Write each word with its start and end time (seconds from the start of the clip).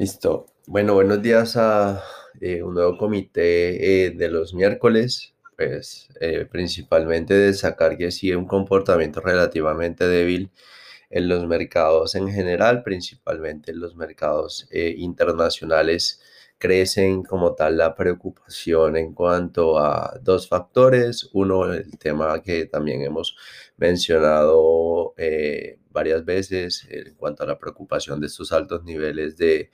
Listo. 0.00 0.46
Bueno, 0.66 0.94
buenos 0.94 1.20
días 1.20 1.58
a 1.58 2.02
eh, 2.40 2.62
un 2.62 2.72
nuevo 2.72 2.96
comité 2.96 4.06
eh, 4.06 4.10
de 4.12 4.30
los 4.30 4.54
miércoles. 4.54 5.34
Pues 5.58 6.08
eh, 6.22 6.46
principalmente 6.50 7.34
de 7.34 7.52
sacar 7.52 7.98
que 7.98 8.10
sí 8.10 8.34
un 8.34 8.46
comportamiento 8.46 9.20
relativamente 9.20 10.08
débil 10.08 10.50
en 11.10 11.28
los 11.28 11.46
mercados 11.46 12.14
en 12.14 12.28
general, 12.32 12.82
principalmente 12.82 13.72
en 13.72 13.80
los 13.80 13.94
mercados 13.94 14.66
internacionales 14.72 16.22
crecen 16.60 17.22
como 17.24 17.54
tal 17.54 17.78
la 17.78 17.94
preocupación 17.96 18.96
en 18.96 19.14
cuanto 19.14 19.78
a 19.78 20.18
dos 20.22 20.46
factores. 20.48 21.30
Uno, 21.32 21.72
el 21.72 21.98
tema 21.98 22.42
que 22.42 22.66
también 22.66 23.02
hemos 23.02 23.36
mencionado 23.78 25.14
eh, 25.16 25.78
varias 25.90 26.24
veces 26.24 26.86
en 26.90 27.14
cuanto 27.14 27.44
a 27.44 27.46
la 27.46 27.58
preocupación 27.58 28.20
de 28.20 28.26
estos 28.28 28.52
altos 28.52 28.84
niveles 28.84 29.36
de, 29.38 29.70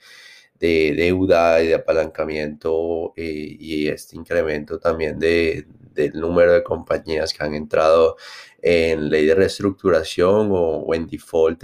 deuda 0.59 1.61
y 1.61 1.67
de 1.67 1.75
apalancamiento 1.75 3.13
eh, 3.17 3.57
y 3.59 3.87
este 3.89 4.15
incremento 4.15 4.79
también 4.79 5.19
de, 5.19 5.67
del 5.93 6.13
número 6.19 6.53
de 6.53 6.63
compañías 6.63 7.33
que 7.33 7.43
han 7.43 7.53
entrado 7.53 8.15
en 8.61 9.09
ley 9.09 9.25
de 9.25 9.35
reestructuración 9.35 10.49
o, 10.51 10.93
en 10.95 11.07
default 11.07 11.63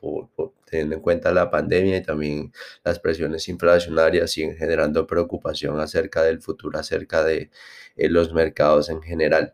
por, 0.00 0.28
teniendo 0.70 0.94
en 0.96 1.02
cuenta 1.02 1.32
la 1.32 1.50
pandemia 1.50 1.98
y 1.98 2.02
también 2.02 2.52
las 2.84 2.98
presiones 3.00 3.48
inflacionarias 3.48 4.30
siguen 4.30 4.56
generando 4.56 5.06
preocupación 5.06 5.80
acerca 5.80 6.22
del 6.22 6.40
futuro, 6.40 6.78
acerca 6.78 7.24
de 7.24 7.50
eh, 7.96 8.08
los 8.08 8.32
mercados 8.32 8.88
en 8.90 9.02
general. 9.02 9.52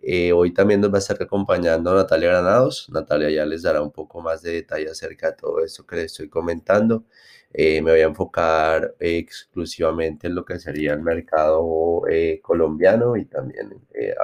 Eh, 0.00 0.32
hoy 0.32 0.52
también 0.52 0.80
nos 0.80 0.92
va 0.92 0.96
a 0.96 1.00
estar 1.00 1.20
acompañando 1.20 1.94
Natalia 1.94 2.28
Granados. 2.28 2.88
Natalia 2.90 3.30
ya 3.30 3.46
les 3.46 3.62
dará 3.62 3.82
un 3.82 3.90
poco 3.92 4.20
más 4.20 4.42
de 4.42 4.52
detalle 4.52 4.88
acerca 4.90 5.30
de 5.30 5.36
todo 5.36 5.64
esto 5.64 5.86
que 5.86 5.96
les 5.96 6.06
estoy 6.06 6.28
comentando. 6.28 7.04
Eh, 7.52 7.80
me 7.82 7.92
voy 7.92 8.00
a 8.00 8.04
enfocar 8.04 8.94
exclusivamente 9.00 10.26
en 10.28 10.34
lo 10.34 10.44
que 10.44 10.58
sería 10.58 10.92
el 10.92 11.02
mercado 11.02 12.02
colombiano 12.42 13.16
y 13.16 13.24
también 13.24 13.70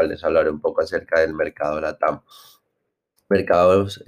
les 0.09 0.23
hablaré 0.25 0.51
un 0.51 0.61
poco 0.61 0.83
acerca 0.83 1.21
del 1.21 1.35
mercado 1.35 1.81
LATAM. 1.81 2.21
Mercados 3.29 4.03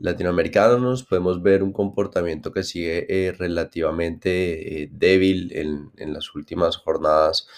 latinoamericanos 0.00 1.04
podemos 1.04 1.42
ver 1.42 1.62
un 1.62 1.72
comportamiento 1.72 2.52
que 2.52 2.62
sigue 2.62 3.06
eh, 3.08 3.32
relativamente 3.32 4.82
eh, 4.82 4.88
débil 4.92 5.52
en, 5.54 5.90
en, 5.96 6.12
las 6.12 6.34
últimas 6.34 6.76
jornadas 6.76 7.48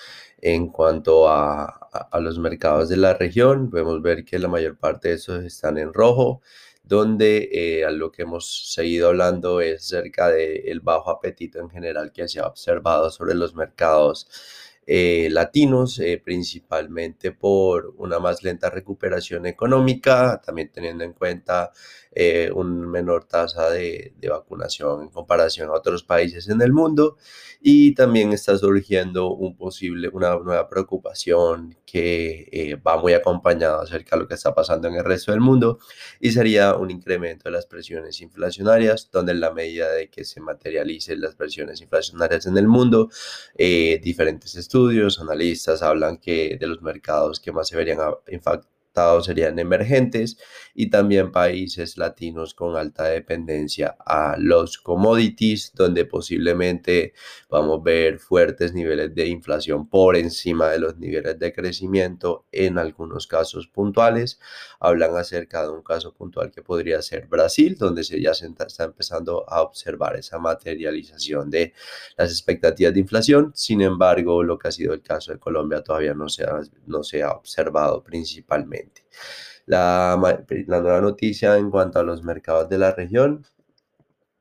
en 0.40 0.68
cuanto 0.68 1.28
a, 1.28 1.66
a, 1.66 2.20
los 2.20 2.38
mercados 2.38 2.88
de 2.88 2.96
la 2.96 3.14
región. 3.14 3.70
Podemos 3.70 4.00
ver 4.02 4.24
que 4.24 4.38
la 4.38 4.48
mayor 4.48 4.78
parte 4.78 5.08
de 5.08 5.14
esos 5.14 5.44
están 5.44 5.76
en 5.78 5.92
rojo, 5.92 6.40
donde 6.82 7.50
eh, 7.52 7.84
a 7.84 7.90
lo 7.90 8.10
que 8.10 8.22
hemos 8.22 8.72
seguido 8.72 9.08
hablando 9.08 9.60
es 9.60 9.82
acerca 9.84 10.28
del 10.28 10.80
bajo 10.80 11.10
apetito 11.10 11.60
en 11.60 11.70
general 11.70 12.12
que 12.12 12.26
se 12.28 12.40
ha 12.40 12.46
observado 12.46 13.10
sobre 13.10 13.34
los 13.34 13.54
mercados 13.54 14.28
eh, 14.86 15.28
latinos, 15.30 16.00
principalmente 16.24 17.30
por 17.32 17.94
una 17.98 18.18
más 18.18 18.42
lenta 18.42 18.70
recuperación 18.70 19.46
económica, 19.46 20.40
también 20.44 20.70
teniendo 20.72 21.04
en 21.04 21.12
cuenta 21.12 21.70
eh, 22.12 22.50
una 22.54 22.86
menor 22.86 23.24
tasa 23.24 23.70
de, 23.70 24.14
vacunación 24.28 25.02
en 25.02 25.08
comparación 25.08 25.68
a 25.68 25.74
otros 25.74 26.02
países 26.02 26.48
en 26.48 26.60
el 26.62 26.72
mundo. 26.72 27.16
Y 27.62 27.94
también 27.94 28.32
está 28.32 28.56
surgiendo 28.56 29.34
un 29.34 29.54
posible, 29.56 30.08
una 30.12 30.34
nueva 30.38 30.68
preocupación 30.68 31.76
que 31.84 32.80
va 32.86 32.96
muy 32.96 33.12
acompañada 33.12 33.82
acerca 33.82 34.16
de 34.16 34.22
lo 34.22 34.28
que 34.28 34.34
está 34.34 34.54
pasando 34.54 34.88
en 34.88 34.94
el 34.94 35.04
resto 35.04 35.32
del 35.32 35.40
mundo 35.40 35.78
y 36.20 36.30
sería 36.32 36.74
un 36.76 36.90
incremento 36.90 37.44
de 37.44 37.50
las 37.50 37.66
presiones 37.66 38.20
inflacionarias, 38.22 39.10
donde 39.12 39.32
en 39.32 39.40
la 39.40 39.52
medida 39.52 39.90
de 39.90 40.08
que 40.08 40.24
se 40.24 40.40
materialicen 40.40 41.20
las 41.20 41.34
presiones 41.34 41.82
inflacionarias 41.82 42.46
en 42.46 42.56
el 42.56 42.66
mundo, 42.66 43.10
diferentes 43.56 44.54
estudios 44.54 44.70
estudios, 44.70 45.20
analistas 45.20 45.82
hablan 45.82 46.18
que 46.18 46.56
de 46.56 46.66
los 46.68 46.80
mercados 46.80 47.40
que 47.40 47.50
más 47.50 47.68
se 47.68 47.76
verían 47.76 47.98
serían 49.22 49.58
emergentes 49.58 50.36
y 50.74 50.90
también 50.90 51.32
países 51.32 51.96
latinos 51.96 52.54
con 52.54 52.76
alta 52.76 53.04
dependencia 53.04 53.96
a 54.04 54.36
los 54.38 54.78
commodities, 54.78 55.72
donde 55.74 56.04
posiblemente 56.04 57.14
vamos 57.48 57.80
a 57.80 57.82
ver 57.82 58.18
fuertes 58.18 58.74
niveles 58.74 59.14
de 59.14 59.26
inflación 59.26 59.88
por 59.88 60.16
encima 60.16 60.68
de 60.68 60.78
los 60.78 60.98
niveles 60.98 61.38
de 61.38 61.52
crecimiento 61.52 62.46
en 62.52 62.78
algunos 62.78 63.26
casos 63.26 63.68
puntuales. 63.68 64.38
Hablan 64.80 65.16
acerca 65.16 65.62
de 65.62 65.70
un 65.70 65.82
caso 65.82 66.12
puntual 66.12 66.50
que 66.50 66.62
podría 66.62 67.00
ser 67.02 67.26
Brasil, 67.26 67.76
donde 67.78 68.04
se 68.04 68.20
ya 68.20 68.34
se 68.34 68.46
está 68.46 68.84
empezando 68.84 69.48
a 69.48 69.62
observar 69.62 70.16
esa 70.16 70.38
materialización 70.38 71.50
de 71.50 71.72
las 72.16 72.30
expectativas 72.30 72.92
de 72.92 73.00
inflación. 73.00 73.52
Sin 73.54 73.80
embargo, 73.80 74.42
lo 74.42 74.58
que 74.58 74.68
ha 74.68 74.72
sido 74.72 74.92
el 74.94 75.02
caso 75.02 75.32
de 75.32 75.38
Colombia 75.38 75.82
todavía 75.82 76.14
no 76.14 76.28
se 76.28 76.44
ha, 76.44 76.60
no 76.86 77.02
se 77.02 77.22
ha 77.22 77.32
observado 77.32 78.02
principalmente. 78.02 78.79
La, 79.66 80.16
nueva 80.66 81.00
noticia 81.00 81.56
en 81.56 81.70
cuanto 81.70 81.98
a 81.98 82.02
los 82.02 82.22
mercados 82.22 82.68
de 82.68 82.78
la 82.78 82.92
región 82.92 83.46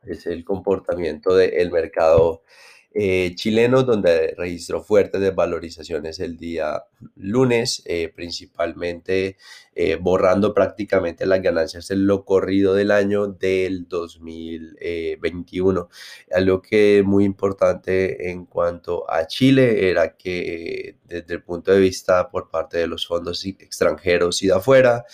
es 0.03 0.25
el 0.25 0.43
comportamiento 0.43 1.35
del 1.35 1.71
mercado 1.71 2.43
eh, 2.91 3.33
chileno, 3.35 3.83
donde 3.83 4.33
registró 4.35 4.81
fuertes 4.81 5.21
desvalorizaciones 5.21 6.19
el 6.19 6.37
día 6.37 6.85
lunes, 7.15 7.83
eh, 7.85 8.11
principalmente 8.15 9.37
eh, 9.75 9.95
borrando 9.95 10.55
prácticamente 10.55 11.27
las 11.27 11.41
ganancias 11.41 11.91
en 11.91 12.07
lo 12.07 12.25
corrido 12.25 12.73
del 12.73 12.89
año 12.89 13.27
del 13.27 13.87
2021. 13.87 15.87
Algo 16.31 16.61
que 16.63 16.99
es 16.99 17.05
muy 17.05 17.25
importante 17.25 18.31
en 18.31 18.45
cuanto 18.45 19.09
a 19.09 19.27
Chile 19.27 19.89
era 19.89 20.17
que 20.17 20.97
desde 21.05 21.35
el 21.35 21.43
punto 21.43 21.71
de 21.71 21.79
vista 21.79 22.29
por 22.31 22.49
parte 22.49 22.79
de 22.79 22.87
los 22.87 23.05
fondos 23.05 23.45
extranjeros 23.45 24.41
y 24.41 24.47
de 24.47 24.53
afuera, 24.53 25.05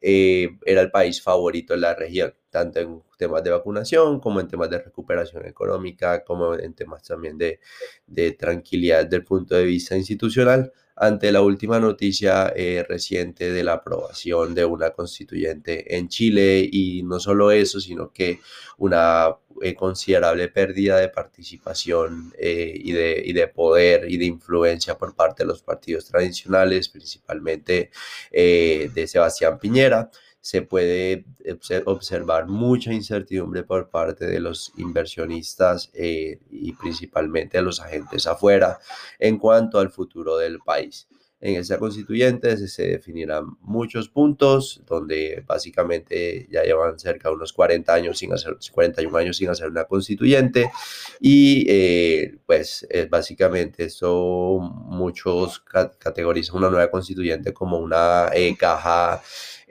era 0.00 0.80
el 0.80 0.90
país 0.90 1.22
favorito 1.22 1.74
de 1.74 1.80
la 1.80 1.94
región, 1.94 2.34
tanto 2.50 2.80
en 2.80 3.02
temas 3.16 3.42
de 3.44 3.50
vacunación, 3.50 4.20
como 4.20 4.40
en 4.40 4.48
temas 4.48 4.70
de 4.70 4.78
recuperación 4.78 5.46
económica, 5.46 6.24
como 6.24 6.54
en 6.54 6.74
temas 6.74 7.02
también 7.02 7.38
de, 7.38 7.60
de 8.06 8.32
tranquilidad 8.32 9.04
desde 9.04 9.16
el 9.16 9.24
punto 9.24 9.54
de 9.54 9.64
vista 9.64 9.96
institucional, 9.96 10.72
ante 11.00 11.32
la 11.32 11.40
última 11.40 11.80
noticia 11.80 12.52
eh, 12.54 12.84
reciente 12.86 13.50
de 13.50 13.64
la 13.64 13.72
aprobación 13.72 14.54
de 14.54 14.66
una 14.66 14.90
constituyente 14.90 15.96
en 15.96 16.08
Chile 16.08 16.68
y 16.70 17.02
no 17.04 17.18
solo 17.18 17.50
eso, 17.52 17.80
sino 17.80 18.12
que 18.12 18.40
una 18.76 19.34
eh, 19.62 19.74
considerable 19.74 20.48
pérdida 20.48 20.98
de 20.98 21.08
participación 21.08 22.34
eh, 22.38 22.74
y, 22.76 22.92
de, 22.92 23.22
y, 23.24 23.32
de, 23.32 23.48
poder 23.48 24.10
y 24.10 24.18
de 24.18 24.26
influencia 24.26 24.98
por 24.98 25.14
parte 25.16 25.42
de 25.42 25.46
los 25.48 25.62
partidos 25.62 26.04
tradicionales, 26.04 26.90
principalmente 26.90 27.90
de 28.30 29.06
Sebastián 29.06 29.58
Piñera 29.58 30.10
se 30.40 30.62
puede 30.62 31.24
observar 31.84 32.46
mucha 32.46 32.92
incertidumbre 32.92 33.62
por 33.62 33.90
parte 33.90 34.26
de 34.26 34.40
los 34.40 34.72
inversionistas 34.76 35.90
eh, 35.92 36.38
y 36.50 36.72
principalmente 36.72 37.58
de 37.58 37.64
los 37.64 37.80
agentes 37.80 38.26
afuera 38.26 38.78
en 39.18 39.38
cuanto 39.38 39.78
al 39.78 39.90
futuro 39.90 40.38
del 40.38 40.58
país. 40.60 41.08
En 41.42 41.56
esa 41.56 41.78
constituyente 41.78 42.54
se 42.68 42.86
definirán 42.86 43.56
muchos 43.62 44.10
puntos 44.10 44.82
donde 44.86 45.42
básicamente 45.46 46.46
ya 46.50 46.62
llevan 46.62 46.98
cerca 46.98 47.30
de 47.30 47.34
unos 47.34 47.54
40 47.54 47.94
años 47.94 48.18
sin 48.18 48.34
hacer, 48.34 48.58
41 48.70 49.16
años 49.16 49.38
sin 49.38 49.48
hacer 49.48 49.68
una 49.68 49.84
constituyente 49.84 50.70
y 51.18 51.64
eh, 51.66 52.36
pues 52.44 52.86
es 52.90 53.08
básicamente 53.08 53.84
eso 53.84 54.58
muchos 54.60 55.60
categorizan 55.60 56.56
una 56.56 56.68
nueva 56.68 56.90
constituyente 56.90 57.54
como 57.54 57.78
una 57.78 58.28
eh, 58.34 58.54
caja 58.58 59.22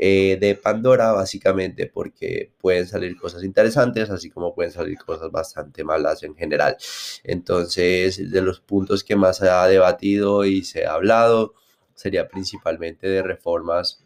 eh, 0.02 0.38
de 0.40 0.56
Pandora, 0.56 1.12
básicamente 1.12 1.86
porque 1.86 2.54
pueden 2.58 2.88
salir 2.88 3.18
cosas 3.18 3.44
interesantes, 3.44 4.10
así 4.10 4.30
como 4.30 4.56
pueden 4.56 4.72
salir 4.72 4.98
cosas 4.98 5.30
bastante 5.30 5.84
malas 5.84 6.24
en 6.24 6.36
general. 6.36 6.78
Entonces, 7.26 8.32
de 8.32 8.42
los 8.42 8.62
puntos 8.62 9.04
que 9.04 9.18
más 9.18 9.40
se 9.40 9.50
ha 9.50 9.68
debatido 9.68 10.46
y 10.46 10.64
se 10.64 10.86
ha 10.86 10.94
hablado, 10.94 11.54
sería 11.96 12.30
principalmente 12.30 13.10
de 13.10 13.22
reformas 13.22 14.02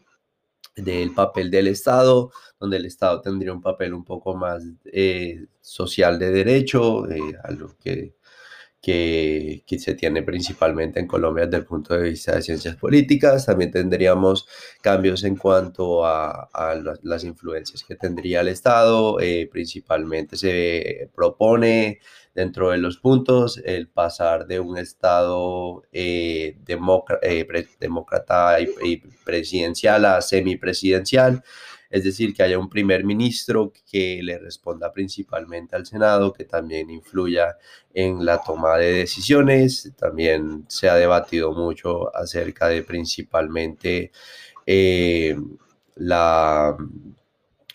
del 0.75 1.13
papel 1.13 1.51
del 1.51 1.67
Estado, 1.67 2.31
donde 2.59 2.77
el 2.77 2.85
Estado 2.85 3.21
tendría 3.21 3.53
un 3.53 3.61
papel 3.61 3.93
un 3.93 4.03
poco 4.03 4.35
más 4.35 4.63
eh, 4.85 5.45
social 5.61 6.17
de 6.17 6.31
derecho, 6.31 7.07
eh, 7.11 7.35
a 7.43 7.49
que 7.79 8.15
que, 8.83 9.63
se 9.79 9.95
tiene 9.95 10.23
principalmente 10.23 10.99
en 10.99 11.07
Colombia 11.07 11.45
desde 11.45 11.59
el 11.59 11.65
punto 11.65 11.93
de 11.93 12.09
vista 12.09 12.35
de 12.35 12.41
ciencias 12.41 12.75
políticas. 12.75 13.45
También 13.45 13.71
tendríamos 13.71 14.45
cambios 14.81 15.23
en 15.23 15.37
cuanto 15.37 16.05
a, 16.05 16.49
las 17.01 17.23
influencias 17.23 17.83
que 17.83 17.95
tendría 17.95 18.41
el 18.41 18.49
Estado. 18.49 19.21
Eh, 19.21 19.47
principalmente 19.49 20.35
se 20.35 21.09
propone 21.15 22.01
dentro 22.35 22.71
de 22.71 22.77
los 22.77 22.97
puntos 22.97 23.61
el 23.63 23.87
pasar 23.87 24.47
de 24.47 24.59
un 24.59 24.77
Estado 24.77 25.83
eh, 25.93 26.57
eh, 26.67 27.67
demócrata 27.79 28.57
y, 28.59 28.97
presidencial 29.23 30.03
a 30.03 30.21
semipresidencial 30.21 31.41
es 31.93 32.03
decir, 32.03 32.33
que 32.33 32.41
haya 32.41 32.57
un 32.57 32.69
primer 32.69 33.03
ministro 33.03 33.71
que 33.85 34.19
le 34.23 34.39
responda 34.39 34.91
principalmente 34.91 35.75
al 35.75 35.85
Senado, 35.85 36.33
que 36.33 36.43
también 36.43 36.89
influya 36.89 37.55
en 37.93 38.25
la 38.25 38.41
toma 38.41 38.77
de 38.77 38.93
decisiones. 38.93 39.93
También 39.95 40.65
se 40.67 40.89
ha 40.89 40.95
debatido 40.95 41.53
mucho 41.53 42.13
acerca 42.15 42.67
de 42.67 42.81
principalmente 42.81 44.11
eh, 44.65 45.37
la 45.93 46.75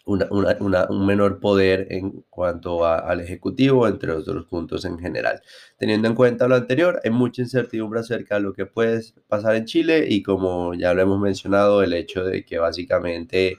un 0.09 1.07
menor 1.07 1.39
poder 1.39 1.87
en 1.91 2.25
cuanto 2.31 2.85
al 2.85 3.21
Ejecutivo, 3.21 3.87
entre 3.87 4.13
otros 4.13 4.47
puntos 4.47 4.85
en 4.87 4.99
general. 4.99 5.43
Teniendo 5.77 6.09
en 6.09 6.15
cuenta 6.15 6.49
lo 6.49 6.57
anterior, 6.57 7.01
hay 7.05 7.11
mucha 7.11 7.43
incertidumbre 7.43 8.01
acerca 8.01 8.37
de 8.37 8.41
lo 8.41 8.55
que 8.55 8.67
puede 8.67 9.03
pasar 9.29 9.55
en 9.55 9.67
Chile 9.67 10.07
y 10.09 10.23
como 10.23 10.75
ya 10.75 10.95
lo 10.95 11.03
hemos 11.03 11.21
mencionado, 11.21 11.83
el 11.83 11.93
hecho 11.93 12.25
de 12.25 12.45
que 12.45 12.59
básicamente 12.59 13.59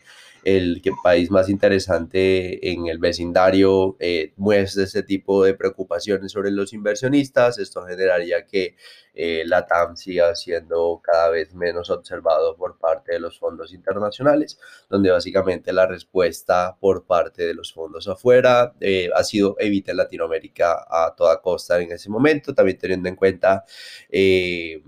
el 0.58 0.82
país 1.04 1.30
más 1.32 1.50
interesante 1.50 2.72
en 2.72 2.88
el 2.88 2.98
vecindario 2.98 3.98
eh, 4.00 4.34
muestra 4.38 4.84
ese 4.84 5.04
tipo 5.04 5.44
de 5.44 5.54
preocupaciones 5.54 6.32
sobre 6.32 6.52
los 6.52 6.74
inversionistas. 6.74 7.60
Esto 7.60 7.84
generaría 7.86 8.46
que 8.46 8.76
eh, 9.22 9.44
la 9.46 9.66
TAM 9.66 9.98
siga 9.98 10.34
siendo 10.36 11.02
cada 11.04 11.30
vez 11.30 11.54
menos 11.54 11.90
observado 11.90 12.56
por 12.56 12.78
parte 12.80 13.12
de 13.14 13.20
los 13.20 13.38
fondos 13.38 13.74
internacionales, 13.74 14.58
donde 14.90 15.12
básicamente 15.12 15.74
la 15.74 15.86
respuesta 15.88 16.78
por 16.80 17.06
parte 17.06 17.46
de 17.46 17.54
los 17.54 17.74
fondos 17.74 18.08
afuera 18.08 18.74
eh, 18.80 19.10
ha 19.14 19.24
sido 19.26 19.58
evitar 19.60 19.96
Latinoamérica 19.96 20.86
a 20.90 21.14
toda 21.18 21.42
costa 21.42 21.82
en 21.82 21.92
ese 21.92 22.10
momento, 22.10 22.54
también 22.54 22.78
teniendo 22.78 23.10
en 23.10 23.16
cuenta 23.16 23.66
eh, 24.10 24.82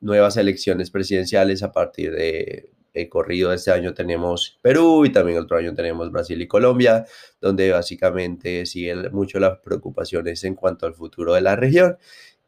nuevas 0.00 0.36
elecciones 0.38 0.90
presidenciales 0.90 1.62
a 1.62 1.70
partir 1.70 2.12
de 2.12 2.77
el 2.98 3.08
corrido 3.08 3.52
este 3.52 3.70
año 3.70 3.94
tenemos 3.94 4.58
Perú 4.62 5.04
y 5.04 5.12
también 5.12 5.38
otro 5.38 5.56
año 5.56 5.74
tenemos 5.74 6.10
Brasil 6.10 6.40
y 6.40 6.48
Colombia, 6.48 7.06
donde 7.40 7.70
básicamente 7.70 8.66
siguen 8.66 9.08
mucho 9.12 9.38
las 9.38 9.58
preocupaciones 9.58 10.44
en 10.44 10.54
cuanto 10.54 10.86
al 10.86 10.94
futuro 10.94 11.34
de 11.34 11.40
la 11.40 11.56
región 11.56 11.98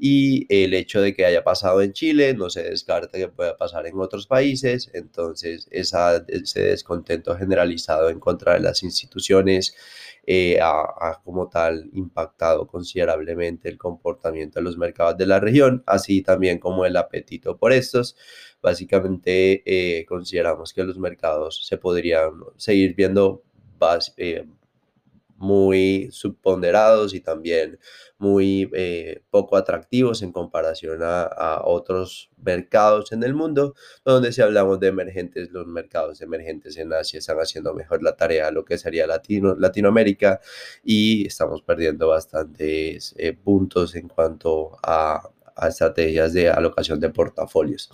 y 0.02 0.47
el 0.49 0.73
hecho 0.73 1.02
de 1.02 1.14
que 1.14 1.26
haya 1.26 1.44
pasado 1.44 1.82
en 1.82 1.93
Chile 1.93 2.32
no 2.32 2.49
se 2.49 2.62
descarta 2.62 3.19
que 3.19 3.29
pueda 3.29 3.58
pasar 3.58 3.87
en 3.87 4.00
otros 4.00 4.26
países, 4.26 4.91
entonces 4.94 5.69
esa, 5.70 6.25
ese 6.26 6.62
descontento 6.62 7.37
generalizado 7.37 8.08
en 8.08 8.19
contra 8.19 8.55
de 8.55 8.61
las 8.61 8.82
instituciones 8.82 9.75
eh, 10.26 10.58
ha, 10.62 11.20
como 11.23 11.49
tal 11.50 11.91
impactado 11.93 12.67
considerablemente 12.67 13.69
el 13.69 13.76
comportamiento 13.76 14.58
de 14.61 14.64
los 14.64 14.79
mercados 14.79 15.19
de 15.19 15.26
la 15.26 15.38
región, 15.38 15.82
así 15.87 16.23
también 16.23 16.58
como 16.58 16.87
el 16.87 16.96
apetito 16.96 17.58
por 17.58 17.73
estos. 17.73 18.17
Básicamente 18.62 19.62
eh, 19.67 20.06
consideramos 20.06 20.73
que 20.73 20.85
los 20.85 20.99
mercados 20.99 21.67
se 21.67 21.76
podrían 21.76 22.32
seguir 22.56 22.94
viendo 22.94 23.43
eh, 24.17 24.46
muy 25.40 26.08
subponderados 26.12 27.14
y 27.14 27.20
también 27.20 27.78
muy 28.19 28.70
eh, 28.75 29.22
poco 29.31 29.56
atractivos 29.56 30.22
en 30.22 30.32
comparación 30.32 31.00
a, 31.02 31.62
otros 31.64 32.31
mercados 32.37 33.12
en 33.12 33.22
el 33.22 33.34
mundo, 33.34 33.75
donde 34.04 34.32
si 34.32 34.42
hablamos 34.42 34.78
de 34.81 34.88
emergentes, 34.88 35.50
los 35.50 35.66
mercados 35.66 36.20
emergentes 36.20 36.76
en 36.76 36.92
Asia 36.92 37.19
están 37.19 37.38
haciendo 37.38 37.75
mejor 37.75 38.02
la 38.02 38.16
tarea, 38.16 38.50
lo 38.50 38.64
que 38.64 38.76
sería 38.78 39.06
Latino, 39.06 39.56
Latinoamérica, 39.58 40.40
y 40.84 41.26
estamos 41.26 41.62
perdiendo 41.62 42.08
bastantes 42.08 43.14
eh, 43.16 43.32
puntos 43.32 43.94
en 43.94 44.08
cuanto 44.08 44.76
a, 44.82 45.31
a 45.56 45.69
estrategias 45.69 46.32
de 46.34 46.50
alocación 46.50 47.00
de 47.00 47.10
portafolios. 47.10 47.90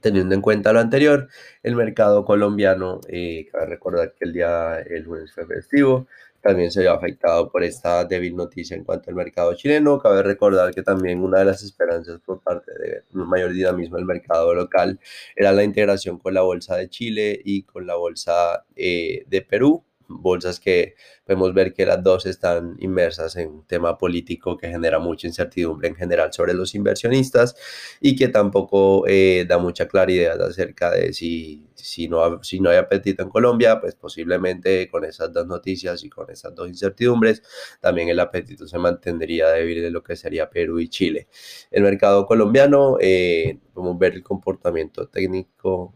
Teniendo 0.00 0.34
en 0.34 0.40
cuenta 0.40 0.72
lo 0.72 0.80
anterior, 0.80 1.28
el 1.62 1.74
mercado 1.74 2.24
colombiano, 2.24 3.00
eh, 3.08 3.48
cabe 3.50 3.66
recordar 3.66 4.14
que 4.14 4.24
el 4.26 4.32
día 4.32 4.78
el 4.80 5.02
lunes 5.02 5.32
fue 5.32 5.46
festivo, 5.46 6.06
también 6.42 6.70
se 6.70 6.80
vio 6.80 6.92
afectado 6.92 7.50
por 7.50 7.62
esta 7.64 8.04
débil 8.04 8.36
noticia 8.36 8.76
en 8.76 8.84
cuanto 8.84 9.10
al 9.10 9.16
mercado 9.16 9.54
chileno. 9.54 9.98
Cabe 9.98 10.22
recordar 10.22 10.74
que 10.74 10.82
también 10.82 11.22
una 11.22 11.40
de 11.40 11.46
las 11.46 11.62
esperanzas 11.62 12.20
por 12.20 12.40
parte 12.40 12.72
de 12.72 13.02
un 13.14 13.28
mayor 13.28 13.52
dinamismo 13.52 13.96
del 13.96 14.06
mercado 14.06 14.54
local 14.54 15.00
era 15.34 15.52
la 15.52 15.64
integración 15.64 16.18
con 16.18 16.34
la 16.34 16.42
Bolsa 16.42 16.76
de 16.76 16.88
Chile 16.88 17.40
y 17.44 17.62
con 17.62 17.86
la 17.86 17.96
Bolsa 17.96 18.64
eh, 18.74 19.24
de 19.26 19.42
Perú 19.42 19.85
bolsas 20.08 20.60
que 20.60 20.94
podemos 21.24 21.52
ver 21.54 21.72
que 21.72 21.86
las 21.86 22.02
dos 22.02 22.26
están 22.26 22.76
inmersas 22.78 23.36
en 23.36 23.50
un 23.50 23.66
tema 23.66 23.98
político 23.98 24.56
que 24.56 24.68
genera 24.68 24.98
mucha 24.98 25.26
incertidumbre 25.26 25.88
en 25.88 25.96
general 25.96 26.32
sobre 26.32 26.54
los 26.54 26.74
inversionistas 26.74 27.56
y 28.00 28.16
que 28.16 28.28
tampoco 28.28 29.06
eh, 29.06 29.44
da 29.48 29.58
mucha 29.58 29.88
claridad 29.88 30.40
acerca 30.42 30.90
de 30.90 31.12
si, 31.12 31.66
si, 31.74 32.08
no, 32.08 32.42
si 32.42 32.60
no 32.60 32.70
hay 32.70 32.76
apetito 32.76 33.22
en 33.22 33.28
Colombia, 33.28 33.80
pues 33.80 33.94
posiblemente 33.94 34.88
con 34.88 35.04
esas 35.04 35.32
dos 35.32 35.46
noticias 35.46 36.04
y 36.04 36.08
con 36.08 36.30
esas 36.30 36.54
dos 36.54 36.68
incertidumbres, 36.68 37.42
también 37.80 38.08
el 38.08 38.20
apetito 38.20 38.66
se 38.66 38.78
mantendría 38.78 39.48
débil 39.50 39.82
de 39.82 39.90
lo 39.90 40.02
que 40.02 40.16
sería 40.16 40.48
Perú 40.50 40.78
y 40.80 40.88
Chile. 40.88 41.28
El 41.70 41.82
mercado 41.82 42.26
colombiano, 42.26 42.98
eh, 43.00 43.58
podemos 43.74 43.98
ver 43.98 44.14
el 44.14 44.22
comportamiento 44.22 45.08
técnico, 45.08 45.94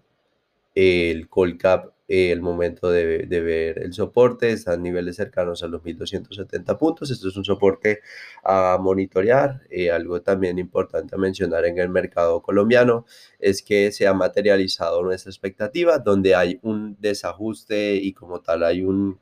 el 0.75 1.29
Colcap 1.29 2.00
el 2.11 2.41
momento 2.41 2.91
de, 2.91 3.25
ver 3.29 3.79
el 3.79 3.93
soporte, 3.93 4.51
está 4.51 4.73
a 4.73 4.77
niveles 4.77 5.15
cercanos 5.15 5.63
a 5.63 5.69
los 5.69 5.85
1270 5.85 6.77
puntos. 6.77 7.11
Esto 7.11 7.29
es 7.29 7.37
un 7.37 7.45
soporte 7.45 8.01
a 8.43 8.79
monitorear. 8.81 9.61
Eh, 9.71 9.93
algo 9.93 10.21
también 10.21 10.59
importante 10.59 11.15
a 11.15 11.19
mencionar 11.19 11.65
en 11.67 11.79
el 11.79 11.89
mercado 11.89 12.43
colombiano 12.43 13.07
es 13.39 13.63
que 13.63 13.93
se 13.93 14.09
ha 14.09 14.13
materializado 14.13 15.03
nuestra 15.05 15.31
expectativa, 15.31 15.99
donde 15.99 16.35
hay 16.35 16.59
un 16.63 16.97
desajuste 17.01 17.95
y 17.95 18.13
como 18.13 18.41
tal 18.41 18.65
hay 18.65 18.83
un 18.83 19.21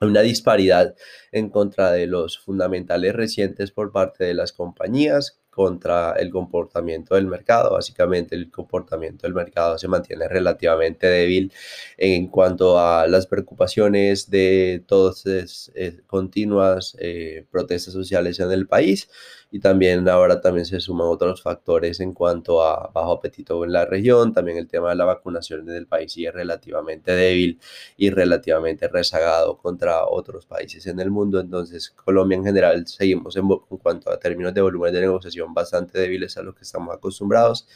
una 0.00 0.20
disparidad 0.20 0.94
en 1.32 1.50
contra 1.50 1.90
de 1.90 2.06
los 2.06 2.38
fundamentales 2.38 3.14
recientes 3.16 3.72
por 3.72 3.90
parte 3.90 4.24
de 4.24 4.34
las 4.34 4.52
compañías 4.52 5.40
contra 5.58 6.12
el 6.12 6.30
comportamiento 6.30 7.16
del 7.16 7.26
mercado. 7.26 7.72
Básicamente 7.72 8.36
el 8.36 8.48
comportamiento 8.48 9.26
del 9.26 9.34
mercado 9.34 9.76
se 9.76 9.88
mantiene 9.88 10.28
relativamente 10.28 11.08
débil 11.08 11.52
en 11.96 12.28
cuanto 12.28 12.78
a 12.78 13.08
las 13.08 13.26
preocupaciones 13.26 14.30
de 14.30 14.84
todas 14.86 15.24
eh, 15.26 16.00
continuas 16.06 16.96
eh, 17.00 17.44
protestas 17.50 17.92
sociales 17.92 18.38
en 18.38 18.52
el 18.52 18.68
país 18.68 19.08
y 19.50 19.60
también 19.60 20.06
ahora 20.08 20.40
también 20.40 20.66
se 20.66 20.78
suman 20.80 21.06
otros 21.08 21.42
factores 21.42 22.00
en 22.00 22.12
cuanto 22.12 22.62
a 22.62 22.90
bajo 22.92 23.12
apetito 23.12 23.64
en 23.64 23.72
la 23.72 23.86
región, 23.86 24.32
también 24.32 24.58
el 24.58 24.68
tema 24.68 24.90
de 24.90 24.96
la 24.96 25.06
vacunación 25.06 25.68
en 25.68 25.74
el 25.74 25.86
país 25.86 26.12
sigue 26.12 26.30
relativamente 26.30 27.12
débil 27.12 27.58
y 27.96 28.10
relativamente 28.10 28.88
rezagado 28.88 29.56
contra 29.56 30.04
otros 30.06 30.44
países 30.44 30.86
en 30.86 31.00
el 31.00 31.10
mundo, 31.10 31.40
entonces 31.40 31.90
Colombia 31.90 32.36
en 32.36 32.44
general 32.44 32.86
seguimos 32.86 33.36
en, 33.36 33.48
cuanto 33.82 34.10
a 34.10 34.18
términos 34.18 34.52
de 34.52 34.60
volumen 34.60 34.92
de 34.92 35.00
negociación 35.00 35.54
bastante 35.54 35.98
débiles 35.98 36.36
a 36.36 36.42
los 36.42 36.54
que 36.54 36.62
estamos 36.62 36.94
acostumbrados. 36.94 37.66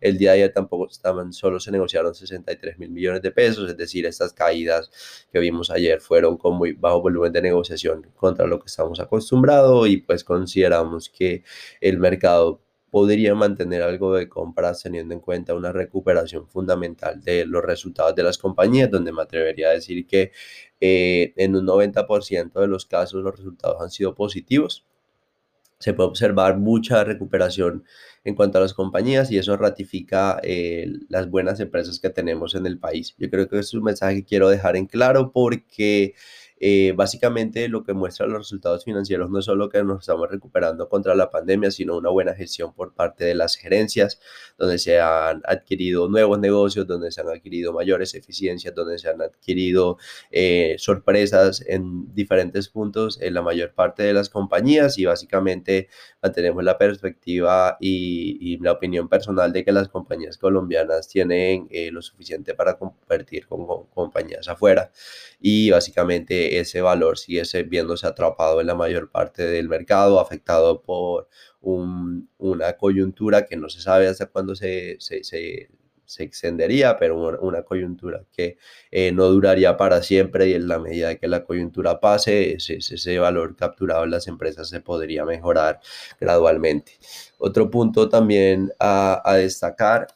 El 0.00 0.18
día 0.18 0.32
de 0.32 0.38
ayer 0.38 0.52
tampoco 0.52 0.88
estaban, 0.90 1.32
solo 1.32 1.60
se 1.60 1.70
negociaron 1.70 2.14
63 2.14 2.78
mil 2.78 2.90
millones 2.90 3.22
de 3.22 3.30
pesos, 3.30 3.70
es 3.70 3.76
decir, 3.76 4.04
estas 4.04 4.32
caídas 4.32 4.90
que 5.32 5.38
vimos 5.38 5.70
ayer 5.70 6.00
fueron 6.00 6.36
con 6.36 6.56
muy 6.56 6.72
bajo 6.72 7.00
volumen 7.00 7.32
de 7.32 7.40
negociación 7.40 8.06
contra 8.16 8.46
lo 8.46 8.58
que 8.58 8.66
estamos 8.66 9.00
acostumbrados 9.00 9.88
y 9.88 9.98
pues 9.98 10.24
consideramos 10.24 11.08
que 11.08 11.21
el 11.80 11.98
mercado 11.98 12.62
podría 12.92 13.34
mantener 13.34 13.80
algo 13.80 14.14
de 14.14 14.28
compras 14.28 14.82
teniendo 14.82 15.14
en 15.14 15.20
cuenta 15.20 15.54
una 15.54 15.72
recuperación 15.72 16.46
fundamental 16.46 17.22
de 17.22 17.46
los 17.46 17.64
resultados 17.64 18.14
de 18.14 18.22
las 18.22 18.36
compañías, 18.36 18.90
donde 18.90 19.12
me 19.12 19.22
atrevería 19.22 19.68
a 19.68 19.72
decir 19.72 20.06
que 20.06 20.30
eh, 20.78 21.32
en 21.36 21.56
un 21.56 21.66
90% 21.66 22.52
de 22.60 22.66
los 22.66 22.84
casos 22.84 23.24
los 23.24 23.34
resultados 23.34 23.80
han 23.80 23.90
sido 23.90 24.14
positivos. 24.14 24.84
Se 25.78 25.94
puede 25.94 26.10
observar 26.10 26.58
mucha 26.58 27.02
recuperación 27.02 27.84
en 28.24 28.34
cuanto 28.34 28.58
a 28.58 28.60
las 28.60 28.74
compañías 28.74 29.30
y 29.32 29.38
eso 29.38 29.56
ratifica 29.56 30.38
eh, 30.42 30.86
las 31.08 31.30
buenas 31.30 31.60
empresas 31.60 31.98
que 31.98 32.10
tenemos 32.10 32.54
en 32.54 32.66
el 32.66 32.78
país. 32.78 33.14
Yo 33.16 33.30
creo 33.30 33.48
que 33.48 33.58
es 33.58 33.72
un 33.72 33.84
mensaje 33.84 34.16
que 34.16 34.24
quiero 34.24 34.50
dejar 34.50 34.76
en 34.76 34.84
claro 34.84 35.32
porque 35.32 36.14
eh, 36.64 36.92
básicamente 36.94 37.68
lo 37.68 37.82
que 37.82 37.92
muestra 37.92 38.24
los 38.28 38.38
resultados 38.38 38.84
financieros 38.84 39.28
no 39.28 39.40
es 39.40 39.46
solo 39.46 39.68
que 39.68 39.82
nos 39.82 40.02
estamos 40.02 40.30
recuperando 40.30 40.88
contra 40.88 41.16
la 41.16 41.28
pandemia, 41.28 41.72
sino 41.72 41.96
una 41.96 42.08
buena 42.08 42.34
gestión 42.34 42.72
por 42.72 42.94
parte 42.94 43.24
de 43.24 43.34
las 43.34 43.56
gerencias, 43.56 44.20
donde 44.58 44.78
se 44.78 45.00
han 45.00 45.42
adquirido 45.44 46.08
nuevos 46.08 46.38
negocios, 46.38 46.86
donde 46.86 47.10
se 47.10 47.20
han 47.20 47.28
adquirido 47.30 47.72
mayores 47.72 48.14
eficiencias, 48.14 48.72
donde 48.76 49.00
se 49.00 49.08
han 49.08 49.20
adquirido 49.20 49.98
eh, 50.30 50.76
sorpresas 50.78 51.64
en 51.66 52.14
diferentes 52.14 52.68
puntos 52.68 53.20
en 53.20 53.34
la 53.34 53.42
mayor 53.42 53.72
parte 53.74 54.04
de 54.04 54.12
las 54.12 54.30
compañías. 54.30 54.98
Y 54.98 55.04
básicamente 55.04 55.88
mantenemos 56.22 56.62
la 56.62 56.78
perspectiva 56.78 57.76
y, 57.80 58.56
la 58.62 58.70
opinión 58.70 59.08
personal 59.08 59.52
de 59.52 59.64
que 59.64 59.72
las 59.72 59.88
compañías 59.88 60.38
colombianas 60.38 61.08
tienen 61.08 61.66
eh, 61.70 61.90
lo 61.90 62.02
suficiente 62.02 62.54
para 62.54 62.78
competir 62.78 63.48
con 63.48 63.66
compañías 63.86 64.46
afuera. 64.46 64.92
Y 65.40 65.70
básicamente 65.70 66.51
ese 66.60 66.80
valor 66.80 67.18
sigue 67.18 67.42
viéndose 67.64 68.06
atrapado 68.06 68.60
en 68.60 68.66
la 68.66 68.74
mayor 68.74 69.10
parte 69.10 69.44
del 69.46 69.68
mercado, 69.68 70.20
afectado 70.20 70.82
por 70.82 71.28
una 71.60 72.72
coyuntura 72.76 73.46
que 73.46 73.56
no 73.56 73.68
se 73.68 73.80
sabe 73.80 74.08
hasta 74.08 74.26
cuándo 74.26 74.54
se, 74.56 74.96
se 76.12 76.24
extendería, 76.24 76.98
pero 76.98 77.16
una, 77.40 77.62
coyuntura 77.62 78.24
que 78.32 78.58
eh, 78.90 79.12
no 79.12 79.26
duraría 79.26 79.76
para 79.76 80.02
siempre 80.02 80.48
y 80.48 80.54
en 80.54 80.68
la 80.68 80.78
medida 80.78 81.16
que 81.16 81.28
la 81.28 81.44
coyuntura 81.44 82.00
pase, 82.00 82.54
ese, 82.54 82.76
ese 82.76 83.18
valor 83.18 83.56
capturado 83.56 84.04
en 84.04 84.10
las 84.10 84.28
empresas 84.28 84.68
se 84.68 84.80
podría 84.80 85.24
mejorar 85.24 85.80
gradualmente. 86.20 86.98
Otro 87.38 87.70
punto 87.70 88.08
también 88.08 88.72
a 88.78 89.34
destacar 89.36 90.08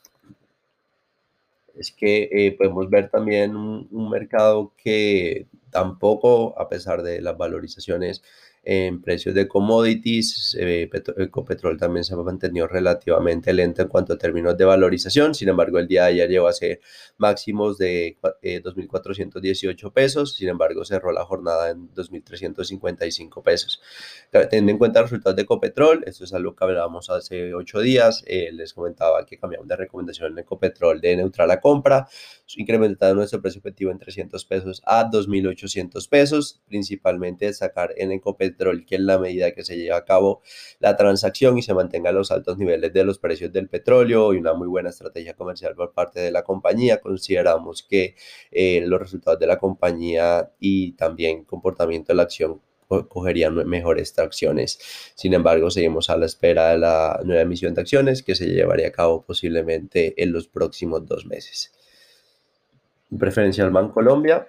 es 1.78 1.92
que 1.92 2.28
eh, 2.32 2.52
podemos 2.56 2.88
ver 2.90 3.10
también 3.10 3.56
un, 3.56 4.10
mercado 4.10 4.74
que 4.76 5.48
tampoco, 5.70 6.58
a 6.58 6.68
pesar 6.68 7.02
de 7.02 7.20
las 7.20 7.36
valorizaciones 7.36 8.22
en 8.68 9.00
precios 9.00 9.32
de 9.32 9.46
commodities, 9.46 10.56
eh, 10.58 10.90
Ecopetrol 11.18 11.78
también 11.78 12.02
se 12.02 12.14
ha 12.14 12.16
mantenido 12.16 12.66
relativamente 12.66 13.52
lento 13.52 13.82
en 13.82 13.86
cuanto 13.86 14.14
a 14.14 14.18
términos 14.18 14.58
de 14.58 14.64
valorización, 14.64 15.36
sin 15.36 15.50
embargo 15.50 15.78
el 15.78 15.86
día 15.86 16.02
de 16.02 16.08
ayer 16.08 16.28
llegó 16.28 16.48
a 16.48 16.52
ser 16.52 16.80
máximos 17.16 17.78
de 17.78 18.18
2.418 18.42 19.86
eh, 19.86 19.90
pesos, 19.92 20.34
sin 20.34 20.48
embargo 20.48 20.84
cerró 20.84 21.12
la 21.12 21.24
jornada 21.24 21.70
en 21.70 21.94
2.355 21.94 23.40
pesos. 23.44 23.80
Teniendo 24.32 24.72
en 24.72 24.78
cuenta 24.78 25.00
los 25.00 25.10
resultados 25.10 25.36
de 25.36 25.42
Ecopetrol, 25.42 26.02
esto 26.04 26.24
es 26.24 26.34
algo 26.34 26.56
que 26.56 26.64
hablábamos 26.64 27.08
hace 27.08 27.54
ocho 27.54 27.78
días, 27.78 28.24
eh, 28.26 28.50
les 28.52 28.74
comentaba 28.74 29.24
que 29.26 29.38
cambiamos 29.38 29.68
de 29.68 29.76
recomendación 29.76 30.32
en 30.32 30.38
Ecopetrol 30.40 31.00
de 31.00 31.16
neutral 31.16 31.52
a 31.52 31.60
compra, 31.60 32.08
incrementando 32.56 33.14
nuestro 33.14 33.40
precio 33.40 33.60
objetivo 33.60 33.92
en 33.92 34.00
300 34.00 34.44
pesos 34.44 34.82
a 34.84 35.08
2.800 35.08 36.08
pesos, 36.08 36.60
principalmente 36.66 37.52
sacar 37.52 37.94
en 37.96 38.10
Ecopetrol 38.10 38.55
que 38.86 38.96
en 38.96 39.06
la 39.06 39.18
medida 39.18 39.52
que 39.52 39.64
se 39.64 39.76
lleve 39.76 39.92
a 39.92 40.04
cabo 40.04 40.42
la 40.80 40.96
transacción 40.96 41.58
y 41.58 41.62
se 41.62 41.74
mantenga 41.74 42.12
los 42.12 42.30
altos 42.30 42.58
niveles 42.58 42.92
de 42.92 43.04
los 43.04 43.18
precios 43.18 43.52
del 43.52 43.68
petróleo 43.68 44.34
y 44.34 44.38
una 44.38 44.54
muy 44.54 44.68
buena 44.68 44.90
estrategia 44.90 45.34
comercial 45.34 45.74
por 45.74 45.92
parte 45.92 46.20
de 46.20 46.30
la 46.30 46.42
compañía, 46.42 47.00
consideramos 47.00 47.82
que 47.82 48.16
eh, 48.50 48.82
los 48.86 49.00
resultados 49.00 49.38
de 49.38 49.46
la 49.46 49.58
compañía 49.58 50.50
y 50.58 50.92
también 50.92 51.44
comportamiento 51.44 52.12
de 52.12 52.16
la 52.16 52.22
acción 52.24 52.60
cogerían 53.08 53.54
mejores 53.68 54.12
tracciones. 54.12 54.78
Sin 55.14 55.34
embargo, 55.34 55.70
seguimos 55.70 56.08
a 56.08 56.16
la 56.16 56.26
espera 56.26 56.70
de 56.70 56.78
la 56.78 57.20
nueva 57.24 57.42
emisión 57.42 57.74
de 57.74 57.80
acciones 57.80 58.22
que 58.22 58.34
se 58.34 58.46
llevaría 58.46 58.88
a 58.88 58.92
cabo 58.92 59.24
posiblemente 59.24 60.14
en 60.22 60.32
los 60.32 60.46
próximos 60.46 61.04
dos 61.06 61.26
meses. 61.26 61.72
Preferencial 63.18 63.72
Colombia 63.92 64.46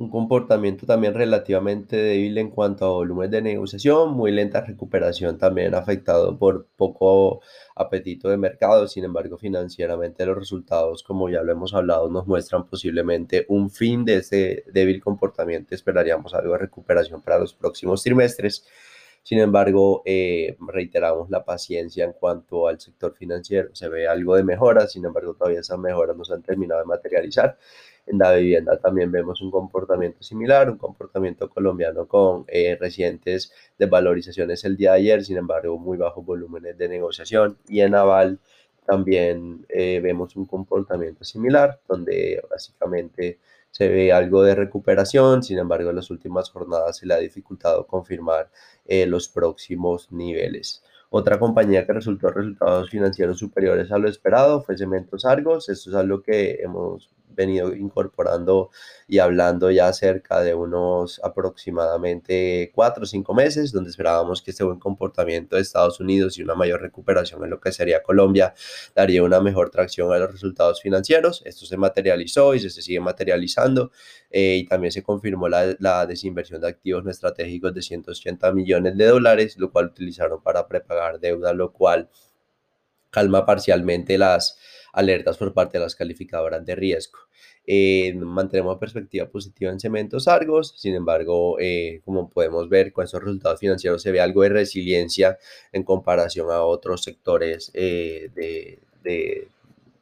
un 0.00 0.08
comportamiento 0.08 0.86
también 0.86 1.12
relativamente 1.12 1.94
débil 1.94 2.38
en 2.38 2.48
cuanto 2.48 2.86
a 2.86 2.90
volumen 2.90 3.30
de 3.30 3.42
negociación, 3.42 4.14
muy 4.14 4.32
lenta 4.32 4.62
recuperación 4.62 5.36
también 5.36 5.74
afectado 5.74 6.38
por 6.38 6.66
poco 6.74 7.42
apetito 7.76 8.30
de 8.30 8.38
mercado, 8.38 8.88
sin 8.88 9.04
embargo 9.04 9.36
financieramente 9.36 10.24
los 10.24 10.38
resultados, 10.38 11.02
como 11.02 11.28
ya 11.28 11.42
lo 11.42 11.52
hemos 11.52 11.74
hablado, 11.74 12.08
nos 12.08 12.26
muestran 12.26 12.66
posiblemente 12.66 13.44
un 13.48 13.70
fin 13.70 14.06
de 14.06 14.16
ese 14.16 14.64
débil 14.72 15.02
comportamiento, 15.02 15.74
esperaríamos 15.74 16.32
algo 16.32 16.54
de 16.54 16.60
recuperación 16.60 17.20
para 17.20 17.38
los 17.38 17.52
próximos 17.52 18.02
trimestres. 18.02 18.66
Sin 19.22 19.38
embargo, 19.38 20.02
eh, 20.04 20.56
reiteramos 20.60 21.30
la 21.30 21.44
paciencia 21.44 22.04
en 22.04 22.12
cuanto 22.12 22.66
al 22.66 22.80
sector 22.80 23.14
financiero. 23.14 23.68
Se 23.74 23.88
ve 23.88 24.08
algo 24.08 24.34
de 24.36 24.44
mejora, 24.44 24.86
sin 24.86 25.04
embargo, 25.04 25.34
todavía 25.34 25.60
esas 25.60 25.78
mejoras 25.78 26.16
no 26.16 26.24
se 26.24 26.34
han 26.34 26.42
terminado 26.42 26.80
de 26.80 26.86
materializar. 26.86 27.58
En 28.06 28.18
la 28.18 28.32
vivienda 28.32 28.78
también 28.78 29.12
vemos 29.12 29.40
un 29.42 29.50
comportamiento 29.50 30.22
similar, 30.22 30.70
un 30.70 30.78
comportamiento 30.78 31.48
colombiano 31.48 32.08
con 32.08 32.44
eh, 32.48 32.76
recientes 32.80 33.52
desvalorizaciones 33.78 34.64
el 34.64 34.76
día 34.76 34.92
de 34.92 34.98
ayer, 34.98 35.24
sin 35.24 35.36
embargo, 35.36 35.78
muy 35.78 35.96
bajos 35.98 36.24
volúmenes 36.24 36.76
de 36.76 36.88
negociación. 36.88 37.58
Y 37.68 37.80
en 37.82 37.94
aval 37.94 38.40
también 38.86 39.64
eh, 39.68 40.00
vemos 40.02 40.34
un 40.34 40.46
comportamiento 40.46 41.22
similar, 41.24 41.80
donde 41.86 42.42
básicamente 42.50 43.38
se 43.70 43.88
ve 43.88 44.12
algo 44.12 44.42
de 44.42 44.54
recuperación, 44.54 45.42
sin 45.42 45.58
embargo, 45.58 45.90
en 45.90 45.96
las 45.96 46.10
últimas 46.10 46.50
jornadas 46.50 46.98
se 46.98 47.06
le 47.06 47.14
ha 47.14 47.18
dificultado 47.18 47.86
confirmar 47.86 48.50
eh, 48.86 49.06
los 49.06 49.28
próximos 49.28 50.10
niveles. 50.12 50.82
Otra 51.10 51.38
compañía 51.38 51.86
que 51.86 51.92
resultó 51.92 52.30
resultados 52.30 52.88
financieros 52.88 53.38
superiores 53.38 53.90
a 53.90 53.98
lo 53.98 54.08
esperado 54.08 54.62
fue 54.62 54.78
Cementos 54.78 55.24
Argos. 55.24 55.68
Esto 55.68 55.90
es 55.90 55.96
algo 55.96 56.22
que 56.22 56.60
hemos 56.62 57.10
venido 57.34 57.74
incorporando 57.74 58.70
y 59.08 59.18
hablando 59.18 59.70
ya 59.70 59.92
cerca 59.92 60.40
de 60.40 60.54
unos 60.54 61.20
aproximadamente 61.24 62.70
cuatro 62.74 63.04
o 63.04 63.06
cinco 63.06 63.34
meses, 63.34 63.72
donde 63.72 63.90
esperábamos 63.90 64.42
que 64.42 64.50
este 64.50 64.64
buen 64.64 64.78
comportamiento 64.78 65.56
de 65.56 65.62
Estados 65.62 66.00
Unidos 66.00 66.38
y 66.38 66.42
una 66.42 66.54
mayor 66.54 66.80
recuperación 66.80 67.42
en 67.44 67.50
lo 67.50 67.60
que 67.60 67.72
sería 67.72 68.02
Colombia 68.02 68.54
daría 68.94 69.22
una 69.22 69.40
mejor 69.40 69.70
tracción 69.70 70.12
a 70.12 70.18
los 70.18 70.30
resultados 70.30 70.80
financieros. 70.80 71.42
Esto 71.44 71.66
se 71.66 71.76
materializó 71.76 72.54
y 72.54 72.60
se 72.60 72.70
sigue 72.70 73.00
materializando 73.00 73.90
eh, 74.30 74.56
y 74.56 74.66
también 74.66 74.92
se 74.92 75.02
confirmó 75.02 75.48
la, 75.48 75.76
la 75.78 76.06
desinversión 76.06 76.60
de 76.60 76.68
activos 76.68 77.04
no 77.04 77.10
estratégicos 77.10 77.74
de 77.74 77.82
180 77.82 78.52
millones 78.52 78.96
de 78.96 79.06
dólares, 79.06 79.56
lo 79.58 79.70
cual 79.70 79.86
utilizaron 79.86 80.42
para 80.42 80.66
prepagar 80.68 81.20
deuda, 81.20 81.52
lo 81.52 81.72
cual 81.72 82.08
calma 83.10 83.44
parcialmente 83.44 84.16
las 84.18 84.58
alertas 84.92 85.36
por 85.38 85.52
parte 85.52 85.78
de 85.78 85.84
las 85.84 85.94
calificadoras 85.94 86.64
de 86.64 86.74
riesgo. 86.74 87.18
Eh, 87.66 88.14
mantenemos 88.14 88.78
perspectiva 88.78 89.26
positiva 89.26 89.70
en 89.70 89.80
Cementos 89.80 90.28
Argos, 90.28 90.74
sin 90.76 90.94
embargo, 90.94 91.58
eh, 91.60 92.00
como 92.04 92.28
podemos 92.28 92.68
ver, 92.68 92.92
con 92.92 93.04
esos 93.04 93.22
resultados 93.22 93.60
financieros 93.60 94.02
se 94.02 94.12
ve 94.12 94.20
algo 94.20 94.42
de 94.42 94.48
resiliencia 94.48 95.38
en 95.72 95.84
comparación 95.84 96.50
a 96.50 96.62
otros 96.62 97.02
sectores 97.02 97.70
eh, 97.74 98.30
de 98.34 99.48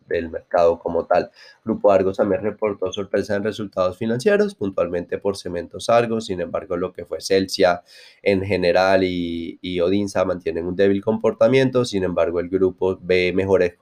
del 0.09 0.31
mercado 0.31 0.79
como 0.79 1.07
tal. 1.07 1.31
Grupo 1.65 1.93
Argos 1.93 2.17
también 2.17 2.43
reportó 2.43 2.93
sorpresa 2.93 3.37
en 3.37 3.45
resultados 3.45 3.97
financieros, 3.97 4.55
puntualmente 4.55 5.19
por 5.19 5.37
Cementos 5.37 5.89
Argos, 5.89 6.27
sin 6.27 6.41
embargo 6.41 6.77
lo 6.77 6.93
que 6.93 7.05
fue 7.05 7.21
Celsia 7.21 7.83
en 8.23 8.43
general 8.43 9.05
y, 9.05 9.59
y 9.63 9.81
Odinsa 9.81 10.25
mantienen 10.25 10.67
un 10.67 10.77
débil 10.77 11.03
comportamiento, 11.03 11.85
sin 11.85 12.05
embargo 12.05 12.41
el 12.41 12.49
grupo 12.49 12.99
ve 13.01 13.33
mejores, 13.35 13.75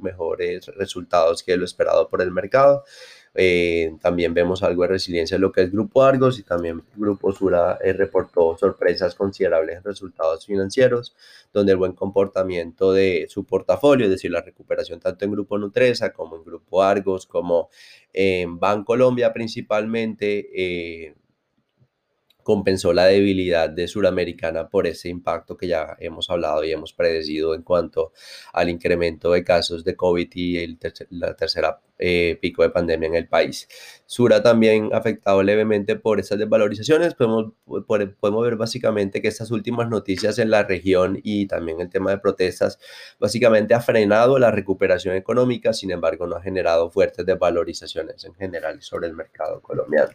mejores 0.00 0.66
resultados 0.76 1.42
que 1.42 1.56
lo 1.56 1.64
esperado 1.64 2.08
por 2.08 2.22
el 2.22 2.30
mercado. 2.30 2.84
Eh, 3.36 3.96
también 4.00 4.32
vemos 4.32 4.62
algo 4.62 4.82
de 4.82 4.88
resiliencia 4.88 5.34
en 5.34 5.40
lo 5.40 5.50
que 5.50 5.62
es 5.62 5.72
Grupo 5.72 6.02
Argos 6.04 6.38
y 6.38 6.44
también 6.44 6.82
Grupo 6.94 7.32
Sura 7.32 7.78
eh, 7.82 7.92
reportó 7.92 8.56
sorpresas 8.56 9.14
considerables 9.16 9.78
en 9.78 9.84
resultados 9.84 10.46
financieros, 10.46 11.16
donde 11.52 11.72
el 11.72 11.78
buen 11.78 11.94
comportamiento 11.94 12.92
de 12.92 13.26
su 13.28 13.44
portafolio, 13.44 14.06
es 14.06 14.10
decir, 14.10 14.30
la 14.30 14.42
recuperación 14.42 15.00
tanto 15.00 15.24
en 15.24 15.32
Grupo 15.32 15.58
Nutresa 15.58 16.12
como 16.12 16.36
en 16.36 16.44
Grupo 16.44 16.82
Argos, 16.82 17.26
como 17.26 17.70
en 18.12 18.60
Bancolombia 18.60 19.32
principalmente, 19.32 20.50
eh, 20.54 21.14
compensó 22.44 22.92
la 22.92 23.06
debilidad 23.06 23.68
de 23.68 23.88
Suramericana 23.88 24.68
por 24.68 24.86
ese 24.86 25.08
impacto 25.08 25.56
que 25.56 25.66
ya 25.66 25.96
hemos 25.98 26.30
hablado 26.30 26.62
y 26.62 26.70
hemos 26.70 26.92
predecido 26.92 27.54
en 27.54 27.62
cuanto 27.62 28.12
al 28.52 28.68
incremento 28.68 29.32
de 29.32 29.42
casos 29.42 29.82
de 29.82 29.96
COVID 29.96 30.28
y 30.34 30.58
el 30.58 30.78
la 31.10 31.34
tercera 31.34 31.80
eh, 31.98 32.38
pico 32.40 32.62
de 32.62 32.70
pandemia 32.70 33.08
en 33.08 33.14
el 33.14 33.28
país. 33.28 33.68
Sura 34.04 34.42
también 34.42 34.90
afectado 34.92 35.42
levemente 35.42 35.96
por 35.96 36.20
esas 36.20 36.38
desvalorizaciones. 36.38 37.14
Podemos, 37.14 37.52
podemos 38.20 38.44
ver 38.44 38.56
básicamente 38.56 39.22
que 39.22 39.28
estas 39.28 39.50
últimas 39.50 39.88
noticias 39.88 40.38
en 40.38 40.50
la 40.50 40.64
región 40.64 41.20
y 41.22 41.46
también 41.46 41.80
el 41.80 41.88
tema 41.88 42.10
de 42.10 42.18
protestas 42.18 42.78
básicamente 43.18 43.74
ha 43.74 43.80
frenado 43.80 44.38
la 44.38 44.50
recuperación 44.50 45.14
económica, 45.14 45.72
sin 45.72 45.92
embargo 45.92 46.26
no 46.26 46.36
ha 46.36 46.42
generado 46.42 46.90
fuertes 46.90 47.24
desvalorizaciones 47.24 48.24
en 48.24 48.34
general 48.34 48.82
sobre 48.82 49.06
el 49.06 49.14
mercado 49.14 49.62
colombiano. 49.62 50.12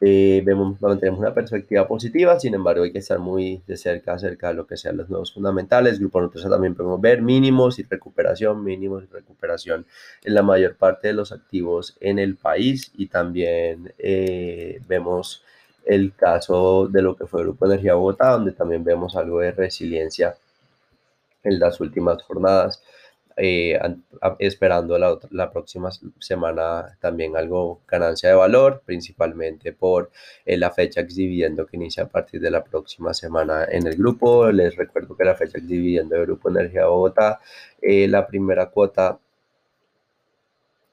Eh, 0.00 0.42
vemos, 0.44 0.80
mantenemos 0.80 1.18
una 1.18 1.34
perspectiva 1.34 1.88
positiva, 1.88 2.38
sin 2.38 2.54
embargo 2.54 2.84
hay 2.84 2.92
que 2.92 3.00
estar 3.00 3.18
muy 3.18 3.62
de 3.66 3.76
cerca 3.76 4.12
acerca 4.12 4.48
de 4.48 4.54
lo 4.54 4.66
que 4.66 4.76
sean 4.76 4.96
los 4.96 5.08
nuevos 5.08 5.34
fundamentales. 5.34 5.98
Grupo 5.98 6.20
Nutresa 6.20 6.48
también 6.48 6.76
podemos 6.76 7.00
ver 7.00 7.20
mínimos 7.20 7.80
y 7.80 7.82
recuperación, 7.82 8.62
mínimos 8.62 9.02
y 9.04 9.06
recuperación 9.06 9.86
en 10.22 10.34
la 10.34 10.42
mayor 10.42 10.76
parte 10.76 11.08
de 11.08 11.14
los 11.14 11.32
activos 11.32 11.96
en 12.00 12.20
el 12.20 12.36
país 12.36 12.92
y 12.96 13.08
también 13.08 13.92
eh, 13.98 14.80
vemos 14.86 15.42
el 15.84 16.14
caso 16.14 16.86
de 16.86 17.02
lo 17.02 17.16
que 17.16 17.26
fue 17.26 17.42
Grupo 17.42 17.66
Energía 17.66 17.94
Bogotá, 17.94 18.30
donde 18.30 18.52
también 18.52 18.84
vemos 18.84 19.16
algo 19.16 19.40
de 19.40 19.52
resiliencia 19.52 20.36
en 21.42 21.58
las 21.58 21.80
últimas 21.80 22.22
jornadas. 22.22 22.82
Eh, 23.40 23.78
esperando 24.40 24.98
la, 24.98 25.16
la, 25.30 25.50
próxima 25.52 25.90
semana 26.18 26.98
también 27.00 27.36
algo 27.36 27.80
ganancia 27.86 28.30
de 28.30 28.34
valor, 28.34 28.82
principalmente 28.84 29.72
por 29.72 30.10
eh, 30.44 30.56
la 30.56 30.72
fecha 30.72 31.02
ex 31.02 31.14
dividendo 31.14 31.64
que 31.66 31.76
inicia 31.76 32.02
a 32.04 32.08
partir 32.08 32.40
de 32.40 32.50
la 32.50 32.64
próxima 32.64 33.14
semana 33.14 33.64
en 33.70 33.86
el 33.86 33.96
grupo. 33.96 34.50
Les 34.50 34.74
recuerdo 34.76 35.16
que 35.16 35.24
la 35.24 35.36
fecha 35.36 35.58
ex 35.58 35.68
dividendo 35.68 36.16
del 36.16 36.26
Grupo 36.26 36.50
Energía 36.50 36.86
Bogotá, 36.86 37.40
eh, 37.80 38.08
la 38.08 38.26
primera 38.26 38.66
cuota 38.70 39.20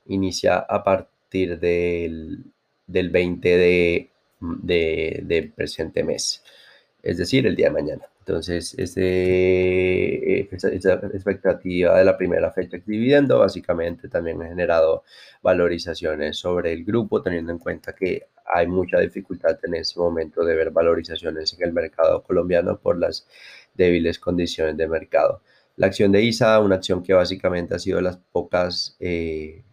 inicia 0.08 0.60
a 0.60 0.84
partir 0.84 1.60
del, 1.60 2.44
del 2.88 3.10
20 3.10 3.50
de, 3.50 4.10
de, 4.40 5.22
de 5.24 5.52
presente 5.56 6.04
mes. 6.04 6.44
es 7.04 7.18
decir, 7.18 7.48
el 7.48 7.56
día 7.56 7.68
de 7.68 7.74
mañana. 7.74 8.06
Entonces, 8.28 8.74
este, 8.80 10.40
expectativa 10.40 12.00
de 12.00 12.04
la 12.06 12.18
primera 12.18 12.52
fecha 12.52 12.78
de 12.78 12.84
dividendo 12.84 13.38
básicamente 13.38 14.10
también 14.10 14.42
ha 14.42 14.48
generado 14.48 15.04
valorizaciones 15.44 16.36
sobre 16.36 16.74
el 16.74 16.84
grupo, 16.84 17.22
teniendo 17.22 17.52
en 17.52 17.60
cuenta 17.60 17.94
que 17.94 18.24
hay 18.48 18.66
mucha 18.66 19.00
dificultad 19.00 19.60
en 19.64 19.76
ese 19.76 20.00
momento 20.00 20.44
de 20.44 20.56
ver 20.56 20.72
valorizaciones 20.72 21.54
en 21.54 21.64
el 21.66 21.74
mercado 21.74 22.24
colombiano 22.24 22.80
por 22.80 22.98
las 22.98 23.28
débiles 23.76 24.18
condiciones 24.18 24.76
de 24.76 24.88
mercado. 24.88 25.44
La 25.76 25.86
acción 25.86 26.12
de 26.12 26.24
ISA, 26.24 26.60
una 26.62 26.78
acción 26.78 27.04
que 27.04 27.14
básicamente 27.14 27.76
ha 27.76 27.80
sido 27.80 27.98
de 27.98 28.04
las 28.04 28.18
pocas 28.18 28.98
eh, 29.00 29.65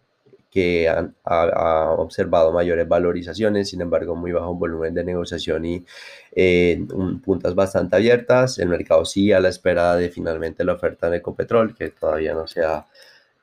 que 0.53 0.87
han, 0.87 1.15
ha, 1.23 1.95
observado 1.97 2.51
mayores 2.51 2.87
valorizaciones, 2.87 3.69
sin 3.69 3.81
embargo, 3.81 4.15
muy 4.15 4.31
bajo 4.31 4.53
volumen 4.53 4.93
de 4.93 5.03
negociación 5.03 5.65
y 5.65 5.85
eh, 6.35 6.85
puntas 7.23 7.55
bastante 7.55 7.95
abiertas. 7.95 8.59
El 8.59 8.69
mercado 8.69 9.03
sí 9.05 9.31
a 9.31 9.39
la 9.39 9.49
espera 9.49 9.95
de 9.95 10.09
finalmente 10.09 10.63
la 10.63 10.73
oferta 10.73 11.09
de 11.09 11.17
Ecopetrol, 11.17 11.75
que 11.75 11.89
todavía 11.89 12.33
no 12.33 12.47
se 12.47 12.63
ha 12.63 12.85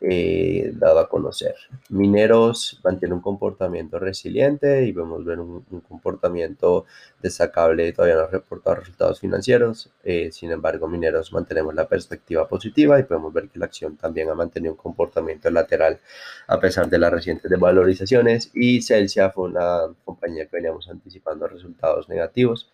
eh, 0.02 0.73
dado 0.75 0.99
a 0.99 1.09
conocer. 1.11 1.54
Mineros 1.90 2.80
mantiene 2.83 3.14
un 3.14 3.21
comportamiento 3.21 3.99
resiliente 3.99 4.87
y 4.87 4.92
vemos 4.92 5.23
ver 5.26 5.40
un, 5.40 5.62
comportamiento 5.87 6.87
destacable, 7.23 7.92
todavía 7.92 8.16
no 8.16 8.26
reportado 8.26 8.76
resultados 8.76 9.21
financieros, 9.21 9.90
eh, 10.02 10.30
sin 10.33 10.52
embargo 10.52 10.88
Mineros 10.88 11.33
mantenemos 11.35 11.75
la 11.75 11.87
perspectiva 11.87 12.49
positiva 12.49 12.99
y 12.99 13.02
podemos 13.02 13.33
ver 13.33 13.50
que 13.50 13.59
la 13.59 13.66
acción 13.66 13.97
también 13.99 14.30
ha 14.30 14.35
mantenido 14.35 14.73
un 14.73 14.78
comportamiento 14.78 15.50
lateral 15.50 15.99
a 16.47 16.59
pesar 16.59 16.88
de 16.88 16.99
las 16.99 17.12
recientes 17.12 17.50
devalorizaciones 17.50 18.50
y 18.54 18.80
Celsia 18.80 19.30
fue 19.30 19.50
una 19.50 19.80
compañía 20.04 20.47
que 20.47 20.57
veníamos 20.57 20.88
anticipando 20.88 21.47
resultados 21.47 22.09
negativos 22.09 22.71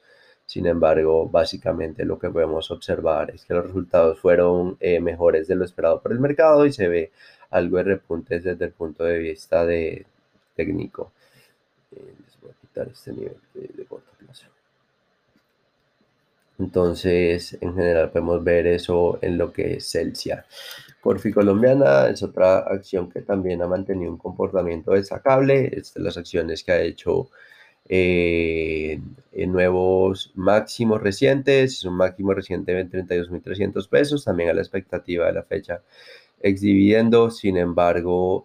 sin 0.46 0.66
embargo, 0.66 1.28
básicamente 1.28 2.04
lo 2.04 2.18
que 2.18 2.30
podemos 2.30 2.70
observar 2.70 3.30
es 3.32 3.44
que 3.44 3.54
los 3.54 3.66
resultados 3.66 4.20
fueron 4.20 4.76
eh, 4.80 5.00
mejores 5.00 5.48
de 5.48 5.56
lo 5.56 5.64
esperado 5.64 6.00
por 6.00 6.12
el 6.12 6.20
mercado 6.20 6.64
y 6.64 6.72
se 6.72 6.88
ve 6.88 7.12
algo 7.50 7.78
de 7.78 7.82
repuntes 7.82 8.44
desde 8.44 8.66
el 8.66 8.72
punto 8.72 9.04
de 9.04 9.18
vista 9.18 9.66
de 9.66 10.06
técnico. 10.54 11.12
Eh, 11.92 12.14
a 12.48 12.60
quitar 12.60 12.88
este 12.88 13.12
nivel 13.12 13.36
de, 13.54 13.84
plazo. 13.84 14.46
Entonces, 16.58 17.58
en 17.60 17.74
general 17.74 18.10
podemos 18.10 18.42
ver 18.42 18.66
eso 18.68 19.18
en 19.20 19.36
lo 19.36 19.52
que 19.52 19.74
es 19.74 19.90
Celsia. 19.90 20.46
Corfi 21.00 21.32
Colombiana 21.32 22.08
es 22.08 22.22
otra 22.22 22.58
acción 22.58 23.10
que 23.10 23.22
también 23.22 23.62
ha 23.62 23.66
mantenido 23.66 24.10
un 24.10 24.18
comportamiento 24.18 24.92
destacable. 24.92 25.70
Es 25.76 25.92
de 25.94 26.00
las 26.02 26.16
acciones 26.16 26.62
que 26.62 26.72
ha 26.72 26.80
hecho 26.80 27.30
eh, 27.88 29.00
nuevos 29.46 30.32
máximos 30.34 31.02
recientes, 31.02 31.78
es 31.78 31.84
un 31.84 31.96
máximo 31.96 32.34
reciente 32.34 32.72
de 32.72 32.88
32.300 32.88 33.88
pesos, 33.88 34.24
también 34.24 34.50
a 34.50 34.54
la 34.54 34.62
expectativa 34.62 35.26
de 35.26 35.32
la 35.32 35.42
fecha 35.42 35.82
exhibiendo, 36.40 37.30
sin 37.30 37.56
embargo, 37.56 38.44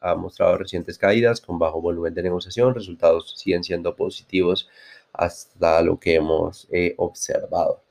ha 0.00 0.14
mostrado 0.14 0.56
recientes 0.58 0.98
caídas 0.98 1.40
con 1.40 1.58
bajo 1.58 1.80
volumen 1.80 2.14
de 2.14 2.22
negociación, 2.22 2.74
resultados 2.74 3.34
siguen 3.36 3.62
siendo 3.62 3.94
positivos 3.94 4.68
hasta 5.12 5.82
lo 5.82 5.98
que 5.98 6.14
hemos 6.14 6.68
eh, 6.70 6.94
observado. 6.96 7.82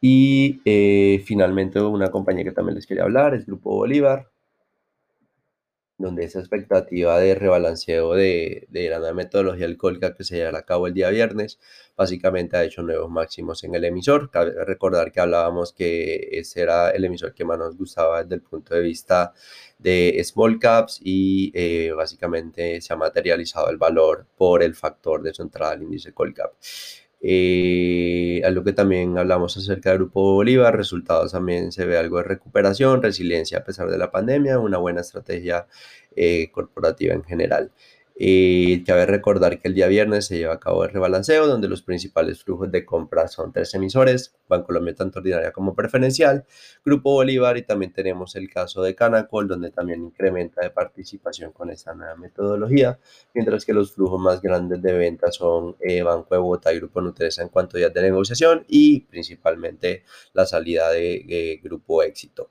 Y 0.00 0.60
eh, 0.64 1.22
finalmente 1.24 1.80
una 1.80 2.10
compañía 2.10 2.44
que 2.44 2.52
también 2.52 2.74
les 2.74 2.86
quería 2.86 3.04
hablar 3.04 3.34
es 3.34 3.46
Grupo 3.46 3.70
Bolívar, 3.70 4.28
donde 6.02 6.24
esa 6.24 6.40
expectativa 6.40 7.18
de 7.18 7.34
rebalanceo 7.34 8.14
de, 8.14 8.66
de 8.68 8.90
la 8.90 8.98
nueva 8.98 9.14
metodología 9.14 9.66
alcohólica 9.66 10.14
que 10.14 10.24
se 10.24 10.36
llevará 10.36 10.58
a 10.58 10.66
cabo 10.66 10.86
el 10.86 10.94
día 10.94 11.10
viernes, 11.10 11.58
básicamente 11.96 12.56
ha 12.56 12.64
hecho 12.64 12.82
nuevos 12.82 13.10
máximos 13.10 13.64
en 13.64 13.74
el 13.74 13.84
emisor. 13.84 14.30
Cabe 14.30 14.52
recordar 14.64 15.12
que 15.12 15.20
hablábamos 15.20 15.72
que 15.72 16.28
ese 16.32 16.62
era 16.62 16.90
el 16.90 17.04
emisor 17.04 17.34
que 17.34 17.44
más 17.44 17.58
nos 17.58 17.76
gustaba 17.76 18.22
desde 18.22 18.34
el 18.36 18.42
punto 18.42 18.74
de 18.74 18.80
vista 18.80 19.32
de 19.78 20.20
small 20.24 20.58
caps 20.58 21.00
y 21.02 21.50
eh, 21.54 21.92
básicamente 21.92 22.80
se 22.80 22.92
ha 22.92 22.96
materializado 22.96 23.70
el 23.70 23.76
valor 23.76 24.26
por 24.36 24.62
el 24.62 24.74
factor 24.74 25.22
de 25.22 25.34
su 25.34 25.42
entrada 25.42 25.72
al 25.72 25.82
índice 25.82 26.12
Colcap. 26.12 26.52
Eh, 27.24 28.42
algo 28.44 28.64
que 28.64 28.72
también 28.72 29.16
hablamos 29.16 29.56
acerca 29.56 29.90
del 29.90 30.00
Grupo 30.00 30.34
Bolívar, 30.34 30.76
resultados 30.76 31.30
también 31.32 31.70
se 31.70 31.84
ve 31.86 31.96
algo 31.96 32.18
de 32.18 32.24
recuperación, 32.24 33.00
resiliencia 33.00 33.58
a 33.58 33.64
pesar 33.64 33.88
de 33.88 33.98
la 33.98 34.10
pandemia, 34.10 34.58
una 34.58 34.78
buena 34.78 35.02
estrategia 35.02 35.68
eh, 36.16 36.50
corporativa 36.50 37.14
en 37.14 37.22
general. 37.22 37.70
Y 38.14 38.84
cabe 38.84 39.06
recordar 39.06 39.60
que 39.60 39.68
el 39.68 39.74
día 39.74 39.86
viernes 39.86 40.26
se 40.26 40.36
lleva 40.38 40.54
a 40.54 40.60
cabo 40.60 40.84
el 40.84 40.90
rebalanceo, 40.90 41.46
donde 41.46 41.68
los 41.68 41.82
principales 41.82 42.42
flujos 42.44 42.70
de 42.70 42.84
compra 42.84 43.26
son 43.28 43.52
tres 43.52 43.74
emisores, 43.74 44.34
Bancolombia 44.48 44.94
tanto 44.94 45.18
ordinaria 45.18 45.52
como 45.52 45.74
preferencial, 45.74 46.44
Grupo 46.84 47.12
Bolívar 47.12 47.56
y 47.56 47.62
también 47.62 47.92
tenemos 47.92 48.36
el 48.36 48.50
caso 48.50 48.82
de 48.82 48.94
Canacol, 48.94 49.48
donde 49.48 49.70
también 49.70 50.04
incrementa 50.04 50.60
de 50.60 50.70
participación 50.70 51.52
con 51.52 51.70
esta 51.70 51.94
nueva 51.94 52.16
metodología, 52.16 52.98
mientras 53.34 53.64
que 53.64 53.72
los 53.72 53.92
flujos 53.92 54.20
más 54.20 54.40
grandes 54.42 54.82
de 54.82 54.92
venta 54.92 55.32
son 55.32 55.76
eh, 55.80 56.02
Banco 56.02 56.34
de 56.34 56.40
Bogotá 56.40 56.72
y 56.72 56.78
Grupo 56.78 57.00
Nutresa 57.00 57.42
en 57.42 57.48
cuanto 57.48 57.76
a 57.76 57.78
días 57.78 57.94
de 57.94 58.02
negociación 58.02 58.64
y 58.68 59.00
principalmente 59.00 60.04
la 60.34 60.46
salida 60.46 60.90
de 60.90 61.24
eh, 61.28 61.60
Grupo 61.62 62.02
Éxito. 62.02 62.50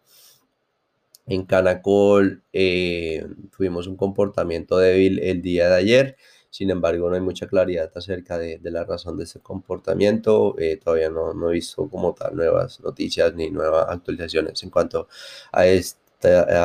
En 1.26 1.46
Canacol 1.46 2.44
eh, 2.52 3.26
tuvimos 3.56 3.88
un 3.88 3.96
comportamiento 3.96 4.78
débil 4.78 5.20
el 5.20 5.42
día 5.42 5.70
de 5.70 5.76
ayer, 5.76 6.18
sin 6.50 6.70
embargo 6.72 7.10
no 7.10 7.16
hay 7.16 7.22
mucha 7.22 7.48
claridad 7.48 7.92
acerca 7.96 8.38
de, 8.38 8.60
la 8.64 8.84
razón 8.84 9.18
de 9.18 9.26
ese 9.26 9.40
comportamiento. 9.40 10.56
Eh, 10.60 10.78
todavía 10.78 11.10
no, 11.10 11.34
no, 11.34 11.52
he 11.52 11.54
visto 11.54 11.88
como 11.90 12.14
tal 12.14 12.36
nuevas 12.36 12.80
noticias 12.82 13.34
ni 13.36 13.50
nuevas 13.50 13.88
actualizaciones 13.90 14.62
en 14.64 14.70
cuanto 14.70 15.08
a 15.52 15.68
esta, 15.68 16.02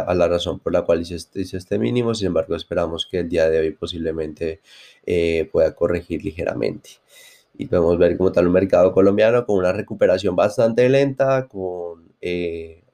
a 0.01 0.15
la 0.15 0.29
razón 0.29 0.59
por 0.61 0.73
la 0.73 0.83
cual 0.83 1.03
hice 1.03 1.17
este, 1.17 1.43
este, 1.43 1.79
mínimo. 1.79 2.15
Sin 2.15 2.29
embargo, 2.29 2.57
esperamos 2.57 3.07
que 3.11 3.21
el 3.21 3.29
día 3.29 3.49
de 3.49 3.61
hoy 3.61 3.71
posiblemente 3.73 4.61
eh, 5.05 5.49
pueda 5.53 5.75
corregir 5.75 6.25
ligeramente. 6.25 6.91
Y 7.59 7.67
podemos 7.67 7.99
ver 7.99 8.17
como 8.19 8.33
tal 8.33 8.47
un 8.49 8.53
mercado 8.53 8.93
colombiano 8.93 9.47
con 9.47 9.59
una 9.59 9.73
recuperación 9.73 10.37
bastante 10.37 10.89
lenta, 10.89 11.49
con 11.49 12.13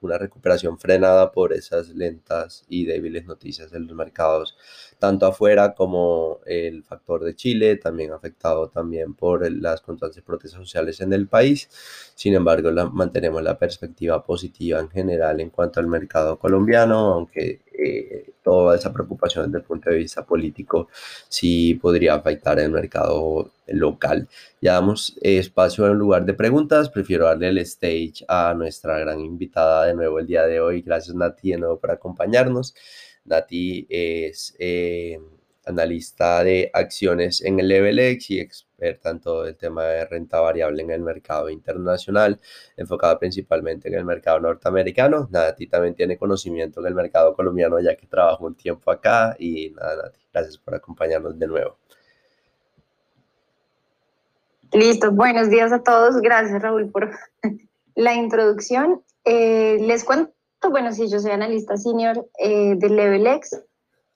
una 0.03 0.19
recuperación 0.19 0.79
frenada 0.79 1.33
por 1.33 1.53
esas 1.53 1.89
lentas 1.91 2.65
y 2.69 2.85
débiles 2.85 3.25
noticias 3.25 3.71
de 3.71 3.81
los 3.81 3.97
mercados, 3.97 4.57
tanto 5.03 5.27
afuera 5.27 5.75
como 5.75 6.39
el 6.47 6.85
factor 6.85 7.25
de 7.25 7.35
Chile, 7.35 7.75
también 7.75 8.13
afectado 8.13 8.69
también 8.69 9.15
por 9.15 9.51
las 9.51 9.81
constantes 9.81 10.23
protestas 10.23 10.61
sociales 10.61 11.01
en 11.01 11.13
el 11.13 11.27
país. 11.27 11.69
Sin 12.15 12.35
embargo, 12.35 12.71
mantenemos 12.93 13.43
la 13.43 13.59
perspectiva 13.59 14.23
positiva 14.25 14.79
en 14.79 14.89
general 14.91 15.41
en 15.41 15.51
cuanto 15.51 15.81
al 15.81 15.89
mercado 15.89 16.39
colombiano, 16.39 17.15
aunque 17.15 17.63
eh, 17.77 18.35
toda 18.45 18.77
esa 18.77 18.93
preocupación 18.93 19.47
desde 19.47 19.59
el 19.59 19.65
punto 19.65 19.91
de 19.91 19.97
vista 19.97 20.25
político 20.25 20.87
sí 21.29 21.75
podría 21.83 22.15
afectar 22.15 22.61
el 22.61 22.71
mercado 22.71 23.51
local. 23.67 24.29
Ya 24.61 24.75
damos 24.75 25.17
espacio 25.21 25.89
en 25.89 25.95
lugar 25.95 26.25
de 26.25 26.35
preguntas, 26.35 26.91
prefiero 26.91 27.25
darle 27.25 27.49
el 27.49 27.59
stage 27.59 28.25
a 28.29 28.55
nuestra 28.55 29.01
gran 29.01 29.19
invitada 29.19 29.87
de 29.87 29.95
nuevo 29.95 30.21
el 30.21 30.29
día 30.29 30.45
de 30.47 30.61
hoy. 30.61 30.81
Gracias 30.83 31.17
Nati 31.17 31.51
de 31.51 31.59
nuevo 31.59 31.81
por 31.81 31.91
acompañarnos. 31.91 32.73
Nati 33.25 33.87
es 33.89 34.55
eh, 34.59 35.19
analista 35.67 36.43
de 36.43 36.71
acciones 36.73 37.41
en 37.43 37.61
el 37.61 37.69
LevelX 37.69 38.31
y 38.31 38.41
experta 38.41 39.11
en 39.11 39.21
todo 39.21 39.47
el 39.47 39.57
tema 39.57 39.85
de 39.85 40.05
renta 40.07 40.41
variable 40.41 40.83
en 40.83 40.91
el 40.91 41.03
mercado 41.03 41.49
internacional, 41.49 42.41
enfocada 42.77 43.19
principalmente 43.19 43.89
en 43.89 43.95
el 43.95 44.05
mercado 44.05 44.41
norteamericano. 44.41 45.29
Nati 45.31 45.67
también 45.69 45.95
tiene 45.95 46.19
conocimiento 46.19 46.81
en 46.81 46.87
el 46.87 46.95
mercado 46.95 47.35
colombiano 47.35 47.79
ya 47.81 47.97
que 47.97 48.07
trabajó 48.07 48.47
un 48.47 48.57
tiempo 48.57 48.91
acá 48.91 49.37
y 49.39 49.71
nada, 49.71 50.05
Nati, 50.05 50.21
gracias 50.33 50.59
por 50.59 50.75
acompañarnos 50.75 51.39
de 51.39 51.47
nuevo. 51.47 51.79
Listo, 54.73 55.13
buenos 55.13 55.51
días 55.51 55.71
a 55.71 55.83
todos. 55.83 56.17
Gracias 56.23 56.61
Raúl 56.63 56.91
por 56.91 57.11
la 57.95 58.15
introducción. 58.15 59.03
Eh, 59.25 59.77
les 59.81 60.03
cuento, 60.03 60.33
bueno, 60.71 60.93
si 60.93 61.09
yo 61.09 61.19
soy 61.19 61.33
analista 61.33 61.77
senior 61.77 62.29
eh, 62.39 62.75
de 62.77 62.89
LevelX, 62.89 63.57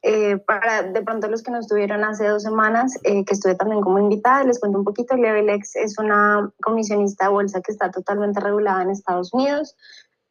eh, 0.03 0.37
para 0.39 0.85
de 0.85 1.03
pronto 1.03 1.27
los 1.27 1.43
que 1.43 1.51
no 1.51 1.59
estuvieron 1.59 2.05
hace 2.05 2.29
dos 2.29 2.45
semanas, 2.45 2.97
eh, 3.03 3.25
que 3.25 3.35
estuve 3.35 3.57
también 3.57 3.81
como 3.81 3.99
invitada, 3.99 4.45
les 4.45 4.61
cuento 4.61 4.79
un 4.79 4.85
poquito. 4.85 5.17
LevelX 5.17 5.75
es 5.75 5.99
una 5.99 6.49
comisionista 6.63 7.25
de 7.25 7.31
bolsa 7.33 7.61
que 7.61 7.73
está 7.73 7.91
totalmente 7.91 8.39
regulada 8.39 8.83
en 8.83 8.91
Estados 8.91 9.33
Unidos. 9.33 9.75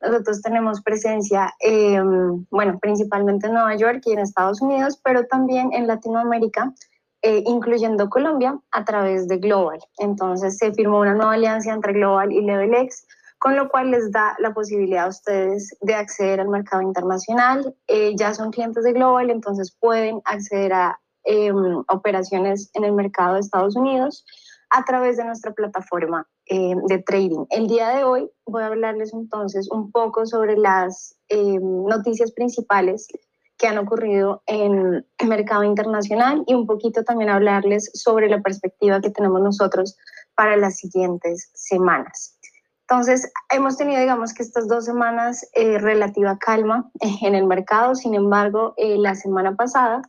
Nosotros 0.02 0.42
tenemos 0.42 0.82
presencia, 0.82 1.54
em, 1.60 2.46
bueno, 2.52 2.80
principalmente 2.80 3.48
en 3.48 3.54
Nueva 3.54 3.76
York 3.76 4.02
y 4.06 4.14
en 4.14 4.20
Estados 4.20 4.62
Unidos, 4.62 5.00
pero 5.04 5.26
también 5.26 5.74
en 5.74 5.88
Latinoamérica, 5.88 6.74
eh, 7.22 7.44
incluyendo 7.46 8.10
Colombia, 8.10 8.58
a 8.72 8.86
través 8.86 9.28
de 9.28 9.40
Global. 9.40 9.80
Entonces 9.98 10.58
se 10.58 10.72
firmó 10.74 11.00
una 11.00 11.16
nueva 11.16 11.34
alianza 11.34 11.74
entre 11.74 11.94
Global 11.94 12.32
y 12.32 12.42
LevelX 12.42 13.05
con 13.46 13.56
lo 13.56 13.70
cual 13.70 13.92
les 13.92 14.12
da 14.12 14.36
la 14.40 14.56
posibilidad 14.56 15.06
a 15.06 15.10
ustedes 15.10 15.78
de 15.82 15.94
acceder 15.94 16.40
al 16.40 16.48
mercado 16.48 16.82
internacional. 16.82 17.76
Eh, 17.86 18.16
ya 18.18 18.34
son 18.34 18.50
clientes 18.50 18.84
de 18.84 18.94
Global, 18.94 19.30
entonces 19.30 19.78
pueden 19.80 20.20
acceder 20.26 20.74
a 20.74 21.00
em, 21.26 21.84
operaciones 21.88 22.72
en 22.74 22.86
el 22.86 22.94
mercado 22.94 23.36
de 23.36 23.42
Estados 23.42 23.76
Unidos. 23.76 24.26
a 24.72 24.84
través 24.84 25.16
de 25.16 25.24
nuestra 25.24 25.54
plataforma 25.54 26.28
eh, 26.48 26.74
de 26.88 26.98
trading. 27.04 27.46
El 27.52 27.68
día 27.68 27.90
de 27.90 28.04
hoy 28.04 28.30
voy 28.48 28.64
a 28.64 28.66
hablarles 28.66 29.14
entonces 29.14 29.70
un 29.72 29.92
poco 29.92 30.26
sobre 30.26 30.58
las 30.58 31.16
eh, 31.30 31.60
noticias 31.62 32.32
principales 32.32 33.08
que 33.58 33.68
han 33.68 33.78
ocurrido 33.78 34.42
en 34.48 35.06
el 35.20 35.28
mercado 35.28 35.64
internacional 35.64 36.44
y 36.48 36.56
un 36.56 36.66
poquito 36.66 37.04
también 37.04 37.30
hablarles 37.30 37.92
sobre 37.94 38.28
la 38.28 38.42
perspectiva 38.42 39.00
que 39.02 39.12
tenemos 39.12 39.40
nosotros 39.40 39.96
para 40.36 40.58
las 40.58 40.78
siguientes 40.78 41.52
semanas. 41.54 42.35
Entonces, 42.88 43.32
hemos 43.52 43.78
tenido, 43.78 44.00
digamos 44.00 44.34
que 44.34 44.44
estas 44.44 44.68
dos 44.68 44.86
semanas 44.86 45.50
eh, 45.54 45.80
relativa 45.80 46.38
calma 46.38 46.90
en 47.22 47.36
el 47.36 47.46
mercado, 47.46 47.96
sin 47.96 48.14
embargo, 48.14 48.74
eh, 48.78 48.98
la 48.98 49.16
semana 49.16 49.56
pasada 49.56 50.02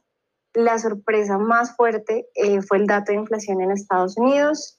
la 0.56 0.78
sorpresa 0.78 1.36
más 1.36 1.76
fuerte 1.76 2.28
eh, 2.34 2.62
fue 2.62 2.78
el 2.78 2.86
dato 2.86 3.12
de 3.12 3.18
inflación 3.18 3.60
en 3.60 3.70
Estados 3.70 4.16
Unidos. 4.16 4.78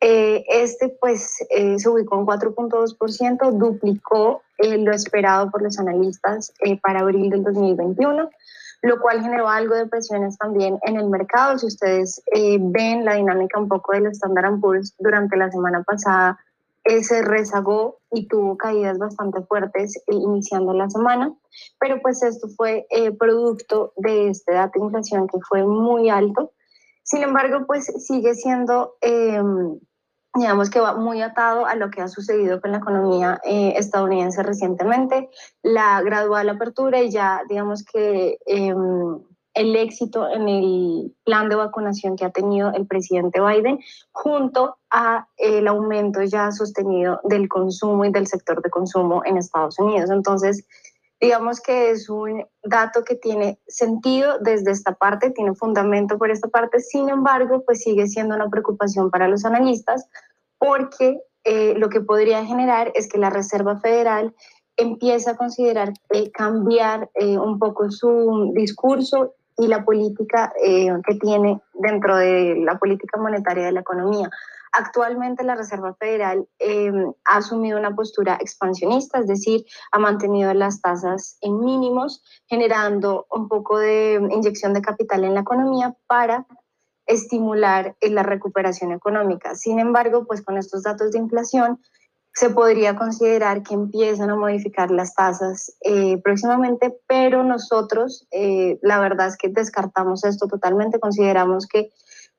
Eh, 0.00 0.44
este 0.48 0.96
pues 1.00 1.44
eh, 1.50 1.78
se 1.78 1.88
ubicó 1.88 2.18
en 2.18 2.24
4.2%, 2.24 3.52
duplicó 3.52 4.42
lo 4.58 4.92
esperado 4.92 5.50
por 5.50 5.62
los 5.62 5.78
analistas 5.78 6.52
para 6.82 7.00
abril 7.00 7.30
del 7.30 7.44
2021, 7.44 8.30
lo 8.82 9.00
cual 9.00 9.22
generó 9.22 9.48
algo 9.48 9.74
de 9.74 9.86
presiones 9.86 10.36
también 10.38 10.78
en 10.82 10.96
el 10.96 11.08
mercado. 11.08 11.58
Si 11.58 11.66
ustedes 11.66 12.22
ven 12.32 13.04
la 13.04 13.14
dinámica 13.14 13.60
un 13.60 13.68
poco 13.68 13.92
del 13.92 14.06
Standard 14.06 14.58
Poor's 14.60 14.94
durante 14.98 15.36
la 15.36 15.50
semana 15.50 15.84
pasada, 15.84 16.38
se 17.02 17.22
rezagó 17.22 17.98
y 18.10 18.26
tuvo 18.28 18.56
caídas 18.56 18.98
bastante 18.98 19.42
fuertes 19.42 19.96
eh, 19.96 20.14
iniciando 20.14 20.72
la 20.72 20.88
semana, 20.88 21.34
pero 21.78 22.00
pues 22.00 22.22
esto 22.22 22.48
fue 22.56 22.86
eh, 22.90 23.12
producto 23.12 23.92
de 23.96 24.28
este 24.28 24.54
dato 24.54 24.78
de 24.78 24.86
inflación 24.86 25.26
que 25.28 25.38
fue 25.48 25.64
muy 25.64 26.08
alto. 26.08 26.52
Sin 27.02 27.22
embargo, 27.22 27.64
pues 27.66 27.86
sigue 28.06 28.34
siendo, 28.34 28.96
em, 29.00 29.78
digamos 30.34 30.70
que 30.70 30.80
va 30.80 30.94
muy 30.94 31.22
atado 31.22 31.66
a 31.66 31.74
lo 31.74 31.90
que 31.90 32.00
ha 32.00 32.08
sucedido 32.08 32.60
con 32.60 32.72
la 32.72 32.78
economía 32.78 33.40
eh, 33.44 33.74
estadounidense 33.76 34.42
recientemente, 34.42 35.28
la 35.62 36.00
gradual 36.02 36.48
apertura 36.48 37.00
y 37.02 37.10
ya, 37.10 37.42
digamos 37.48 37.84
que 37.84 38.38
em, 38.46 39.20
el 39.58 39.74
éxito 39.74 40.28
en 40.32 40.48
el 40.48 41.12
plan 41.24 41.48
de 41.48 41.56
vacunación 41.56 42.16
que 42.16 42.24
ha 42.24 42.30
tenido 42.30 42.72
el 42.72 42.86
presidente 42.86 43.40
Biden, 43.40 43.80
junto 44.12 44.76
a 44.90 45.26
el 45.36 45.66
aumento 45.66 46.22
ya 46.22 46.52
sostenido 46.52 47.20
del 47.24 47.48
consumo 47.48 48.04
y 48.04 48.12
del 48.12 48.28
sector 48.28 48.62
de 48.62 48.70
consumo 48.70 49.22
en 49.24 49.36
Estados 49.36 49.76
Unidos. 49.80 50.10
Entonces, 50.10 50.64
digamos 51.20 51.60
que 51.60 51.90
es 51.90 52.08
un 52.08 52.46
dato 52.62 53.02
que 53.02 53.16
tiene 53.16 53.58
sentido 53.66 54.38
desde 54.38 54.70
esta 54.70 54.92
parte, 54.92 55.30
tiene 55.30 55.54
fundamento 55.54 56.18
por 56.18 56.30
esta 56.30 56.46
parte, 56.46 56.78
sin 56.78 57.08
embargo, 57.08 57.64
pues 57.66 57.82
sigue 57.82 58.06
siendo 58.06 58.36
una 58.36 58.48
preocupación 58.48 59.10
para 59.10 59.26
los 59.26 59.44
analistas 59.44 60.08
porque 60.58 61.20
eh, 61.42 61.74
lo 61.76 61.88
que 61.88 62.00
podría 62.00 62.44
generar 62.44 62.92
es 62.94 63.08
que 63.08 63.18
la 63.18 63.30
Reserva 63.30 63.80
Federal 63.80 64.34
empieza 64.76 65.32
a 65.32 65.36
considerar 65.36 65.92
eh, 66.10 66.30
cambiar 66.30 67.10
eh, 67.14 67.36
un 67.36 67.58
poco 67.58 67.90
su 67.90 68.52
discurso 68.54 69.34
y 69.58 69.66
la 69.66 69.84
política 69.84 70.52
eh, 70.64 70.88
que 71.06 71.14
tiene 71.16 71.60
dentro 71.74 72.16
de 72.16 72.56
la 72.64 72.78
política 72.78 73.18
monetaria 73.18 73.66
de 73.66 73.72
la 73.72 73.80
economía. 73.80 74.30
Actualmente 74.72 75.44
la 75.44 75.54
Reserva 75.54 75.94
Federal 75.94 76.46
eh, 76.58 76.92
ha 77.24 77.36
asumido 77.36 77.78
una 77.78 77.94
postura 77.94 78.38
expansionista, 78.40 79.18
es 79.18 79.26
decir, 79.26 79.64
ha 79.92 79.98
mantenido 79.98 80.52
las 80.54 80.80
tasas 80.80 81.38
en 81.40 81.60
mínimos, 81.60 82.22
generando 82.46 83.26
un 83.30 83.48
poco 83.48 83.78
de 83.78 84.20
inyección 84.30 84.74
de 84.74 84.82
capital 84.82 85.24
en 85.24 85.34
la 85.34 85.40
economía 85.40 85.96
para 86.06 86.46
estimular 87.06 87.96
la 88.02 88.22
recuperación 88.22 88.92
económica. 88.92 89.54
Sin 89.54 89.78
embargo, 89.78 90.26
pues 90.26 90.42
con 90.42 90.58
estos 90.58 90.82
datos 90.82 91.10
de 91.12 91.18
inflación, 91.18 91.80
se 92.34 92.50
podría 92.50 92.96
considerar 92.96 93.62
que 93.62 93.74
empiezan 93.74 94.30
a 94.30 94.36
modificar 94.36 94.90
las 94.90 95.14
tasas 95.14 95.76
eh, 95.80 96.18
próximamente, 96.22 96.96
pero 97.06 97.42
nosotros 97.42 98.26
eh, 98.30 98.78
la 98.82 99.00
verdad 99.00 99.28
es 99.28 99.36
que 99.36 99.48
descartamos 99.48 100.24
esto 100.24 100.46
totalmente, 100.46 101.00
consideramos 101.00 101.66
que 101.66 101.90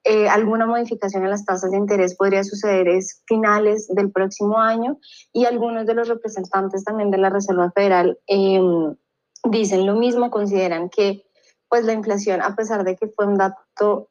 eh, 0.06 0.30
alguna 0.30 0.66
modificación 0.66 1.24
en 1.24 1.30
las 1.30 1.44
tasas 1.44 1.72
de 1.72 1.78
interés 1.78 2.16
podría 2.16 2.46
suceder 2.46 2.88
es 2.88 3.22
finales 3.28 3.88
del 3.90 4.12
próximo 4.12 4.60
año 4.60 4.98
y 5.34 5.46
algunos 5.46 5.86
de 5.86 5.96
los 5.96 6.08
representantes 6.08 6.86
también 6.86 7.12
de 7.12 7.18
la 7.18 7.30
Reserva 7.30 7.70
Federal 7.72 8.18
em, 8.28 8.96
dicen 9.44 9.86
lo 9.86 9.96
mismo, 9.96 10.32
consideran 10.32 10.90
que 10.90 11.26
pues 11.68 11.84
la 11.84 11.94
inflación, 11.94 12.42
a 12.42 12.56
pesar 12.56 12.84
de 12.84 12.96
que 12.96 13.08
fue 13.10 13.28
un 13.28 13.36
dato 13.36 14.10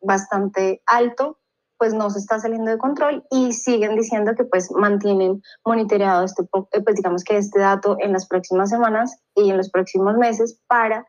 bastante 0.00 0.82
alto, 0.86 1.37
pues 1.78 1.94
no 1.94 2.10
se 2.10 2.18
está 2.18 2.40
saliendo 2.40 2.70
de 2.70 2.78
control 2.78 3.24
y 3.30 3.52
siguen 3.52 3.94
diciendo 3.94 4.34
que 4.36 4.44
pues 4.44 4.70
mantienen 4.72 5.42
monitoreado 5.64 6.24
este, 6.24 6.42
eh, 6.42 6.80
pues 6.82 6.96
digamos 6.96 7.24
que 7.24 7.38
este 7.38 7.60
dato 7.60 7.96
en 8.00 8.12
las 8.12 8.26
próximas 8.26 8.70
semanas 8.70 9.16
y 9.34 9.50
en 9.50 9.56
los 9.56 9.70
próximos 9.70 10.16
meses 10.16 10.60
para, 10.66 11.06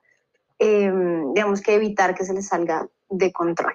em, 0.60 1.34
digamos 1.34 1.62
que 1.62 1.76
evitar 1.76 2.16
que 2.16 2.24
se 2.24 2.34
les 2.34 2.48
salga 2.48 2.88
de 3.10 3.32
control. 3.32 3.74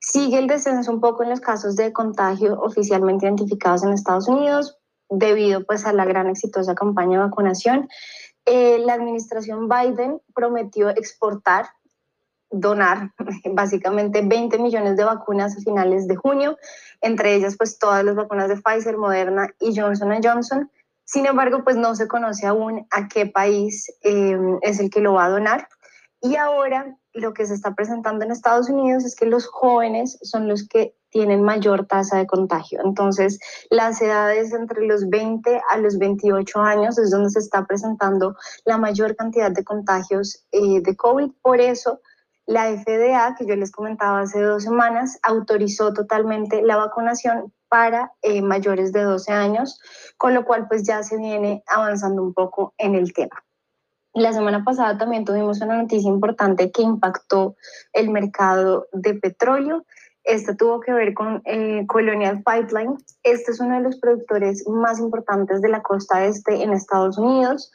Sigue 0.00 0.38
el 0.38 0.46
descenso 0.46 0.92
un 0.92 1.00
poco 1.00 1.22
en 1.22 1.30
los 1.30 1.40
casos 1.40 1.76
de 1.76 1.92
contagio 1.92 2.60
oficialmente 2.60 3.26
identificados 3.26 3.82
en 3.84 3.92
Estados 3.92 4.28
Unidos 4.28 4.78
debido 5.08 5.64
pues 5.64 5.86
a 5.86 5.92
la 5.92 6.04
gran 6.04 6.28
exitosa 6.28 6.74
campaña 6.74 7.18
de 7.18 7.24
vacunación. 7.24 7.88
Eh, 8.44 8.78
la 8.78 8.94
administración 8.94 9.68
Biden 9.68 10.20
prometió 10.34 10.90
exportar 10.90 11.66
donar 12.50 13.12
básicamente 13.52 14.22
20 14.22 14.58
millones 14.58 14.96
de 14.96 15.04
vacunas 15.04 15.56
a 15.56 15.60
finales 15.60 16.06
de 16.06 16.16
junio, 16.16 16.56
entre 17.00 17.34
ellas 17.34 17.56
pues 17.56 17.78
todas 17.78 18.04
las 18.04 18.14
vacunas 18.14 18.48
de 18.48 18.56
Pfizer, 18.56 18.96
Moderna 18.96 19.48
y 19.60 19.78
Johnson 19.78 20.12
Johnson. 20.22 20.70
Sin 21.04 21.26
embargo, 21.26 21.62
pues 21.62 21.76
no 21.76 21.94
se 21.94 22.08
conoce 22.08 22.46
aún 22.46 22.86
a 22.90 23.08
qué 23.08 23.26
país 23.26 23.92
em, 24.02 24.58
es 24.62 24.80
el 24.80 24.90
que 24.90 25.00
lo 25.00 25.14
va 25.14 25.26
a 25.26 25.30
donar. 25.30 25.68
Y 26.20 26.34
ahora 26.34 26.96
lo 27.12 27.32
que 27.32 27.46
se 27.46 27.54
está 27.54 27.74
presentando 27.74 28.24
en 28.24 28.32
Estados 28.32 28.68
Unidos 28.68 29.04
es 29.04 29.14
que 29.14 29.26
los 29.26 29.46
jóvenes 29.46 30.18
son 30.22 30.48
los 30.48 30.66
que 30.66 30.96
tienen 31.10 31.42
mayor 31.42 31.86
tasa 31.86 32.18
de 32.18 32.26
contagio. 32.26 32.80
Entonces, 32.84 33.38
las 33.70 34.02
edades 34.02 34.52
entre 34.52 34.86
los 34.86 35.08
20 35.08 35.62
a 35.70 35.78
los 35.78 35.98
28 35.98 36.60
años 36.60 36.98
es 36.98 37.10
donde 37.10 37.30
se 37.30 37.38
está 37.38 37.64
presentando 37.64 38.36
la 38.64 38.76
mayor 38.76 39.16
cantidad 39.16 39.50
de 39.50 39.64
contagios 39.64 40.44
eh, 40.52 40.80
de 40.82 40.96
COVID. 40.96 41.30
Por 41.40 41.60
eso, 41.60 42.00
la 42.46 42.70
FDA, 42.76 43.34
que 43.36 43.44
yo 43.44 43.56
les 43.56 43.72
comentaba 43.72 44.20
hace 44.20 44.40
dos 44.40 44.62
semanas, 44.62 45.18
autorizó 45.22 45.92
totalmente 45.92 46.62
la 46.62 46.76
vacunación 46.76 47.52
para 47.68 48.12
eh, 48.22 48.40
mayores 48.40 48.92
de 48.92 49.02
12 49.02 49.32
años, 49.32 49.80
con 50.16 50.32
lo 50.32 50.44
cual 50.44 50.68
pues 50.68 50.84
ya 50.84 51.02
se 51.02 51.16
viene 51.16 51.64
avanzando 51.66 52.22
un 52.22 52.32
poco 52.32 52.72
en 52.78 52.94
el 52.94 53.12
tema. 53.12 53.42
La 54.14 54.32
semana 54.32 54.64
pasada 54.64 54.96
también 54.96 55.24
tuvimos 55.24 55.60
una 55.60 55.82
noticia 55.82 56.08
importante 56.08 56.70
que 56.70 56.82
impactó 56.82 57.56
el 57.92 58.10
mercado 58.10 58.86
de 58.92 59.14
petróleo. 59.14 59.84
Esta 60.22 60.56
tuvo 60.56 60.80
que 60.80 60.92
ver 60.92 61.12
con 61.14 61.42
eh, 61.44 61.84
Colonial 61.86 62.42
Pipeline. 62.42 62.96
Este 63.24 63.50
es 63.50 63.60
uno 63.60 63.74
de 63.74 63.82
los 63.82 63.98
productores 63.98 64.66
más 64.68 65.00
importantes 65.00 65.60
de 65.60 65.68
la 65.68 65.82
costa 65.82 66.24
este 66.24 66.62
en 66.62 66.72
Estados 66.72 67.18
Unidos 67.18 67.72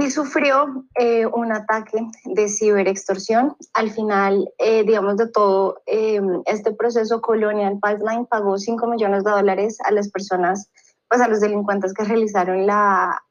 y 0.00 0.10
sufrió 0.10 0.84
eh, 0.94 1.26
un 1.26 1.52
ataque 1.52 1.98
de 2.24 2.48
ciberextorsión. 2.48 3.56
Al 3.74 3.90
final, 3.90 4.48
eh, 4.58 4.84
digamos, 4.84 5.16
de 5.16 5.28
todo 5.28 5.82
eh, 5.86 6.20
este 6.46 6.72
proceso, 6.72 7.20
Colonial 7.20 7.78
Pipeline 7.82 8.26
pagó 8.26 8.58
5 8.58 8.86
millones 8.86 9.24
de 9.24 9.30
dólares 9.30 9.78
a 9.84 9.90
las 9.90 10.10
personas, 10.10 10.70
pues 11.08 11.20
a 11.20 11.28
los 11.28 11.40
delincuentes 11.40 11.94
que 11.94 12.04
realizaron 12.04 12.66
la, 12.66 13.22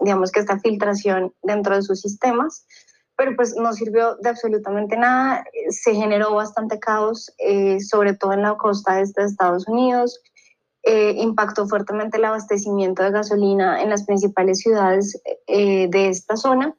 digamos 0.00 0.30
que 0.30 0.40
esta 0.40 0.58
filtración 0.58 1.32
dentro 1.42 1.74
de 1.74 1.82
sus 1.82 2.00
sistemas, 2.00 2.66
pero 3.16 3.34
pues 3.36 3.56
no 3.56 3.72
sirvió 3.72 4.16
de 4.16 4.28
absolutamente 4.28 4.96
nada. 4.96 5.44
Se 5.70 5.94
generó 5.94 6.34
bastante 6.34 6.78
caos, 6.78 7.32
sobre 7.88 8.14
todo 8.14 8.34
en 8.34 8.42
la 8.42 8.56
costa 8.56 9.00
este 9.00 9.22
de 9.22 9.28
Estados 9.28 9.66
Unidos 9.66 10.20
eh, 10.86 11.14
impactó 11.16 11.66
fuertemente 11.66 12.18
el 12.18 12.24
abastecimiento 12.26 13.02
de 13.02 13.10
gasolina 13.10 13.82
en 13.82 13.90
las 13.90 14.04
principales 14.04 14.58
ciudades 14.58 15.20
eh, 15.46 15.88
de 15.88 16.08
esta 16.08 16.36
zona 16.36 16.74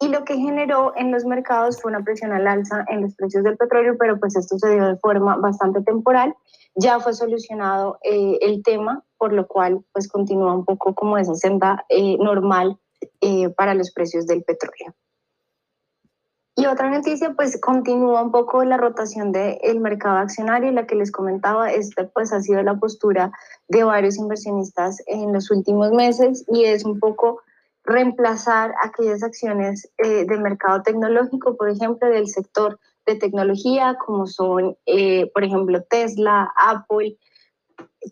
y 0.00 0.08
lo 0.08 0.24
que 0.24 0.36
generó 0.36 0.94
en 0.96 1.12
los 1.12 1.26
mercados 1.26 1.80
fue 1.80 1.90
una 1.90 2.02
presión 2.02 2.32
al 2.32 2.46
alza 2.46 2.84
en 2.88 3.02
los 3.02 3.14
precios 3.14 3.44
del 3.44 3.58
petróleo, 3.58 3.96
pero 3.98 4.18
pues 4.18 4.34
esto 4.34 4.58
se 4.58 4.70
dio 4.70 4.86
de 4.86 4.96
forma 4.96 5.36
bastante 5.36 5.82
temporal. 5.82 6.34
Ya 6.74 7.00
fue 7.00 7.12
solucionado 7.12 7.98
eh, 8.02 8.38
el 8.40 8.62
tema, 8.62 9.04
por 9.18 9.34
lo 9.34 9.46
cual 9.46 9.84
pues 9.92 10.08
continúa 10.08 10.54
un 10.54 10.64
poco 10.64 10.94
como 10.94 11.18
esa 11.18 11.34
senda 11.34 11.84
normal 12.18 12.78
para 13.56 13.74
los 13.74 13.90
precios 13.92 14.26
del 14.26 14.42
petróleo. 14.42 14.94
Y 16.60 16.66
otra 16.66 16.90
noticia, 16.90 17.32
pues 17.32 17.58
continúa 17.58 18.20
un 18.20 18.32
poco 18.32 18.62
la 18.64 18.76
rotación 18.76 19.32
del 19.32 19.80
mercado 19.80 20.18
accionario, 20.18 20.70
la 20.72 20.86
que 20.86 20.94
les 20.94 21.10
comentaba, 21.10 21.72
esta 21.72 22.06
pues 22.08 22.34
ha 22.34 22.42
sido 22.42 22.62
la 22.62 22.78
postura 22.78 23.32
de 23.68 23.82
varios 23.82 24.18
inversionistas 24.18 25.02
en 25.06 25.32
los 25.32 25.50
últimos 25.50 25.90
meses 25.90 26.44
y 26.52 26.64
es 26.64 26.84
un 26.84 27.00
poco 27.00 27.40
reemplazar 27.84 28.74
aquellas 28.82 29.22
acciones 29.22 29.90
eh, 29.96 30.26
del 30.26 30.42
mercado 30.42 30.82
tecnológico, 30.82 31.56
por 31.56 31.70
ejemplo, 31.70 32.10
del 32.10 32.28
sector 32.28 32.78
de 33.06 33.14
tecnología, 33.16 33.96
como 34.04 34.26
son, 34.26 34.76
eh, 34.84 35.30
por 35.32 35.44
ejemplo, 35.44 35.82
Tesla, 35.84 36.52
Apple, 36.62 37.16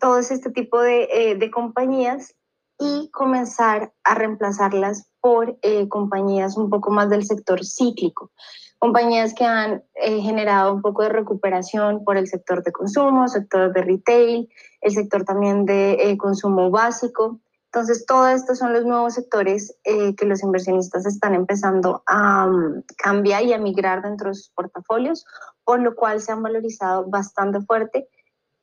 todo 0.01 0.21
este 0.21 0.51
tipo 0.53 0.81
de, 0.81 1.03
eh, 1.13 1.35
de 1.35 1.51
compañías 1.51 2.35
y 2.79 3.11
comenzar 3.11 3.93
a 4.05 4.15
reemplazarlas 4.15 5.08
por 5.21 5.59
eh, 5.63 5.89
compañías 5.89 6.57
un 6.57 6.71
poco 6.71 6.91
más 6.91 7.11
del 7.11 7.25
sector 7.25 7.65
cíclico, 7.65 8.31
compañías 8.79 9.35
que 9.35 9.45
han 9.45 9.83
eh, 9.95 10.21
generado 10.21 10.75
un 10.75 10.83
poco 10.83 11.03
de 11.03 11.09
recuperación 11.11 12.05
por 12.05 12.17
el 12.17 12.29
sector 12.29 12.63
de 12.63 12.73
consumo, 12.73 13.29
sector 13.29 13.73
de 13.73 13.83
retail, 13.83 14.49
el 14.81 14.93
sector 14.93 15.25
también 15.25 15.65
de 15.67 15.93
eh, 15.95 16.19
consumo 16.19 16.71
básico. 16.71 17.41
Entonces, 17.67 18.07
todos 18.07 18.31
estos 18.31 18.59
son 18.59 18.73
los 18.73 18.87
nuevos 18.87 19.13
sectores 19.13 19.77
que 19.85 20.25
los 20.25 20.43
inversionistas 20.43 21.05
están 21.05 21.35
empezando 21.35 22.03
a 22.07 22.47
um, 22.47 22.83
cambiar 22.97 23.43
y 23.43 23.53
a 23.53 23.59
migrar 23.59 24.01
dentro 24.01 24.31
de 24.31 24.37
sus 24.37 24.49
portafolios, 24.51 25.27
por 25.65 25.81
lo 25.81 25.95
cual 25.95 26.23
se 26.23 26.33
han 26.33 26.43
valorizado 26.43 27.05
bastante 27.11 27.61
fuerte 27.61 28.09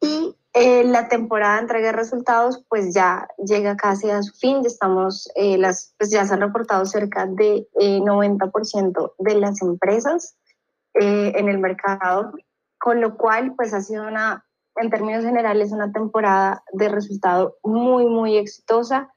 y 0.01 0.35
eh, 0.57 0.85
la 0.85 1.09
temporada 1.09 1.55
de 1.55 1.63
entrega 1.63 1.87
de 1.87 1.97
resultados 1.97 2.63
pues 2.69 2.93
ya 2.93 3.27
llega 3.45 3.75
casi 3.75 4.09
a 4.09 4.23
su 4.23 4.33
fin, 4.37 4.63
ya, 4.63 4.69
estamos, 4.69 5.29
eh, 5.35 5.57
las, 5.57 5.93
pues 5.97 6.11
ya 6.11 6.25
se 6.25 6.33
han 6.33 6.39
reportado 6.39 6.85
cerca 6.85 7.25
de 7.25 7.67
90% 7.73 9.05
eh, 9.05 9.11
de 9.19 9.35
las 9.35 9.61
empresas 9.61 10.37
en 10.93 11.49
el 11.49 11.59
mercado, 11.59 12.31
con 12.79 13.01
lo 13.01 13.17
cual 13.17 13.53
pues 13.57 13.73
ha 13.73 13.81
sido 13.81 14.07
una, 14.07 14.45
en 14.77 14.89
términos 14.89 15.25
generales, 15.25 15.73
una 15.73 15.91
temporada 15.91 16.63
de 16.71 16.87
resultado 16.87 17.57
muy, 17.61 18.05
muy 18.05 18.37
exitosa. 18.37 19.11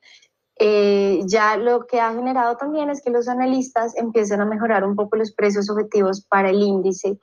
ya 0.58 1.56
lo 1.56 1.86
que 1.86 2.00
ha 2.00 2.12
generado 2.14 2.56
también 2.56 2.90
es 2.90 3.00
que 3.00 3.10
los 3.10 3.28
analistas 3.28 3.96
empiecen 3.96 4.40
a 4.40 4.44
mejorar 4.44 4.82
un 4.82 4.96
poco 4.96 5.14
los 5.14 5.32
precios 5.32 5.70
objetivos 5.70 6.26
para 6.26 6.50
el 6.50 6.60
índice, 6.60 7.20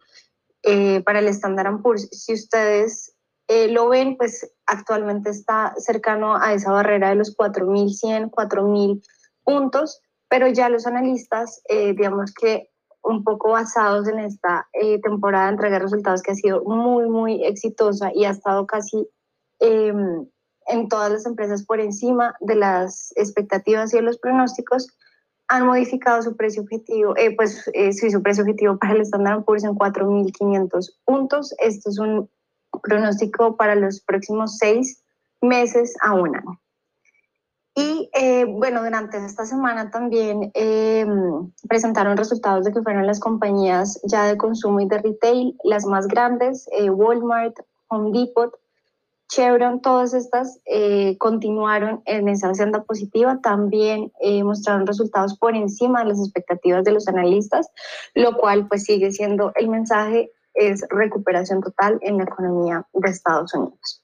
para 1.04 1.20
el 1.20 1.28
Standard 1.28 1.82
Poor's. 1.82 2.08
Si 2.12 2.34
ustedes 2.34 3.15
eh, 3.48 3.68
lo 3.68 3.90
ven, 3.90 4.18
pues 4.18 4.52
actualmente 4.66 5.30
está 5.30 5.76
cercano 5.78 6.36
a 6.36 6.54
esa 6.54 6.72
barrera 6.72 7.10
de 7.10 7.16
los 7.16 7.38
4.100, 7.38 8.32
4.000 8.32 9.04
puntos, 9.44 10.02
pero 10.28 10.48
ya 10.48 10.70
los 10.70 10.88
analistas, 10.88 11.62
eh, 11.70 11.94
digamos 11.94 12.34
que 12.34 12.72
un 13.04 13.24
poco 13.24 13.52
basados 13.52 14.08
en 14.08 14.18
esta 14.18 14.68
eh, 14.74 15.00
temporada 15.00 15.46
de 15.46 15.52
entrega 15.52 15.76
de 15.76 15.84
resultados 15.84 16.24
que 16.24 16.32
ha 16.32 16.36
sido 16.36 16.64
muy, 16.64 17.08
muy 17.08 17.46
exitosa 17.46 18.10
y 18.16 18.26
ha 18.26 18.32
estado 18.32 18.66
casi 18.66 19.08
em, 19.60 20.28
en 20.66 20.90
todas 20.90 21.12
las 21.12 21.28
empresas 21.28 21.64
por 21.64 21.80
encima 21.80 22.36
de 22.40 22.56
las 22.56 23.14
expectativas 23.16 23.94
y 23.94 23.98
de 23.98 24.02
los 24.02 24.18
pronósticos, 24.18 24.88
han 25.48 25.68
modificado 25.68 26.24
su 26.24 26.36
precio 26.36 26.64
objetivo, 26.64 27.14
pues 27.38 27.64
su 27.64 28.24
precio 28.24 28.44
objetivo 28.44 28.80
para 28.80 28.94
el 28.94 29.02
Standard 29.02 29.44
Poor's 29.44 29.64
en 29.64 29.76
4.500 29.76 30.96
puntos. 31.06 31.54
Esto 31.60 31.92
es 31.92 32.00
un 32.00 32.28
pronóstico 32.82 33.58
para 33.58 33.76
los 33.76 34.02
próximos 34.02 34.58
seis 34.58 35.02
meses 35.42 35.96
a 36.02 36.14
un 36.14 36.36
año. 36.36 36.60
Y 37.78 38.10
eh, 38.14 38.46
bueno, 38.46 38.82
durante 38.82 39.18
esta 39.18 39.46
semana 39.46 39.92
también 39.92 40.50
em, 40.54 41.52
presentaron 41.68 42.16
resultados 42.16 42.64
de 42.64 42.72
que 42.72 42.82
fueron 42.82 43.06
las 43.06 43.20
compañías 43.20 44.00
ya 44.06 44.24
de 44.24 44.38
consumo 44.38 44.80
y 44.80 44.88
de 44.88 45.00
retail, 45.00 45.58
las 45.62 45.86
más 45.86 46.08
grandes, 46.08 46.70
eh, 46.72 46.90
Walmart, 46.90 47.60
Home 47.90 48.18
Depot, 48.18 48.58
Chevron, 49.28 49.82
todas 49.82 50.14
estas 50.14 50.62
eh, 50.66 51.18
continuaron 51.18 52.02
en 52.06 52.30
esa 52.30 52.54
senda 52.54 52.84
positiva, 52.84 53.40
también 53.42 54.14
mostraron 54.44 54.88
resultados 54.88 55.38
por 55.38 55.56
encima 55.56 56.04
de 56.04 56.10
las 56.10 56.20
expectativas 56.20 56.86
de 56.86 56.92
los 56.92 57.08
analistas, 57.10 57.70
lo 58.14 58.38
cual 58.38 58.68
pues 58.68 58.86
sigue 58.86 59.12
siendo 59.12 59.52
el 59.56 59.68
mensaje 59.68 60.32
es 60.56 60.86
recuperación 60.90 61.62
total 61.62 62.00
en 62.02 62.18
la 62.18 62.24
economía 62.24 62.86
de 62.94 63.10
Estados 63.10 63.54
Unidos. 63.54 64.02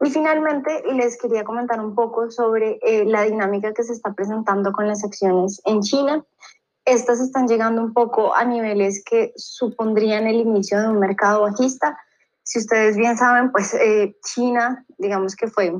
Y 0.00 0.10
finalmente 0.10 0.82
les 0.92 1.18
quería 1.18 1.44
comentar 1.44 1.80
un 1.80 1.94
poco 1.94 2.30
sobre 2.30 2.78
eh, 2.82 3.04
la 3.06 3.22
dinámica 3.22 3.72
que 3.72 3.82
se 3.82 3.94
está 3.94 4.12
presentando 4.12 4.72
con 4.72 4.86
las 4.86 5.02
acciones 5.02 5.60
en 5.64 5.80
China. 5.80 6.24
Estas 6.84 7.20
están 7.20 7.48
llegando 7.48 7.82
un 7.82 7.94
poco 7.94 8.34
a 8.34 8.44
niveles 8.44 9.02
que 9.04 9.32
supondrían 9.36 10.26
el 10.26 10.36
inicio 10.36 10.80
de 10.80 10.88
un 10.88 11.00
mercado 11.00 11.42
bajista. 11.42 11.98
Si 12.42 12.58
ustedes 12.58 12.96
bien 12.96 13.16
saben, 13.16 13.50
pues 13.50 13.72
eh, 13.74 14.16
China, 14.22 14.84
digamos 14.98 15.34
que 15.34 15.48
fue 15.48 15.72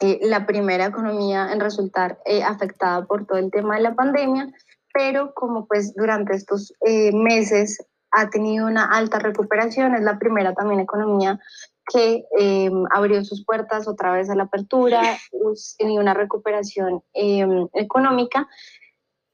eh, 0.00 0.18
la 0.22 0.46
primera 0.46 0.86
economía 0.86 1.52
en 1.52 1.60
resultar 1.60 2.18
afectada 2.46 3.04
por 3.04 3.26
todo 3.26 3.38
el 3.38 3.50
tema 3.50 3.74
de 3.74 3.82
la 3.82 3.94
pandemia, 3.94 4.46
pero 4.94 5.34
como 5.34 5.66
pues 5.66 5.94
durante 5.94 6.34
estos 6.34 6.72
meses 7.12 7.84
ha 8.12 8.30
tenido 8.30 8.66
una 8.66 8.84
alta 8.84 9.18
recuperación, 9.18 9.94
es 9.94 10.02
la 10.02 10.18
primera 10.18 10.54
también 10.54 10.80
economía 10.80 11.40
que 11.90 12.24
em, 12.38 12.84
abrió 12.90 13.24
sus 13.24 13.44
puertas 13.44 13.88
otra 13.88 14.12
vez 14.12 14.30
a 14.30 14.34
la 14.34 14.44
apertura, 14.44 15.02
tenido 15.78 16.00
una 16.00 16.14
recuperación 16.14 17.02
em, 17.12 17.68
económica. 17.72 18.48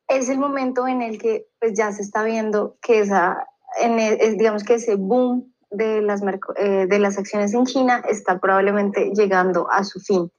Es 0.06 0.28
el 0.28 0.38
momento 0.38 0.86
en 0.88 1.02
el 1.02 1.18
que 1.18 1.46
pues, 1.60 1.74
ya 1.76 1.92
se 1.92 2.02
está 2.02 2.22
viendo 2.22 2.78
que 2.80 3.00
esa, 3.00 3.46
en 3.80 3.98
e, 3.98 4.16
digamos 4.38 4.64
que 4.64 4.74
ese 4.74 4.94
boom 4.94 5.52
de 5.70 6.00
las, 6.00 6.22
eh, 6.56 6.86
de 6.88 6.98
las 6.98 7.18
acciones 7.18 7.52
en 7.52 7.66
China 7.66 8.02
está 8.08 8.38
probablemente 8.38 9.12
llegando 9.14 9.70
a 9.70 9.84
su 9.84 10.00
fin. 10.00 10.32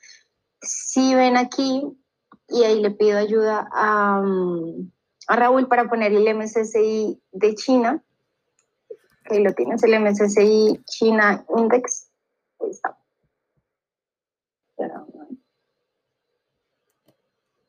Si 0.62 1.13
ven 1.13 1.38
aquí, 1.38 1.84
y 2.47 2.63
ahí 2.63 2.82
le 2.82 2.91
pido 2.91 3.19
ayuda 3.19 3.69
a, 3.71 4.23
a 5.28 5.36
Raúl 5.36 5.67
para 5.67 5.88
poner 5.88 6.12
el 6.12 6.36
MSCI 6.36 7.21
de 7.32 7.54
China, 7.54 8.04
Ahí 9.29 9.43
lo 9.43 9.53
tienes, 9.53 9.83
el 9.83 9.99
MSCI 9.99 10.81
China 10.85 11.45
Index. 11.55 12.09
Ahí 12.59 12.69
está. 12.71 12.97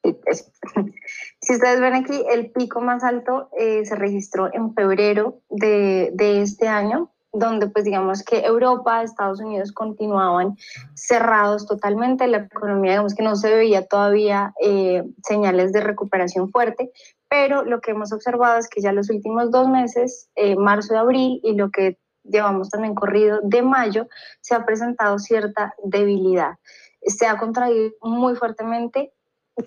Si 1.41 1.55
ustedes 1.55 1.81
ven 1.81 1.95
aquí, 1.95 2.25
el 2.31 2.51
pico 2.51 2.81
más 2.81 3.03
alto 3.03 3.49
eh, 3.59 3.85
se 3.85 3.97
registró 3.97 4.53
en 4.53 4.75
febrero 4.75 5.41
de, 5.49 6.11
de, 6.15 6.43
este 6.43 6.69
año, 6.69 7.11
donde 7.33 7.69
pues 7.69 7.85
digamos 7.85 8.23
que 8.23 8.41
Europa, 8.41 9.03
Estados 9.03 9.41
Unidos 9.41 9.73
continuaban 9.73 10.57
cerrados 10.95 11.67
totalmente, 11.67 12.27
la 12.27 12.39
economía 12.39 12.93
digamos 12.93 13.15
que 13.15 13.23
no 13.23 13.37
se 13.37 13.55
veía 13.55 13.87
todavía 13.87 14.53
eh, 14.63 15.03
señales 15.23 15.73
de 15.73 15.81
recuperación 15.81 16.51
fuerte, 16.51 16.91
pero 17.31 17.65
lo 17.65 17.81
que 17.81 17.93
hemos 17.93 18.13
observado 18.13 18.59
es 18.59 18.69
que 18.69 18.83
ya 18.83 18.93
los 18.93 19.09
últimos 19.09 19.53
dos 19.53 19.69
meses, 19.69 20.29
eh, 20.35 20.57
marzo 20.57 20.95
y 20.95 20.97
abril, 20.97 21.41
y 21.45 21.55
lo 21.55 21.71
que 21.71 21.97
llevamos 22.25 22.69
también 22.69 22.95
corrido 22.95 23.39
de 23.45 23.63
mayo, 23.63 24.09
se 24.41 24.55
ha 24.55 24.67
presentado 24.67 25.19
cierta 25.21 25.73
debilidad. 25.85 26.55
Se 27.03 27.27
ha 27.27 27.39
contraído 27.39 27.93
muy 28.03 28.35
fuertemente 28.35 29.13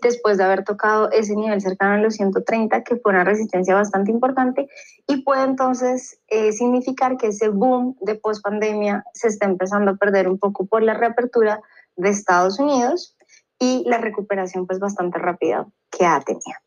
después 0.01 0.37
de 0.37 0.43
haber 0.43 0.65
tocado 0.65 1.09
ese 1.11 1.35
nivel 1.35 1.61
cercano 1.61 1.93
a 1.93 1.97
los 1.99 2.15
130, 2.15 2.83
que 2.83 2.97
fue 2.97 3.13
una 3.13 3.23
resistencia 3.23 3.75
bastante 3.75 4.11
importante, 4.11 4.67
y 5.07 5.23
puede 5.23 5.43
entonces 5.43 6.19
eh, 6.27 6.51
significar 6.51 7.15
que 7.15 7.27
ese 7.27 7.47
boom 7.47 7.95
de 8.01 8.15
pospandemia 8.15 9.05
se 9.13 9.29
está 9.29 9.45
empezando 9.45 9.91
a 9.91 9.95
perder 9.95 10.27
un 10.27 10.37
poco 10.37 10.65
por 10.65 10.83
la 10.83 10.95
reapertura 10.95 11.61
de 11.95 12.09
Estados 12.09 12.59
Unidos 12.59 13.15
y 13.57 13.83
la 13.87 13.99
recuperación 13.99 14.67
pues 14.67 14.79
bastante 14.79 15.17
rápida 15.17 15.65
que 15.89 16.05
ha 16.05 16.19
tenido. 16.19 16.62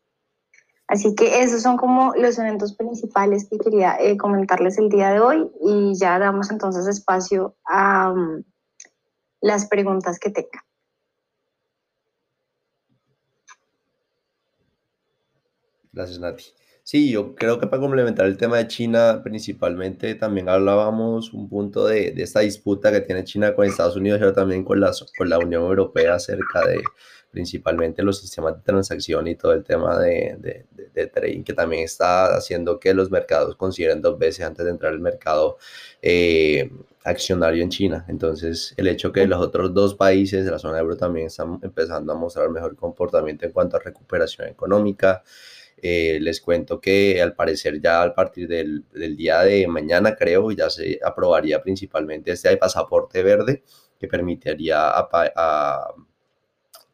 Así 0.87 1.15
que 1.15 1.43
esos 1.43 1.61
son 1.61 1.75
como 1.75 2.13
los 2.15 2.39
eventos 2.39 2.73
principales 2.73 3.47
que 3.49 3.57
quería 3.57 3.97
eh, 3.99 4.15
comentarles 4.15 4.77
el 4.77 4.87
día 4.87 5.11
de 5.11 5.19
hoy 5.19 5.51
y 5.61 5.93
ya 5.99 6.17
damos 6.17 6.49
entonces 6.49 6.87
espacio 6.87 7.57
a 7.65 8.13
um, 8.13 8.43
las 9.41 9.67
preguntas 9.67 10.17
que 10.17 10.29
tengan. 10.29 10.63
Gracias, 15.91 16.19
Nati. 16.19 16.45
Sí, 16.83 17.11
yo 17.11 17.35
creo 17.35 17.59
que 17.59 17.67
para 17.67 17.81
complementar 17.81 18.25
el 18.27 18.37
tema 18.37 18.55
de 18.55 18.67
China, 18.67 19.19
principalmente 19.21 20.15
también 20.15 20.47
hablábamos 20.47 21.33
un 21.33 21.49
punto 21.49 21.85
de, 21.85 22.11
de 22.11 22.23
esta 22.23 22.39
disputa 22.39 22.93
que 22.93 23.01
tiene 23.01 23.25
China 23.25 23.53
con 23.53 23.65
Estados 23.65 23.97
Unidos, 23.97 24.19
pero 24.19 24.31
también 24.31 24.63
con 24.63 24.79
la, 24.79 24.93
con 25.17 25.29
la 25.29 25.37
Unión 25.37 25.63
Europea 25.63 26.15
acerca 26.15 26.65
de 26.65 26.81
principalmente 27.31 28.03
los 28.03 28.19
sistemas 28.19 28.55
de 28.55 28.61
transacción 28.61 29.27
y 29.27 29.35
todo 29.35 29.53
el 29.53 29.63
tema 29.63 29.99
de, 29.99 30.65
de, 30.93 31.07
trading, 31.07 31.43
que 31.43 31.53
también 31.53 31.83
está 31.83 32.35
haciendo 32.35 32.79
que 32.79 32.93
los 32.93 33.11
mercados 33.11 33.55
consideren 33.55 34.01
dos 34.01 34.17
veces 34.17 34.45
antes 34.45 34.65
de 34.65 34.71
entrar 34.71 34.93
al 34.93 34.99
mercado 34.99 35.57
eh, 36.01 36.71
accionario 37.03 37.63
en 37.63 37.69
China. 37.69 38.05
Entonces, 38.07 38.73
el 38.77 38.87
hecho 38.87 39.11
que 39.11 39.27
los 39.27 39.39
otros 39.39 39.73
dos 39.73 39.95
países 39.95 40.45
de 40.45 40.51
la 40.51 40.59
zona 40.59 40.79
euro 40.79 40.97
también 40.97 41.27
están 41.27 41.59
empezando 41.61 42.11
a 42.13 42.15
mostrar 42.15 42.49
mejor 42.49 42.75
comportamiento 42.75 43.45
en 43.45 43.51
cuanto 43.51 43.77
a 43.77 43.79
recuperación 43.79 44.47
económica. 44.47 45.23
Eh, 45.79 46.17
les 46.21 46.41
cuento 46.41 46.81
que 46.81 47.21
al 47.21 47.35
parecer 47.35 47.79
ya 47.79 48.01
a 48.01 48.15
partir 48.15 48.47
del, 48.47 48.83
día 49.15 49.41
de 49.41 49.67
mañana 49.67 50.15
creo 50.15 50.49
ya 50.49 50.71
se 50.71 50.99
aprobaría 51.05 51.61
principalmente 51.61 52.31
este 52.31 52.57
pasaporte 52.57 53.21
verde 53.21 53.63
que 53.99 54.07
permitiría 54.07 54.89
a 54.89 55.93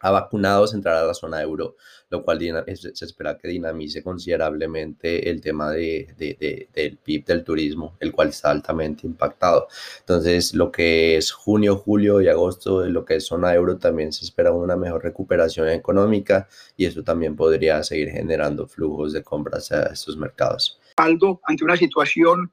a 0.03 0.11
vacunados 0.11 0.73
entrar 0.73 0.97
a 0.97 1.07
la 1.07 1.13
zona 1.13 1.41
euro, 1.41 1.77
lo 2.09 2.23
cual 2.23 2.39
se 2.75 3.05
espera 3.05 3.37
que 3.37 3.47
dinamice 3.47 4.03
considerablemente 4.03 5.29
el 5.29 5.39
tema 5.39 5.71
de, 5.71 6.67
del 6.73 6.97
PIB 6.97 7.25
del 7.25 7.43
turismo, 7.43 7.95
el 8.01 8.11
cual 8.11 8.27
está 8.27 8.51
altamente 8.51 9.07
impactado. 9.07 9.67
Entonces, 10.01 10.53
lo 10.53 10.71
que 10.71 11.15
es 11.15 11.31
junio, 11.31 11.77
julio 11.77 12.19
y 12.19 12.27
agosto, 12.27 12.81
de 12.81 12.89
lo 12.89 13.05
que 13.05 13.15
es 13.15 13.25
zona 13.25 13.53
euro, 13.53 13.77
también 13.77 14.11
se 14.11 14.25
espera 14.25 14.51
una 14.51 14.75
mejor 14.75 15.03
recuperación 15.03 15.69
económica 15.69 16.49
y 16.75 16.85
eso 16.85 17.01
también 17.01 17.37
podría 17.37 17.81
seguir 17.81 18.09
generando 18.09 18.67
flujos 18.67 19.13
de 19.13 19.23
compras 19.23 19.71
a 19.71 19.83
estos 19.83 20.17
mercados. 20.17 20.81
Aldo, 20.97 21.39
ante 21.45 21.63
una 21.63 21.77
situación 21.77 22.51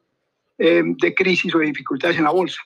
eh, 0.56 0.82
de 0.84 1.14
crisis 1.14 1.52
o 1.52 1.58
de 1.58 1.66
dificultades 1.66 2.16
en 2.16 2.24
la 2.24 2.30
bolsa 2.30 2.62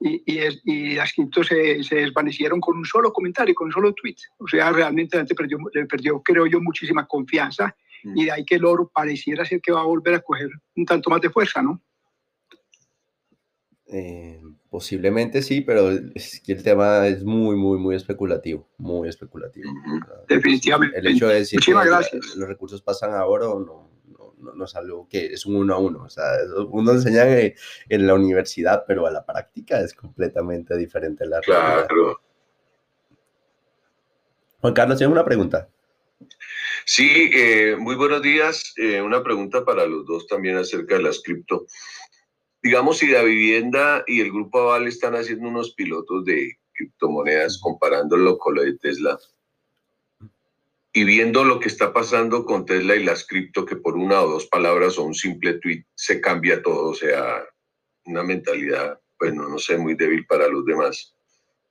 y, 0.00 0.22
y, 0.26 0.94
las 0.94 1.12
criptos 1.12 1.46
se, 1.46 1.82
se, 1.82 1.96
desvanecieron 1.96 2.60
con 2.60 2.76
un 2.76 2.84
solo 2.84 3.12
comentario, 3.12 3.54
con 3.54 3.66
un 3.66 3.72
solo 3.72 3.94
tweet. 3.94 4.16
O 4.38 4.46
sea, 4.46 4.70
realmente 4.70 5.16
la 5.16 5.22
gente 5.22 5.34
perdió, 5.34 5.58
perdió 5.88 6.22
creo 6.22 6.46
yo, 6.46 6.60
muchísima 6.60 7.06
confianza 7.06 7.74
mm. 8.02 8.18
y 8.18 8.24
de 8.24 8.32
ahí 8.32 8.44
que 8.44 8.56
el 8.56 8.64
oro 8.64 8.90
pareciera 8.92 9.44
ser 9.44 9.60
que 9.60 9.72
va 9.72 9.80
a 9.80 9.86
volver 9.86 10.14
a 10.14 10.20
coger 10.20 10.50
un 10.76 10.84
tanto 10.84 11.10
más 11.10 11.20
de 11.20 11.30
fuerza, 11.30 11.62
¿no? 11.62 11.82
Eh, 13.86 14.40
posiblemente 14.68 15.40
sí, 15.42 15.60
pero 15.60 15.90
es 16.14 16.40
que 16.40 16.52
el 16.52 16.62
tema 16.62 17.06
es 17.06 17.22
muy, 17.22 17.54
muy, 17.54 17.78
muy 17.78 17.94
especulativo, 17.94 18.68
muy 18.78 19.08
especulativo. 19.08 19.70
Definitivamente. 20.28 20.98
El 20.98 21.06
hecho 21.06 21.28
de 21.28 21.36
decir 21.36 21.60
que 21.60 21.72
los 21.72 22.48
recursos 22.48 22.82
pasan 22.82 23.14
a 23.14 23.24
oro 23.24 23.60
no, 23.60 23.93
no, 24.38 24.64
es 24.64 24.76
algo 24.76 25.08
que 25.08 25.26
es 25.26 25.46
un 25.46 25.56
uno 25.56 25.74
a 25.74 25.78
uno. 25.78 26.04
O 26.04 26.10
sea, 26.10 26.24
uno 26.68 26.92
enseña 26.92 27.24
en, 27.26 28.06
la 28.06 28.14
universidad, 28.14 28.84
pero 28.86 29.06
a 29.06 29.10
la 29.10 29.24
práctica 29.24 29.80
es 29.80 29.94
completamente 29.94 30.76
diferente 30.76 31.26
la 31.26 31.40
claro. 31.40 32.20
Juan 34.60 34.74
Carlos, 34.74 34.98
¿tienes 34.98 35.12
una 35.12 35.24
pregunta? 35.24 35.68
Sí, 36.86 37.30
eh, 37.34 37.76
muy 37.78 37.96
buenos 37.96 38.22
días. 38.22 38.72
Eh, 38.76 39.00
una 39.00 39.22
pregunta 39.22 39.64
para 39.64 39.86
los 39.86 40.06
dos 40.06 40.26
también 40.26 40.56
acerca 40.56 40.96
de 40.96 41.02
las 41.02 41.20
cripto. 41.22 41.66
Digamos, 42.62 42.98
si 42.98 43.08
la 43.08 43.22
vivienda 43.22 44.04
y 44.06 44.20
el 44.20 44.30
grupo 44.30 44.60
Aval 44.60 44.86
están 44.86 45.14
haciendo 45.14 45.48
unos 45.48 45.74
pilotos 45.74 46.24
de 46.24 46.58
criptomonedas 46.72 47.58
comparándolo 47.58 48.38
con 48.38 48.54
lo 48.54 48.62
de 48.62 48.76
Tesla, 48.78 49.18
y 50.96 51.02
viendo 51.02 51.42
lo 51.42 51.58
que 51.58 51.66
está 51.66 51.92
pasando 51.92 52.44
con 52.44 52.64
Tesla 52.64 52.94
y 52.94 53.02
las 53.02 53.26
cripto, 53.26 53.66
que 53.66 53.74
por 53.74 53.96
una 53.96 54.22
o 54.22 54.28
dos 54.28 54.46
palabras 54.46 54.96
o 54.96 55.02
un 55.02 55.14
simple 55.14 55.54
tweet 55.54 55.84
se 55.96 56.20
cambia 56.20 56.62
todo, 56.62 56.90
o 56.90 56.94
sea, 56.94 57.44
una 58.04 58.22
mentalidad, 58.22 59.00
bueno, 59.18 59.48
no 59.48 59.58
sé, 59.58 59.76
muy 59.76 59.96
débil 59.96 60.24
para 60.26 60.46
los 60.46 60.64
demás, 60.64 61.12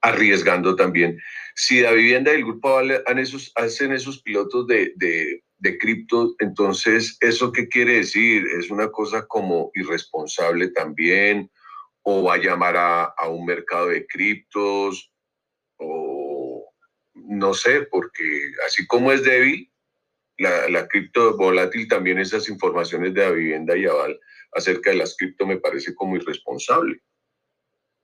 arriesgando 0.01 0.75
también. 0.75 1.17
Si 1.55 1.79
la 1.79 1.93
vivienda 1.93 2.33
y 2.33 2.36
el 2.36 2.43
grupo 2.43 2.77
hacen 2.77 3.17
esos, 3.17 3.53
hacen 3.55 3.93
esos 3.93 4.21
pilotos 4.21 4.67
de, 4.67 4.91
de, 4.97 5.77
cripto, 5.77 6.36
entonces, 6.39 7.15
¿eso 7.21 7.53
qué 7.53 7.69
quiere 7.69 7.95
decir? 7.95 8.45
¿Es 8.59 8.69
una 8.69 8.91
cosa 8.91 9.25
como 9.25 9.71
irresponsable 9.73 10.67
también? 10.71 11.49
¿O 12.01 12.23
va 12.23 12.33
a 12.33 12.39
llamar 12.39 12.75
a, 12.75 13.05
a 13.05 13.29
un 13.29 13.45
mercado 13.45 13.88
de 13.88 14.05
criptos? 14.05 15.09
¿O 15.77 16.22
no 17.23 17.53
sé, 17.53 17.81
porque 17.89 18.51
así 18.67 18.86
como 18.88 19.12
es 19.12 19.23
débil, 19.23 19.71
la, 20.38 20.69
la 20.69 20.88
cripto 20.88 21.38
volátil 21.38 21.88
también 21.88 22.19
esas 22.19 22.49
informaciones 22.49 23.13
de 23.13 23.21
la 23.21 23.31
vivienda 23.31 23.77
y 23.77 23.86
aval 23.86 24.19
acerca 24.53 24.91
de 24.91 24.97
las 24.97 25.15
cripto 25.15 25.45
me 25.45 25.57
parece 25.57 25.93
como 25.95 26.15
irresponsable. 26.15 27.01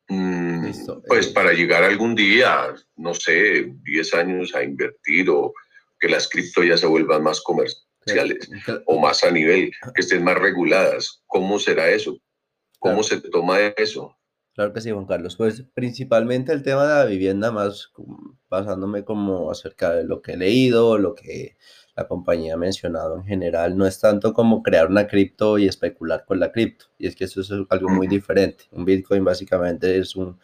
Mm, 0.08 0.72
pues 1.08 1.28
eh. 1.28 1.32
para 1.34 1.54
llegar 1.54 1.84
algún 1.84 2.16
día, 2.16 2.74
no 2.96 3.14
sé, 3.14 3.72
10 3.84 4.14
años 4.16 4.56
a 4.56 4.64
invertir 4.64 5.30
o 5.30 5.54
que 6.00 6.10
las 6.10 6.28
cripto 6.28 6.64
ya 6.64 6.78
se 6.78 6.88
vuelvan 6.88 7.24
más 7.24 7.42
comerciales 7.42 8.50
o 8.86 9.00
más 9.00 9.24
a 9.24 9.32
nivel, 9.32 9.72
que 9.94 10.02
estén 10.02 10.24
más 10.24 10.38
reguladas. 10.38 11.22
¿Cómo 11.28 11.60
será 11.60 11.90
eso? 11.90 12.18
¿Cómo 12.80 13.04
se 13.04 13.22
toma 13.22 13.60
eso? 13.78 14.18
Claro 14.60 14.74
que 14.74 14.82
sí, 14.82 14.92
Juan 14.92 15.06
Carlos. 15.06 15.38
Pues 15.38 15.64
principalmente 15.74 16.52
el 16.52 16.64
tema 16.64 16.84
de 16.86 16.94
la 16.94 17.06
vivienda, 17.06 17.50
más 17.50 17.94
basándome 18.50 19.06
como 19.06 19.50
acerca 19.50 19.92
de 19.92 20.04
lo 20.04 20.22
que 20.22 20.34
he 20.34 20.38
leído, 20.38 20.98
lo 20.98 21.16
que 21.16 21.56
la 21.96 22.10
compañía 22.10 22.56
ha 22.56 22.58
mencionado 22.58 23.16
en 23.16 23.24
general, 23.24 23.78
no 23.78 23.88
es 23.88 24.02
tanto 24.02 24.34
como 24.34 24.62
crear 24.62 24.88
una 24.90 25.08
cripto 25.08 25.58
y 25.60 25.68
especular 25.70 26.26
con 26.26 26.42
la 26.42 26.52
cripto. 26.52 26.88
Y 26.98 27.08
es 27.08 27.16
que 27.16 27.24
eso 27.24 27.40
es 27.40 27.50
algo 27.70 27.88
muy 27.88 28.10
diferente. 28.10 28.66
Un 28.74 28.84
Bitcoin 28.84 29.24
básicamente 29.24 29.98
es 29.98 30.18
un, 30.18 30.38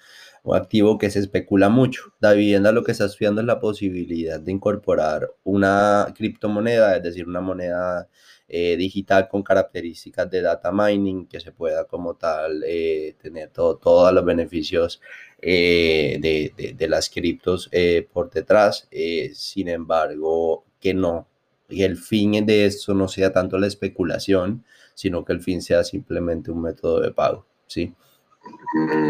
un 0.43 0.56
activo 0.56 0.97
que 0.97 1.10
se 1.10 1.19
especula 1.19 1.67
mucho. 1.67 2.13
La 2.21 2.32
vivienda 2.32 2.71
lo 2.71 2.86
que 2.86 2.93
está 2.93 3.08
estudiando 3.08 3.41
es 3.41 3.47
la 3.47 3.60
posibilidad 3.60 4.39
de 4.39 4.51
incorporar 4.54 5.30
una 5.43 6.08
criptomoneda, 6.15 6.95
es 6.95 7.04
decir, 7.04 7.28
una 7.28 7.41
moneda 7.41 8.08
eh, 8.47 8.77
digital 8.77 9.27
con 9.27 9.41
características 9.43 10.29
de 10.29 10.41
data 10.41 10.71
mining, 10.71 11.27
que 11.27 11.39
se 11.39 11.51
pueda 11.51 11.86
como 11.86 12.15
tal 12.15 12.63
eh, 12.65 13.15
tener 13.21 13.49
todo, 13.49 13.77
todos 13.77 14.13
los 14.13 14.23
beneficios 14.23 15.01
eh, 15.41 16.17
de, 16.21 16.73
de, 16.75 16.88
las 16.88 17.10
criptos 17.10 17.69
por 18.13 18.29
detrás. 18.29 18.88
sin 19.34 19.69
embargo, 19.69 20.65
que 20.79 20.93
no, 20.93 21.27
y 21.69 21.84
el 21.84 21.97
fin 21.97 22.45
de 22.45 22.65
esto 22.65 22.93
no 22.93 23.08
sea 23.08 23.31
tanto 23.34 23.58
la 23.58 23.67
especulación, 23.67 24.63
sino 24.93 25.25
que 25.25 25.34
el 25.34 25.41
fin 25.41 25.62
sea 25.62 25.84
simplemente 25.84 26.51
un 26.51 26.62
método 26.62 27.01
de 27.01 27.12
pago, 27.12 27.45
¿sí? 27.67 27.93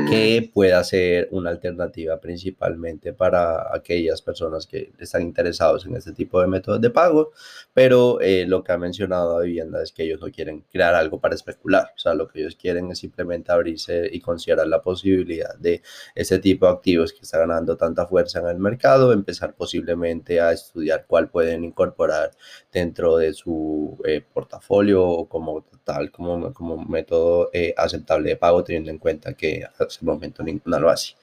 Que 0.08 0.50
pueda 0.54 0.84
ser 0.84 1.28
una 1.32 1.50
alternativa 1.50 2.19
principalmente 2.19 3.13
para 3.13 3.76
aquellas 3.76 4.21
personas 4.21 4.67
que 4.67 4.91
están 5.00 5.24
interesados 5.24 5.86
en 5.86 5.95
este 5.95 6.13
tipo 6.13 6.39
de 6.39 6.48
métodos 6.48 6.82
de 6.82 6.89
pago, 6.89 7.32
pero 7.74 8.21
eh, 8.21 8.45
lo 8.48 8.63
que 8.63 8.71
ha 8.71 8.78
mencionado 8.78 9.41
Vivienda 9.41 9.82
es 9.82 9.91
que 9.91 10.04
ellos 10.04 10.21
no 10.21 10.32
quieren 10.32 10.63
crear 10.71 10.95
algo 10.95 11.19
para 11.19 11.36
especular, 11.36 11.91
o 11.95 12.00
sea, 12.00 12.13
lo 12.13 12.28
que 12.28 12.39
ellos 12.41 12.56
quieren 12.56 12.91
es 12.91 13.00
simplemente 13.00 13.52
abrirse 13.52 14.10
y 14.12 14.19
considerar 14.21 14.67
la 14.67 14.82
posibilidad 14.82 15.56
de 15.56 15.82
ese 16.13 16.39
tipo 16.39 16.65
de 16.67 16.74
activos 16.74 17.13
que 17.13 17.21
está 17.21 17.39
ganando 17.39 17.78
tanta 17.78 18.06
fuerza 18.08 18.39
en 18.39 18.48
el 18.48 18.60
mercado, 18.60 19.13
empezar 19.13 19.56
posiblemente 19.56 20.39
a 20.39 20.52
estudiar 20.52 21.06
cuál 21.08 21.30
pueden 21.30 21.63
incorporar 21.63 22.32
dentro 22.71 23.17
de 23.17 23.34
su 23.34 23.98
eh, 24.06 24.21
portafolio 24.21 25.26
como 25.30 25.65
tal, 25.84 26.12
como, 26.12 26.54
como 26.54 26.78
método 26.78 27.50
eh, 27.54 27.74
aceptable 27.78 28.30
de 28.30 28.38
pago, 28.38 28.63
teniendo 28.63 28.91
en 28.91 29.00
cuenta 29.00 29.24
que 29.33 29.63
hasta 29.65 29.85
el 30.01 30.05
momento 30.05 30.43
ninguna 30.43 30.79
lo 30.79 30.89
hace. 30.89 31.13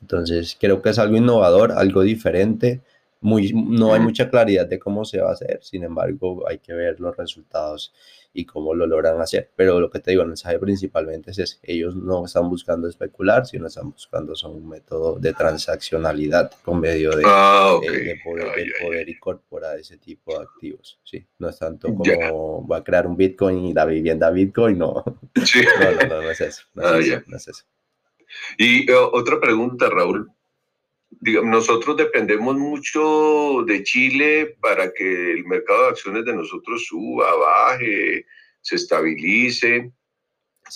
Entonces, 0.00 0.56
creo 0.58 0.80
que 0.80 0.90
es 0.90 0.98
algo 0.98 1.16
innovador, 1.16 1.72
algo 1.72 2.02
diferente. 2.02 2.80
Muy, 3.20 3.52
no 3.52 3.92
hay 3.92 4.00
mucha 4.00 4.30
claridad 4.30 4.66
de 4.66 4.78
cómo 4.78 5.04
se 5.04 5.20
va 5.20 5.30
a 5.30 5.32
hacer, 5.34 5.60
sin 5.62 5.84
embargo, 5.84 6.48
hay 6.48 6.58
que 6.58 6.72
ver 6.72 6.98
los 7.00 7.14
resultados 7.16 7.92
y 8.32 8.44
cómo 8.44 8.74
lo 8.74 8.86
logran 8.86 9.20
hacer. 9.20 9.50
Pero 9.56 9.80
lo 9.80 9.90
que 9.90 9.98
te 9.98 10.12
digo, 10.12 10.22
el 10.22 10.28
mensaje 10.28 10.58
principalmente 10.58 11.30
es 11.32 11.38
ese. 11.38 11.58
Ellos 11.62 11.96
no 11.96 12.24
están 12.24 12.48
buscando 12.48 12.88
especular, 12.88 13.46
sino 13.46 13.66
están 13.66 13.90
buscando 13.90 14.34
son 14.34 14.56
un 14.56 14.68
método 14.68 15.18
de 15.18 15.32
transaccionalidad 15.32 16.52
con 16.64 16.80
medio 16.80 17.10
de, 17.10 17.22
ah, 17.26 17.78
eh, 17.82 18.16
poder, 18.24 19.08
incorporar 19.08 19.78
ese 19.78 19.98
tipo 19.98 20.36
de 20.36 20.44
activos. 20.44 21.00
Sí, 21.02 21.26
no 21.38 21.48
es 21.48 21.58
tanto 21.58 21.92
como 21.94 22.66
va 22.66 22.78
a 22.78 22.84
crear 22.84 23.06
un 23.06 23.16
Bitcoin 23.16 23.66
y 23.66 23.74
la 23.74 23.84
vivienda 23.84 24.30
Bitcoin, 24.30 24.78
no. 24.78 25.04
No, 25.80 25.90
no, 25.92 26.08
no, 26.08 26.22
no 26.22 26.30
es 26.30 26.40
eso. 26.40 26.62
No, 26.74 26.94
es, 26.94 27.10
ah, 27.12 27.22
eso, 27.36 27.64
Y 28.58 28.90
eh, 28.90 28.94
otra 28.94 29.40
pregunta, 29.40 29.88
Raúl 29.88 30.30
nosotros 31.20 31.96
dependemos 31.96 32.56
mucho 32.56 33.64
de 33.66 33.82
Chile 33.82 34.56
para 34.60 34.92
que 34.92 35.32
el 35.32 35.44
mercado 35.44 35.82
de 35.82 35.88
acciones 35.88 36.24
de 36.24 36.34
nosotros 36.34 36.84
suba, 36.86 37.34
baje, 37.36 38.26
se 38.60 38.76
estabilice, 38.76 39.92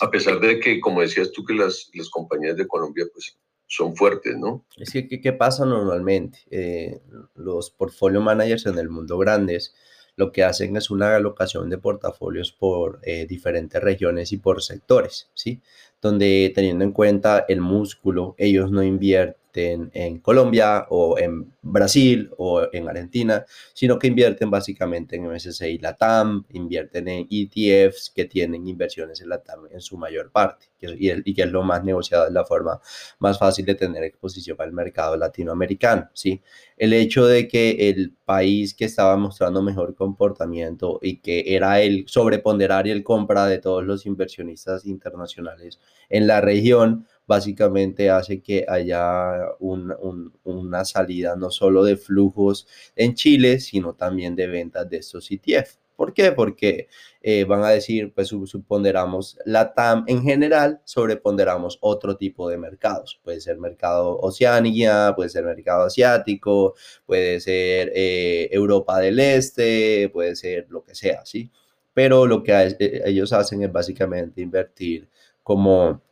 a 0.01 0.11
pesar 0.11 0.41
de 0.41 0.59
que, 0.59 0.81
como 0.81 1.01
decías 1.01 1.33
tú, 1.33 1.45
que 1.45 1.55
las, 1.55 1.91
las 1.95 2.11
compañías 2.11 2.57
de 2.57 2.67
Colombia 2.67 3.07
pues, 3.13 3.39
son 3.67 3.95
fuertes, 3.97 4.37
¿no? 4.37 4.67
Es 4.77 4.93
que, 4.93 5.09
¿qué, 5.09 5.33
pasa 5.33 5.65
normalmente? 5.65 6.41
Eh, 6.51 7.01
los 7.35 7.71
portfolio 7.71 8.21
managers 8.21 8.67
en 8.67 8.79
el 8.79 8.89
mundo 8.89 9.19
grandes 9.19 9.75
lo 10.17 10.31
que 10.31 10.45
hacen 10.45 10.77
es 10.77 10.91
una 10.91 11.17
alocación 11.17 11.69
de 11.71 11.79
portafolios 11.79 12.53
por 12.53 13.01
eh, 13.03 13.27
diferentes 13.27 13.83
regiones 13.83 14.31
y 14.31 14.37
por 14.37 14.63
sectores, 14.63 15.31
¿sí? 15.35 15.61
Donde 16.01 16.53
teniendo 16.55 16.85
en 16.85 16.93
cuenta 16.93 17.45
el 17.49 17.61
músculo, 17.61 18.37
ellos 18.39 18.71
no 18.71 18.83
invierten 18.85 19.44
en 19.57 20.19
Colombia 20.19 20.87
o 20.91 21.19
en 21.19 21.53
Brasil 21.63 22.31
o 22.37 22.63
en 22.73 22.89
Argentina, 22.89 23.45
sino 23.73 23.99
que 23.99 24.09
invierten 24.09 24.51
básicamente 24.51 25.17
en 25.17 25.27
MSCI 25.27 25.79
Latam, 25.79 26.45
invierten 26.51 27.09
en 27.09 27.29
ETFs 27.31 28.11
que 28.15 28.25
tienen 28.27 28.67
inversiones 28.67 29.21
en 29.21 29.29
Latam 29.29 29.67
en 29.71 29.81
su 29.81 29.97
mayor 29.97 30.31
parte 30.31 30.67
y 30.81 31.35
que 31.35 31.43
es 31.43 31.51
lo 31.51 31.63
más 31.63 31.83
negociado, 31.85 32.27
es 32.27 32.33
la 32.33 32.45
forma 32.45 32.81
más 33.19 33.39
fácil 33.39 33.65
de 33.65 33.75
tener 33.75 34.05
exposición 34.05 34.57
al 34.61 34.73
mercado 34.73 35.17
latinoamericano, 35.17 36.11
¿sí? 36.13 36.43
El 36.77 36.93
hecho 36.93 37.27
de 37.27 37.49
que 37.49 37.89
el 37.91 38.13
país 38.25 38.75
que 38.75 38.85
estaba 38.85 39.17
mostrando 39.17 39.63
mejor 39.63 39.95
comportamiento 39.95 40.99
y 41.01 41.19
que 41.19 41.55
era 41.55 41.81
el 41.81 42.05
sobreponderar 42.07 42.87
y 42.87 42.91
el 42.91 43.05
compra 43.05 43.47
de 43.47 43.59
todos 43.59 43.85
los 43.85 44.07
inversionistas 44.07 44.85
internacionales 44.85 45.81
en 46.09 46.27
la 46.27 46.41
región, 46.41 47.07
básicamente 47.27 48.11
hace 48.11 48.41
que 48.43 48.65
haya 48.69 49.49
una 49.61 50.85
salida 50.85 51.37
no 51.37 51.51
solo 51.51 51.85
de 51.85 51.97
flujos 51.97 52.67
en 52.97 53.15
Chile, 53.15 53.61
sino 53.61 53.95
también 53.95 54.37
de 54.37 54.47
ventas 54.47 54.89
de 54.89 54.99
estos 54.99 55.31
ETF. 55.31 55.77
¿Por 55.97 56.13
qué? 56.13 56.33
Porque 56.33 56.89
eh, 57.23 57.45
van 57.45 57.63
a 57.63 57.71
decir, 57.71 58.13
pues 58.15 58.29
suponderamos 58.29 59.39
la 59.45 59.75
TAM 59.75 60.05
en 60.09 60.23
general, 60.23 60.81
sobreponderamos 60.85 61.79
otro 61.81 62.17
tipo 62.17 62.49
de 62.49 62.59
mercados. 62.59 63.21
Puede 63.23 63.41
ser 63.41 63.59
mercado 63.59 64.19
Oceanía, 64.19 65.13
puede 65.15 65.31
ser 65.31 65.45
mercado 65.45 65.85
asiático, 65.85 66.75
puede 67.07 67.41
ser 67.41 67.93
eh, 67.95 68.49
Europa 68.51 68.99
del 68.99 69.21
Este, 69.21 70.09
puede 70.13 70.35
ser 70.37 70.67
lo 70.69 70.83
que 70.83 70.95
sea, 70.95 71.25
¿sí? 71.25 71.51
Pero 71.93 72.27
lo 72.27 72.43
que 72.43 72.53
eh, 72.53 73.03
ellos 73.07 73.33
hacen 73.33 73.63
es 73.63 73.71
básicamente 73.73 74.41
invertir 74.43 75.09
como 75.45 76.03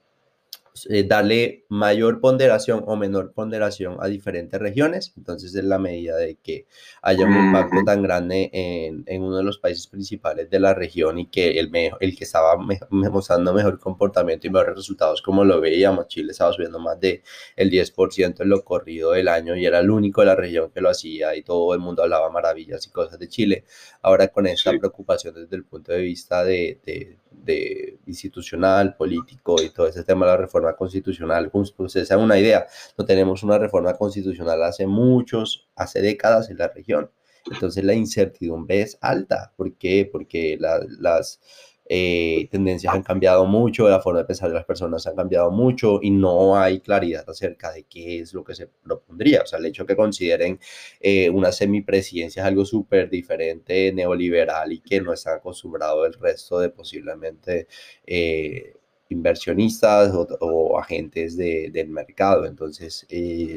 eh, 0.89 1.05
darle 1.05 1.67
mayor 1.69 2.21
ponderación 2.21 2.83
o 2.87 2.97
menor 2.97 3.33
ponderación 3.33 3.97
a 4.01 4.07
diferentes 4.07 4.59
regiones. 4.59 5.13
Entonces, 5.17 5.55
en 5.55 5.69
la 5.69 5.79
medida 5.79 6.17
de 6.17 6.37
que 6.37 6.67
haya 7.03 7.27
un 7.27 7.35
impacto 7.35 7.85
tan 7.85 8.03
grande 8.03 8.51
en, 8.53 9.05
en 9.07 9.23
uno 9.23 9.37
de 9.37 9.45
los 9.45 9.59
países 9.59 9.87
principales 9.87 10.49
de 10.49 10.61
la 10.61 10.73
región 10.73 11.19
y 11.19 11.27
que 11.27 11.59
el, 11.59 11.71
el 12.01 12.17
que 12.17 12.25
estaba 12.25 12.57
mostrando 12.91 13.53
mejor 13.53 13.79
comportamiento 13.79 14.47
y 14.47 14.51
mejores 14.51 14.77
resultados, 14.77 15.21
como 15.21 15.45
lo 15.45 15.61
veíamos, 15.61 16.09
Chile 16.09 16.33
estaba 16.33 16.53
subiendo 16.53 16.79
más 16.79 16.99
de 17.01 17.23
el 17.57 17.71
10% 17.71 18.41
en 18.41 18.49
lo 18.49 18.65
corrido 18.65 19.13
del 19.13 19.29
año 19.29 19.55
y 19.57 19.67
era 19.67 19.81
el 19.81 19.91
único 19.91 20.23
de 20.23 20.29
la 20.29 20.37
región 20.37 20.71
que 20.71 20.81
lo 20.81 20.89
hacía 20.89 21.37
y 21.37 21.43
todo 21.43 21.75
el 21.75 21.81
mundo 21.81 22.03
hablaba 22.03 22.31
maravillas 22.31 22.87
y 22.87 22.91
cosas 22.91 23.19
de 23.19 23.29
Chile. 23.29 23.65
Ahora 24.01 24.29
con 24.29 24.47
esta 24.47 24.71
preocupación 24.71 25.35
desde 25.35 25.57
el 25.57 25.65
punto 25.65 25.93
de 25.93 26.01
vista 26.01 26.45
de, 26.45 26.81
de 26.85 27.19
de 27.45 27.99
institucional, 28.07 28.95
político 28.97 29.57
y 29.63 29.71
todo 29.71 29.87
ese 29.87 30.05
tema 30.05 30.27
de 30.27 30.33
la 30.33 30.39
reforma 30.39 30.62
constitucional. 30.77 31.51
Como 31.51 31.65
ustedes 31.79 32.09
se 32.09 32.17
una 32.17 32.39
idea, 32.39 32.67
no 32.97 33.05
tenemos 33.05 33.43
una 33.43 33.59
reforma 33.59 33.95
constitucional 33.95 34.63
hace 34.63 34.87
muchos, 34.87 35.69
hace 35.77 36.01
décadas 36.01 36.51
en 36.51 36.59
la 36.59 36.69
región. 36.69 37.11
Entonces 37.51 37.85
la 37.85 37.95
incertidumbre 37.95 38.83
es 38.83 38.99
alta. 39.01 39.53
¿Por 39.57 39.77
qué? 39.77 40.09
Porque 40.11 40.57
las 40.59 41.41
eh, 41.87 42.49
tendencias 42.51 42.95
han 42.95 43.03
cambiado 43.03 43.45
mucho, 43.45 43.89
la 43.89 44.01
forma 44.01 44.21
de 44.21 44.25
pensar 44.25 44.49
de 44.49 44.55
las 44.55 44.65
personas 44.65 45.07
han 45.07 45.17
cambiado 45.17 45.51
mucho 45.51 45.99
y 46.01 46.11
no 46.11 46.57
hay 46.57 46.81
claridad 46.81 47.29
acerca 47.29 47.73
de 47.73 47.85
qué 47.85 48.21
es 48.21 48.33
lo 48.33 48.45
que 48.45 48.55
se 48.55 48.67
propondría. 48.67 49.43
O 49.43 49.47
sea, 49.47 49.59
el 49.59 49.67
hecho 49.67 49.85
que 49.85 49.97
consideren 49.97 50.61
eh, 51.01 51.29
una 51.31 51.53
semipresidencia 51.53 52.43
es 52.43 52.49
algo 52.49 52.65
súper 52.65 53.11
diferente, 53.11 53.93
neoliberal 53.93 54.73
y 54.73 54.81
que 54.81 55.01
no 55.01 55.13
están 55.13 55.37
acostumbrados 55.37 56.07
el 56.07 56.15
resto 56.15 56.59
de 56.61 56.71
posiblemente... 56.71 57.67
Eh, 58.07 58.75
inversionistas 59.13 60.13
o, 60.15 60.79
agentes 60.79 61.37
del 61.37 61.89
mercado. 61.89 62.47
Entonces, 62.47 63.07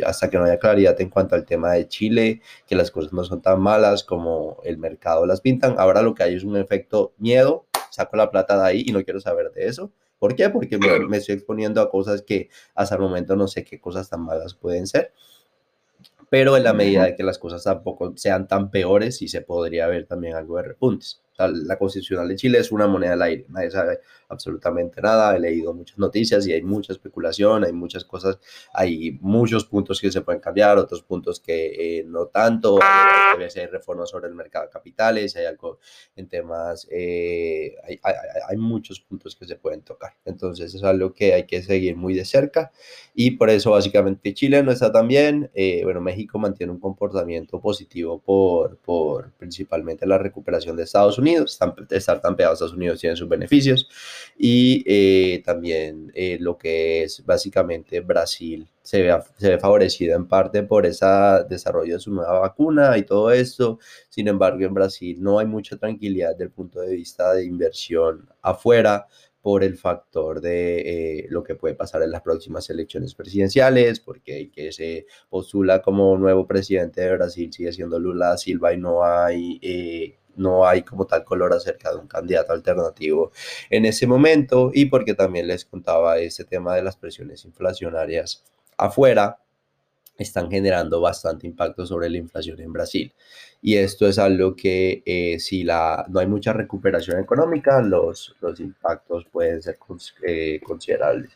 hasta 0.06 0.30
que 0.30 0.38
no 0.38 0.44
haya 0.46 0.60
claridad 0.60 1.00
en 1.02 1.10
cuanto 1.10 1.36
al 1.36 1.46
tema 1.46 1.74
de 1.74 1.88
Chile, 1.88 2.42
que 2.68 2.76
las 2.76 2.92
cosas 2.92 3.14
no 3.14 3.24
son 3.24 3.42
tan 3.42 3.60
malas 3.60 4.04
como 4.04 4.58
el 4.64 4.78
mercado 4.78 5.26
las 5.26 5.42
pintan, 5.42 5.76
ahora 5.78 6.02
lo 6.02 6.14
que 6.14 6.24
hay 6.24 6.36
es 6.36 6.44
un 6.44 6.58
efecto 6.58 7.14
miedo 7.18 7.66
saco 7.96 8.18
la 8.18 8.30
plata 8.30 8.58
de 8.58 8.68
ahí 8.68 8.84
y 8.86 8.92
no 8.92 9.04
quiero 9.04 9.20
saber 9.20 9.52
de 9.52 9.68
eso. 9.68 9.92
¿Por 10.20 10.36
qué? 10.36 10.50
Porque 10.50 10.78
me, 10.78 11.18
estoy 11.18 11.36
exponiendo 11.36 11.82
a 11.82 11.90
cosas 11.90 12.22
que 12.22 12.50
hasta 12.74 12.96
el 12.96 13.02
momento 13.02 13.36
no 13.36 13.48
sé 13.48 13.64
qué 13.64 13.80
cosas 13.80 14.10
tan 14.10 14.22
malas 14.22 14.54
pueden 14.54 14.88
ser. 14.88 15.14
Pero 16.30 16.58
en 16.58 16.64
la 16.64 16.74
medida 16.74 17.06
de 17.06 17.16
que 17.16 17.24
las 17.24 17.38
cosas 17.38 17.64
tampoco 17.64 18.14
sean 18.16 18.48
tan 18.48 18.72
peores, 18.72 19.18
sí 19.18 19.28
se 19.28 19.42
podría 19.42 19.88
ver 19.88 20.06
también 20.06 20.36
algo 20.36 20.58
de 20.58 20.64
repuntes 20.64 21.22
la 21.38 21.78
constitucional 21.78 22.28
de 22.28 22.36
Chile 22.36 22.60
es 22.60 22.72
una 22.72 22.88
moneda 22.88 23.14
al 23.14 23.22
aire, 23.22 23.46
nadie 23.50 23.72
sabe 23.72 24.00
absolutamente 24.30 25.02
nada, 25.02 25.36
he 25.36 25.40
leído 25.40 25.74
muchas 25.74 25.98
noticias 25.98 26.48
y 26.48 26.54
hay 26.54 26.62
mucha 26.62 26.94
especulación, 26.94 27.64
hay 27.64 27.74
muchas 27.74 28.06
cosas, 28.06 28.40
hay 28.74 29.18
muchos 29.22 29.66
puntos 29.66 30.00
que 30.00 30.12
se 30.12 30.22
pueden 30.22 30.42
cambiar, 30.42 30.78
otros 30.78 31.02
puntos 31.04 31.40
que 31.40 32.00
eh, 32.00 32.04
no 32.06 32.28
tanto, 32.28 32.80
hay, 32.82 33.44
hay, 33.44 33.66
reformas 33.68 34.10
sobre 34.10 34.28
el 34.28 34.36
mercado 34.36 34.66
de 34.66 34.72
capitales, 34.72 35.36
hay 35.36 35.46
algo 35.46 35.80
en 36.16 36.28
temas, 36.28 36.88
eh, 36.90 37.76
hay, 37.84 38.00
hay, 38.48 38.58
muchos 38.58 39.00
puntos 39.02 39.36
que 39.36 39.46
se 39.46 39.56
pueden 39.58 39.82
tocar, 39.82 40.14
entonces 40.26 40.74
es 40.74 40.84
algo 40.84 41.14
que 41.14 41.34
hay 41.34 41.46
que 41.46 41.62
seguir 41.62 41.96
muy 41.96 42.14
de 42.14 42.26
cerca 42.26 42.72
y 43.14 43.32
por 43.32 43.50
eso 43.50 43.72
básicamente 43.72 44.34
Chile 44.34 44.64
no 44.64 44.72
está 44.72 44.92
tan 44.92 45.08
bien, 45.08 45.52
eh, 45.54 45.82
bueno, 45.84 46.02
México 46.02 46.40
mantiene 46.40 46.72
un 46.72 46.80
comportamiento 46.80 47.60
positivo 47.60 48.20
por, 48.20 48.78
por 48.78 49.32
principalmente 49.34 50.06
la 50.08 50.18
recuperación 50.18 50.76
de 50.76 50.84
Estados 50.84 51.18
Unidos, 51.18 51.25
Unidos, 51.26 51.60
estar 51.90 52.22
tan 52.22 52.36
pegados 52.36 52.62
a 52.62 52.66
Estados 52.66 52.78
Unidos 52.78 53.00
tiene 53.00 53.16
sus 53.16 53.28
beneficios 53.28 53.90
y 54.38 54.84
eh, 54.86 55.42
también 55.44 56.12
eh, 56.14 56.38
lo 56.40 56.56
que 56.56 57.04
es 57.04 57.26
básicamente 57.26 58.02
Brasil 58.02 58.68
se 58.84 59.02
ve, 59.02 59.18
se 59.38 59.50
ve 59.50 59.58
favorecido 59.58 60.16
en 60.16 60.28
parte 60.28 60.62
por 60.62 60.86
ese 60.86 61.06
desarrollo 61.50 61.96
de 61.96 62.00
su 62.00 62.12
nueva 62.14 62.40
vacuna 62.40 62.96
y 62.98 63.04
todo 63.04 63.32
esto. 63.32 63.80
Sin 64.10 64.28
embargo, 64.28 64.64
en 64.64 64.74
Brasil 64.76 65.18
no 65.20 65.40
hay 65.40 65.48
mucha 65.48 65.78
tranquilidad 65.78 66.32
desde 66.32 66.44
el 66.44 66.52
punto 66.52 66.80
de 66.82 66.96
vista 66.96 67.34
de 67.34 67.46
inversión 67.46 68.30
afuera 68.44 69.08
por 69.42 69.64
el 69.64 69.78
factor 69.78 70.42
de 70.42 70.80
eh, 71.22 71.28
lo 71.30 71.44
que 71.44 71.56
puede 71.56 71.76
pasar 71.76 72.02
en 72.02 72.12
las 72.12 72.22
próximas 72.22 72.70
elecciones 72.70 73.14
presidenciales, 73.14 74.00
porque 74.00 74.40
el 74.40 74.52
que 74.52 74.72
se 74.72 75.06
postula 75.30 75.82
como 75.82 76.18
nuevo 76.18 76.48
presidente 76.48 77.02
de 77.02 77.16
Brasil 77.16 77.52
sigue 77.54 77.72
siendo 77.72 78.00
Lula 78.00 78.38
Silva 78.38 78.74
y 78.74 78.78
no 78.78 79.04
hay 79.04 79.60
no 80.38 80.68
hay 80.68 80.84
como 80.84 81.06
tal 81.06 81.24
color 81.24 81.54
acerca 81.54 81.92
de 81.92 81.98
un 81.98 82.08
candidato 82.08 82.54
alternativo 82.54 83.32
en 83.70 83.86
ese 83.86 84.08
momento 84.08 84.72
y 84.74 84.86
porque 84.86 85.14
también 85.14 85.48
les 85.48 85.66
contaba 85.66 86.18
ese 86.20 86.46
tema 86.46 86.76
de 86.76 86.84
las 86.84 86.98
presiones 86.98 87.46
inflacionarias 87.46 88.44
afuera 88.78 89.40
están 90.18 90.50
generando 90.50 91.02
bastante 91.02 91.48
impacto 91.48 91.86
sobre 91.86 92.10
la 92.10 92.18
inflación 92.18 92.60
en 92.62 92.72
Brasil. 92.72 93.14
Y 93.62 93.78
esto 93.78 94.08
es 94.08 94.20
algo 94.20 94.56
que 94.56 95.02
eh, 95.06 95.40
si 95.40 95.64
la, 95.64 96.06
no 96.10 96.20
hay 96.20 96.28
mucha 96.28 96.54
recuperación 96.54 97.20
económica, 97.20 97.82
los, 97.82 98.36
los 98.42 98.60
impactos 98.60 99.26
pueden 99.32 99.62
ser 99.62 99.78
eh, 100.26 100.60
considerables. 100.64 101.32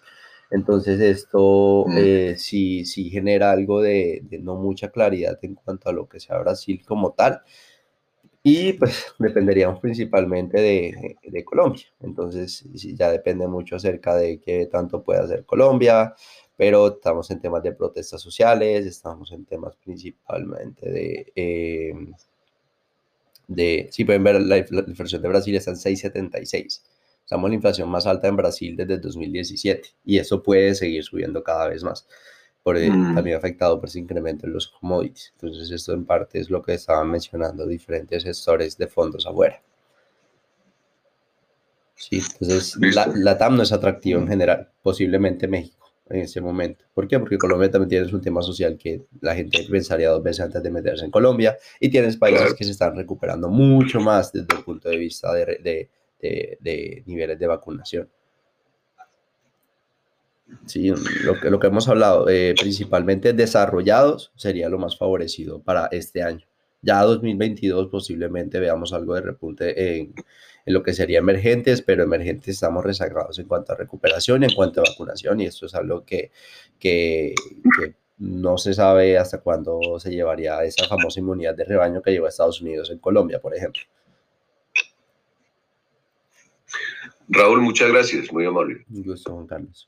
Entonces 0.51 0.99
esto 0.99 1.85
mm. 1.87 1.97
eh, 1.97 2.35
sí, 2.37 2.85
sí 2.85 3.09
genera 3.09 3.51
algo 3.51 3.81
de, 3.81 4.21
de, 4.23 4.39
no 4.39 4.55
mucha 4.55 4.89
claridad 4.89 5.37
en 5.41 5.55
cuanto 5.55 5.89
a 5.89 5.93
lo 5.93 6.07
que 6.07 6.19
sea 6.19 6.39
Brasil 6.39 6.81
como 6.85 7.11
tal. 7.11 7.41
Y 8.41 8.73
pues 8.73 9.13
dependeríamos 9.19 9.79
principalmente 9.79 10.59
de, 10.61 11.17
de, 11.21 11.43
Colombia. 11.43 11.83
Entonces 11.99 12.63
ya 12.73 13.11
depende 13.11 13.47
mucho 13.47 13.75
acerca 13.75 14.15
de 14.15 14.39
qué 14.39 14.67
tanto 14.67 15.03
puede 15.03 15.19
hacer 15.19 15.45
Colombia, 15.45 16.15
pero 16.55 16.87
estamos 16.95 17.29
en 17.31 17.41
temas 17.41 17.63
de 17.63 17.73
protestas 17.73 18.21
sociales, 18.21 18.85
estamos 18.85 19.31
en 19.31 19.45
temas 19.45 19.75
principalmente 19.77 20.89
de... 20.89 21.31
Eh, 21.35 21.93
de 23.47 23.89
si 23.91 24.05
pueden 24.05 24.23
ver 24.23 24.39
la, 24.41 24.57
inflación 24.57 25.21
de 25.21 25.27
Brasil 25.27 25.55
está 25.55 25.71
en 25.71 25.77
6,76. 25.77 26.81
Estamos 27.23 27.47
en 27.47 27.51
la 27.51 27.55
inflación 27.55 27.89
más 27.89 28.05
alta 28.05 28.27
en 28.27 28.35
Brasil 28.35 28.75
desde 28.75 28.99
2017 28.99 29.89
y 30.05 30.19
eso 30.19 30.41
puede 30.41 30.75
seguir 30.75 31.03
subiendo 31.03 31.43
cada 31.43 31.67
vez 31.67 31.83
más 31.83 32.07
por 32.69 32.79
mm. 32.79 33.15
también 33.15 33.35
afectado 33.35 33.79
por 33.79 33.89
ese 33.89 33.99
incremento 33.99 34.45
en 34.45 34.53
los 34.53 34.67
commodities. 34.67 35.33
Entonces, 35.33 35.71
esto 35.71 35.93
en 35.93 36.05
parte 36.05 36.39
es 36.39 36.51
lo 36.51 36.61
que 36.61 36.75
estaban 36.75 37.09
mencionando 37.09 37.65
diferentes 37.65 38.23
gestores 38.23 38.77
de 38.77 38.87
fondos 38.87 39.25
afuera. 39.25 39.59
Sí, 41.95 42.21
entonces 42.39 42.77
la, 42.93 43.11
la, 43.13 43.37
TAM 43.37 43.57
no 43.57 43.63
es 43.63 43.73
atractiva 43.73 44.21
en 44.21 44.27
general, 44.27 44.69
posiblemente 44.83 45.47
México 45.47 45.91
en 46.09 46.21
ese 46.21 46.41
momento. 46.41 46.85
¿Por 46.93 47.07
qué? 47.07 47.19
Porque 47.19 47.37
Colombia 47.37 47.71
también 47.71 47.89
tiene 47.89 48.13
un 48.13 48.21
tema 48.21 48.41
social 48.43 48.77
que 48.77 49.01
la 49.19 49.35
gente 49.35 49.65
pensaría 49.69 50.09
dos 50.09 50.21
veces 50.21 50.45
antes 50.45 50.61
de 50.61 50.69
meterse 50.69 51.05
en 51.05 51.11
Colombia 51.11 51.57
y 51.79 51.89
tienes 51.89 52.17
países 52.17 52.53
que 52.53 52.63
se 52.63 52.71
están 52.71 52.95
recuperando 52.95 53.49
mucho 53.49 53.99
más 53.99 54.31
desde 54.31 54.55
el 54.55 54.63
punto 54.63 54.89
de 54.89 54.97
vista 54.97 55.33
de, 55.33 55.45
de, 55.45 55.89
de, 56.21 56.57
de 56.61 57.03
niveles 57.07 57.39
de 57.39 57.47
vacunación. 57.47 58.09
Sí, 60.65 60.91
lo 61.23 61.39
que, 61.39 61.49
lo 61.49 61.59
que 61.59 61.67
hemos 61.67 61.87
hablado, 61.87 62.29
eh, 62.29 62.53
principalmente 62.59 63.33
desarrollados, 63.33 64.31
sería 64.35 64.69
lo 64.69 64.77
más 64.77 64.97
favorecido 64.97 65.61
para 65.61 65.87
este 65.87 66.21
año. 66.21 66.45
Ya 66.81 67.01
2022 67.01 67.87
posiblemente 67.87 68.59
veamos 68.59 68.93
algo 68.93 69.15
de 69.15 69.21
repunte 69.21 69.97
en, 69.97 70.13
en, 70.65 70.73
lo 70.73 70.83
que 70.83 70.93
sería 70.93 71.19
emergentes, 71.19 71.81
pero 71.81 72.03
emergentes 72.03 72.55
estamos 72.55 72.85
rezagados 72.85 73.37
en 73.39 73.47
cuanto 73.47 73.73
a 73.73 73.75
recuperación 73.75 74.43
y 74.43 74.45
en 74.45 74.53
cuanto 74.53 74.81
a 74.81 74.89
vacunación, 74.89 75.41
y 75.41 75.45
esto 75.45 75.65
es 75.65 75.75
algo 75.75 76.05
que, 76.05 76.31
que, 76.79 77.33
que 77.77 77.95
no 78.19 78.57
se 78.57 78.73
sabe 78.73 79.17
hasta 79.17 79.39
cuándo 79.39 79.99
se 79.99 80.11
llevaría 80.11 80.63
esa 80.63 80.87
famosa 80.87 81.19
inmunidad 81.19 81.55
de 81.55 81.65
rebaño 81.65 82.01
que 82.01 82.11
llevó 82.11 82.27
a 82.27 82.29
Estados 82.29 82.61
Unidos 82.61 82.89
en 82.91 82.99
Colombia, 82.99 83.41
por 83.41 83.55
ejemplo. 83.55 83.81
Raúl, 87.27 87.61
muchas 87.61 87.89
gracias, 87.89 88.31
muy 88.31 88.45
amable. 88.45 88.85
Un 88.89 89.03
gusto, 89.03 89.33
Juan 89.33 89.47
Carlos. 89.47 89.87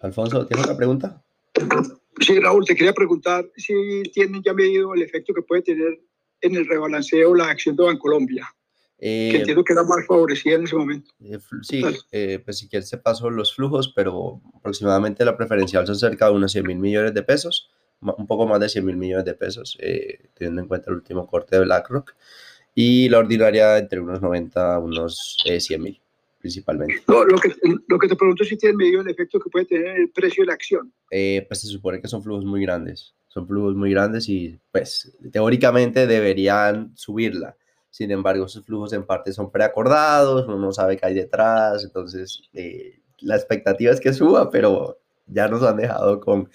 Alfonso, 0.00 0.46
¿tienes 0.46 0.64
otra 0.64 0.76
pregunta? 0.76 1.22
Sí, 2.20 2.38
Raúl, 2.38 2.64
te 2.64 2.74
quería 2.74 2.92
preguntar 2.92 3.44
si 3.56 4.02
tienen 4.12 4.42
ya 4.42 4.52
medido 4.52 4.94
el 4.94 5.02
efecto 5.02 5.32
que 5.34 5.42
puede 5.42 5.62
tener 5.62 6.00
en 6.40 6.56
el 6.56 6.66
rebalanceo 6.66 7.34
la 7.34 7.48
acción 7.48 7.76
de 7.76 7.84
Bancolombia. 7.84 8.46
que 8.98 9.38
entiendo 9.38 9.64
que 9.64 9.72
era 9.72 9.82
más 9.82 10.06
favorecida 10.06 10.56
en 10.56 10.64
ese 10.64 10.76
momento. 10.76 11.10
sí, 11.62 11.82
pues 12.44 12.58
si 12.58 12.68
quieres 12.68 12.88
se 12.88 12.98
paso 12.98 13.30
los 13.30 13.54
flujos, 13.54 13.92
pero 13.94 14.40
aproximadamente 14.54 15.24
la 15.24 15.36
preferencial 15.36 15.86
son 15.86 15.96
cerca 15.96 16.26
de 16.26 16.32
unos 16.32 16.52
100 16.52 16.66
mil 16.66 16.78
millones 16.78 17.14
de 17.14 17.22
pesos, 17.22 17.70
un 18.00 18.26
poco 18.26 18.46
más 18.46 18.60
de 18.60 18.68
100 18.68 18.84
mil 18.84 18.96
millones 18.96 19.24
de 19.24 19.34
pesos, 19.34 19.78
teniendo 20.34 20.62
en 20.62 20.68
cuenta 20.68 20.90
el 20.90 20.96
último 20.96 21.26
corte 21.26 21.56
de 21.56 21.64
BlackRock, 21.64 22.14
y 22.74 23.08
la 23.08 23.18
ordinaria 23.18 23.78
entre 23.78 24.00
unos 24.00 24.20
90 24.20 24.74
a 24.74 24.78
unos 24.78 25.42
100 25.44 25.82
mil 25.82 26.01
principalmente. 26.42 27.02
No, 27.08 27.24
lo 27.24 27.38
que, 27.38 27.54
lo 27.86 27.98
que 27.98 28.08
te 28.08 28.16
pregunto 28.16 28.42
es 28.42 28.48
si 28.48 28.58
tiene 28.58 28.76
medio 28.76 29.00
el 29.00 29.08
efecto 29.08 29.38
que 29.38 29.48
puede 29.48 29.64
tener 29.64 29.96
el 29.96 30.10
precio 30.10 30.42
de 30.42 30.48
la 30.48 30.54
acción. 30.54 30.92
Eh, 31.10 31.46
pues 31.48 31.60
se 31.60 31.68
supone 31.68 32.00
que 32.00 32.08
son 32.08 32.22
flujos 32.22 32.44
muy 32.44 32.60
grandes, 32.60 33.14
son 33.28 33.46
flujos 33.46 33.76
muy 33.76 33.92
grandes 33.92 34.28
y 34.28 34.60
pues 34.72 35.16
teóricamente 35.30 36.06
deberían 36.06 36.92
subirla. 36.96 37.56
Sin 37.90 38.10
embargo, 38.10 38.46
esos 38.46 38.64
flujos 38.64 38.92
en 38.92 39.06
parte 39.06 39.32
son 39.32 39.52
preacordados, 39.52 40.46
uno 40.46 40.58
no 40.58 40.72
sabe 40.72 40.96
qué 40.96 41.06
hay 41.06 41.14
detrás, 41.14 41.84
entonces 41.84 42.42
eh, 42.54 43.00
la 43.20 43.36
expectativa 43.36 43.92
es 43.92 44.00
que 44.00 44.12
suba, 44.12 44.50
pero 44.50 44.98
ya 45.26 45.46
nos 45.46 45.62
han 45.62 45.76
dejado 45.76 46.18
con, 46.20 46.50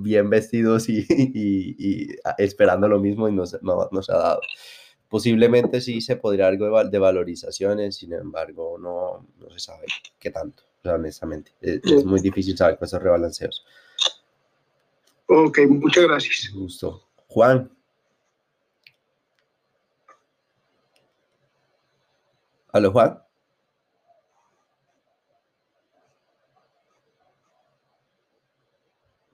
bien 0.00 0.28
vestidos 0.28 0.88
y, 0.88 1.06
y, 1.08 2.08
esperando 2.38 2.86
lo 2.86 3.00
mismo 3.00 3.28
y 3.28 3.32
no, 3.32 3.44
no, 3.62 3.88
no 3.90 4.02
se 4.02 4.12
ha 4.12 4.16
dado. 4.16 4.40
Posiblemente 5.10 5.80
sí 5.80 6.00
se 6.00 6.14
podría 6.14 6.46
algo 6.46 6.84
de, 6.84 6.98
valorizaciones, 7.00 7.96
sin 7.96 8.12
embargo, 8.12 8.78
no, 8.78 9.26
no, 9.40 9.50
se 9.50 9.58
sabe 9.58 9.86
qué 10.20 10.30
tanto, 10.30 10.62
honestamente. 10.84 11.50
Es, 11.60 12.04
muy 12.04 12.20
difícil 12.20 12.56
saber 12.56 12.78
con 12.78 12.86
esos 12.86 13.02
rebalanceos. 13.02 13.66
Ok, 15.26 15.58
muchas 15.68 16.04
gracias. 16.04 16.52
Gusto. 16.54 17.02
Juan. 17.26 17.68
¿Aló, 22.72 22.92
Juan? 22.92 23.20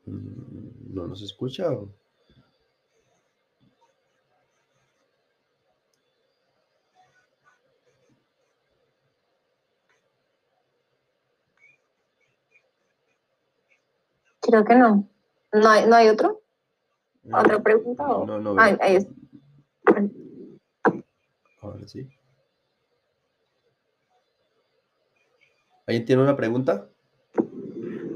Mm, 0.07 0.95
¿No 0.95 1.07
nos 1.07 1.21
escucha? 1.21 1.69
Creo 14.47 14.65
que 14.65 14.77
no. 14.77 15.09
¿No 15.53 15.69
hay, 15.69 15.87
¿no 15.87 15.97
hay 15.97 16.09
otro? 16.09 16.43
¿Otra 17.33 17.61
pregunta? 17.63 18.05
O? 18.05 18.25
No, 18.25 18.39
no. 18.39 18.61
ahí 18.61 18.97
está. 18.97 19.13
Ahora 21.61 21.89
sí. 21.89 22.09
¿Alguien 25.87 26.05
tiene 26.05 26.23
una 26.23 26.37
pregunta? 26.37 26.89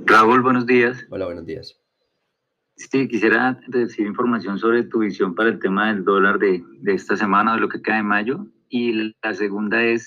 Raúl, 0.05 0.43
buenos 0.43 0.66
días. 0.66 1.05
Hola, 1.11 1.26
buenos 1.26 1.47
días. 1.47 1.81
Sí, 2.76 3.09
quisiera 3.09 3.61
decir 3.66 4.07
información 4.07 4.59
sobre 4.59 4.85
tu 4.85 5.01
visión 5.01 5.35
para 5.35 5.49
el 5.51 5.59
tema 5.59 5.89
del 5.89 6.05
dólar 6.05 6.39
de, 6.39 6.64
de 6.81 6.95
esta 6.95 7.16
semana, 7.16 7.55
de 7.55 7.61
lo 7.61 7.68
que 7.68 7.83
queda 7.83 7.97
de 7.97 8.03
mayo. 8.05 8.47
Y 8.68 9.14
la 9.22 9.35
segunda 9.35 9.83
es 9.83 10.07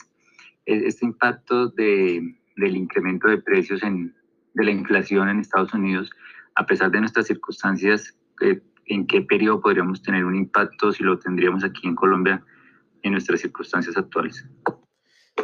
este 0.65 1.05
impacto 1.05 1.67
de, 1.67 2.37
del 2.55 2.77
incremento 2.77 3.27
de 3.27 3.39
precios 3.39 3.83
en, 3.83 4.15
de 4.53 4.63
la 4.63 4.71
inflación 4.71 5.29
en 5.29 5.39
Estados 5.39 5.73
Unidos, 5.73 6.09
a 6.55 6.65
pesar 6.65 6.91
de 6.91 6.99
nuestras 6.99 7.27
circunstancias, 7.27 8.15
eh, 8.41 8.61
¿en 8.85 9.07
qué 9.07 9.21
periodo 9.21 9.61
podríamos 9.61 10.01
tener 10.01 10.25
un 10.25 10.35
impacto 10.35 10.91
si 10.91 11.03
lo 11.03 11.17
tendríamos 11.19 11.63
aquí 11.63 11.87
en 11.87 11.95
Colombia 11.95 12.43
en 13.01 13.13
nuestras 13.13 13.41
circunstancias 13.41 13.97
actuales? 13.97 14.45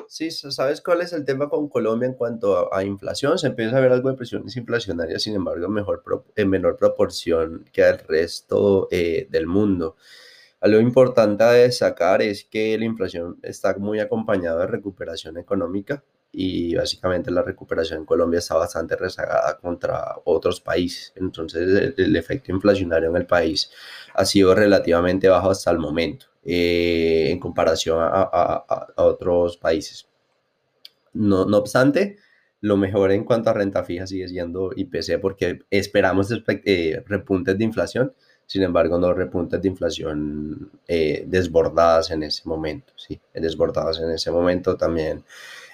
Sí, 0.07 0.31
¿sabes 0.31 0.81
cuál 0.81 1.01
es 1.01 1.13
el 1.13 1.25
tema 1.25 1.49
con 1.49 1.69
Colombia 1.69 2.07
en 2.07 2.13
cuanto 2.13 2.73
a, 2.73 2.83
inflación? 2.83 3.37
Se 3.37 3.47
empieza 3.47 3.77
a 3.77 3.79
ver 3.79 3.91
algo 3.91 4.09
de 4.09 4.15
presiones 4.15 4.55
inflacionarias, 4.55 5.23
sin 5.23 5.35
embargo, 5.35 5.67
mejor 5.69 6.03
en 6.35 6.49
menor 6.49 6.77
proporción 6.77 7.65
que 7.71 7.81
el 7.87 7.99
resto 7.99 8.87
eh, 8.91 9.27
del 9.29 9.47
mundo. 9.47 9.97
Algo 10.61 10.79
importante 10.79 11.43
a 11.43 11.51
destacar 11.51 12.21
es 12.21 12.43
que 12.43 12.77
la 12.77 12.85
inflación 12.85 13.39
está 13.43 13.77
muy 13.77 13.99
acompañada 13.99 14.61
de 14.61 14.67
recuperación 14.67 15.37
económica 15.37 16.03
y 16.31 16.75
básicamente 16.75 17.31
la 17.31 17.41
recuperación 17.41 17.99
en 17.99 18.05
Colombia 18.05 18.37
está 18.37 18.55
bastante 18.55 18.95
rezagada 18.95 19.57
contra 19.57 20.15
otros 20.25 20.61
países. 20.61 21.11
Entonces 21.15 21.93
el, 21.97 22.15
efecto 22.15 22.51
inflacionario 22.51 23.09
en 23.09 23.15
el 23.15 23.25
país 23.25 23.71
ha 24.13 24.25
sido 24.25 24.53
relativamente 24.53 25.27
bajo 25.27 25.49
hasta 25.49 25.71
el 25.71 25.79
momento 25.79 26.27
eh, 26.45 27.29
en 27.31 27.39
comparación 27.39 27.99
a, 28.01 28.63
otros 28.97 29.57
países. 29.57 30.07
No, 31.13 31.45
no, 31.45 31.57
obstante, 31.57 32.17
lo 32.61 32.77
mejor 32.77 33.11
en 33.11 33.23
cuanto 33.23 33.49
a 33.49 33.53
renta 33.53 33.83
fija 33.83 34.05
sigue 34.05 34.27
siendo 34.27 34.71
IPC 34.75 35.19
porque 35.19 35.59
esperamos 35.71 36.29
eh, 36.47 37.03
repuntes 37.07 37.57
de 37.57 37.63
inflación, 37.63 38.13
sin 38.45 38.61
embargo 38.63 38.99
no 38.99 39.13
repuntes 39.13 39.59
de 39.61 39.67
inflación 39.67 40.71
eh, 40.87 41.23
desbordadas 41.27 42.11
en 42.11 42.23
ese 42.23 42.47
momento, 42.47 42.93
sí, 42.95 43.19
desbordadas 43.33 43.99
en 43.99 44.11
ese 44.11 44.29
momento 44.29 44.77
también 44.77 45.23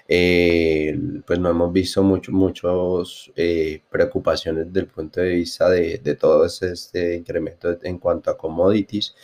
eh, 0.07 0.97
pues 1.25 1.39
no 1.39 1.49
hemos 1.49 1.73
visto 1.73 2.03
mucho, 2.03 2.31
muchas 2.31 3.31
eh, 3.35 3.81
preocupaciones 3.89 4.67
desde 4.67 4.81
el 4.81 4.87
punto 4.87 5.19
de 5.21 5.29
vista 5.29 5.69
de, 5.69 5.97
de, 5.97 6.15
todo 6.15 6.45
este 6.45 7.15
incremento 7.15 7.77
en 7.81 7.97
cuanto 7.97 8.29
a 8.29 8.37
commodities. 8.37 9.15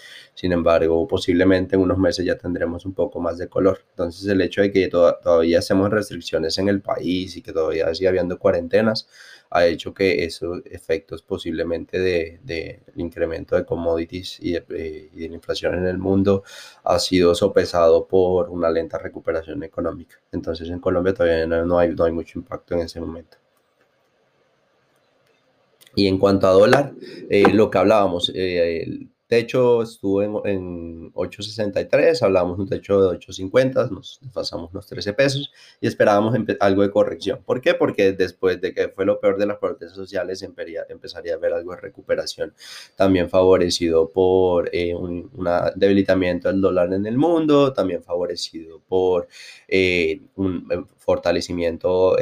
Sin 0.42 0.54
embargo, 0.54 1.08
posiblemente 1.08 1.76
en 1.76 1.84
unos 1.84 2.00
meses 2.00 2.26
ya 2.26 2.36
tendremos 2.36 2.84
un 2.88 2.96
poco 2.96 3.20
más 3.20 3.38
de 3.38 3.48
color. 3.48 3.82
Entonces, 3.92 4.28
el 4.28 4.42
hecho 4.42 4.62
de 4.64 4.72
que 4.72 4.88
todavía 4.88 5.60
hacemos 5.60 5.92
restricciones 5.92 6.58
en 6.58 6.68
el 6.68 6.82
país 6.82 7.38
y 7.38 7.44
que 7.44 7.54
todavía 7.54 7.94
siga 7.94 8.10
habiendo 8.10 8.40
cuarentenas, 8.40 9.08
ha 9.52 9.68
hecho 9.68 9.94
que 9.94 10.24
esos 10.26 10.64
efectos 10.66 11.22
posiblemente 11.22 12.00
del 12.00 12.40
de, 12.44 12.80
incremento 12.96 13.56
de 13.56 13.66
commodities 13.66 14.40
y 14.42 14.54
de, 14.54 14.66
eh, 14.70 15.10
y 15.14 15.20
de, 15.20 15.30
la 15.30 15.36
inflación 15.36 15.76
en 15.76 15.86
el 15.86 16.00
mundo 16.00 16.44
ha 16.86 16.98
sido 16.98 17.36
sopesado 17.36 18.08
por 18.08 18.50
una 18.50 18.72
lenta 18.72 18.98
recuperación 18.98 19.62
económica. 19.62 20.16
Entonces 20.32 20.68
en 20.72 20.80
Colombia 20.80 21.14
todavía 21.14 21.46
no, 21.46 21.78
hay, 21.78 21.90
no 21.94 22.04
hay 22.04 22.14
mucho 22.14 22.40
impacto 22.40 22.74
en 22.74 22.80
ese 22.80 23.00
momento. 23.00 23.38
Y 25.96 26.08
en 26.08 26.18
cuanto 26.18 26.48
a 26.48 26.52
dólar, 26.52 26.94
eh, 27.30 27.54
lo 27.54 27.70
que 27.70 27.78
hablábamos, 27.78 28.32
eh, 28.34 29.08
techo 29.32 29.82
estuvo 29.82 30.22
en, 30.22 30.34
en 30.44 31.14
8.63, 31.14 32.22
hablábamos 32.22 32.60
un 32.60 32.68
techo 32.68 33.02
de 33.02 33.18
8.50, 33.18 33.90
nos 33.90 34.20
pasamos 34.34 34.72
unos 34.74 34.86
13 34.88 35.14
pesos 35.14 35.54
y 35.80 35.88
esperábamos 35.88 36.36
algo 36.60 36.82
de 36.82 36.92
corrección. 36.92 37.42
¿Por 37.46 37.62
qué? 37.62 37.74
Porque 37.74 38.12
después 38.12 38.60
de 38.60 38.74
que 38.74 38.90
fue 38.90 39.06
lo 39.06 39.22
peor 39.22 39.38
de 39.38 39.46
las 39.46 39.58
protestas 39.58 39.96
sociales, 39.96 40.44
empezaría, 40.44 40.82
a 40.82 41.36
haber 41.38 41.54
algo 41.54 41.72
de 41.72 41.80
recuperación, 41.80 42.54
también 42.98 43.30
favorecido 43.30 44.10
por 44.10 44.70
eh, 44.74 44.94
un 44.94 45.32
debilitamiento 45.78 46.50
del 46.50 46.60
dólar 46.60 46.92
en 46.92 47.06
el 47.06 47.18
mundo, 47.18 47.72
también 47.72 48.04
favorecido 48.04 48.82
por 48.86 49.30
eh, 49.66 50.20
un 50.36 50.68
eh, 50.70 50.84
fortalecimiento 50.98 52.18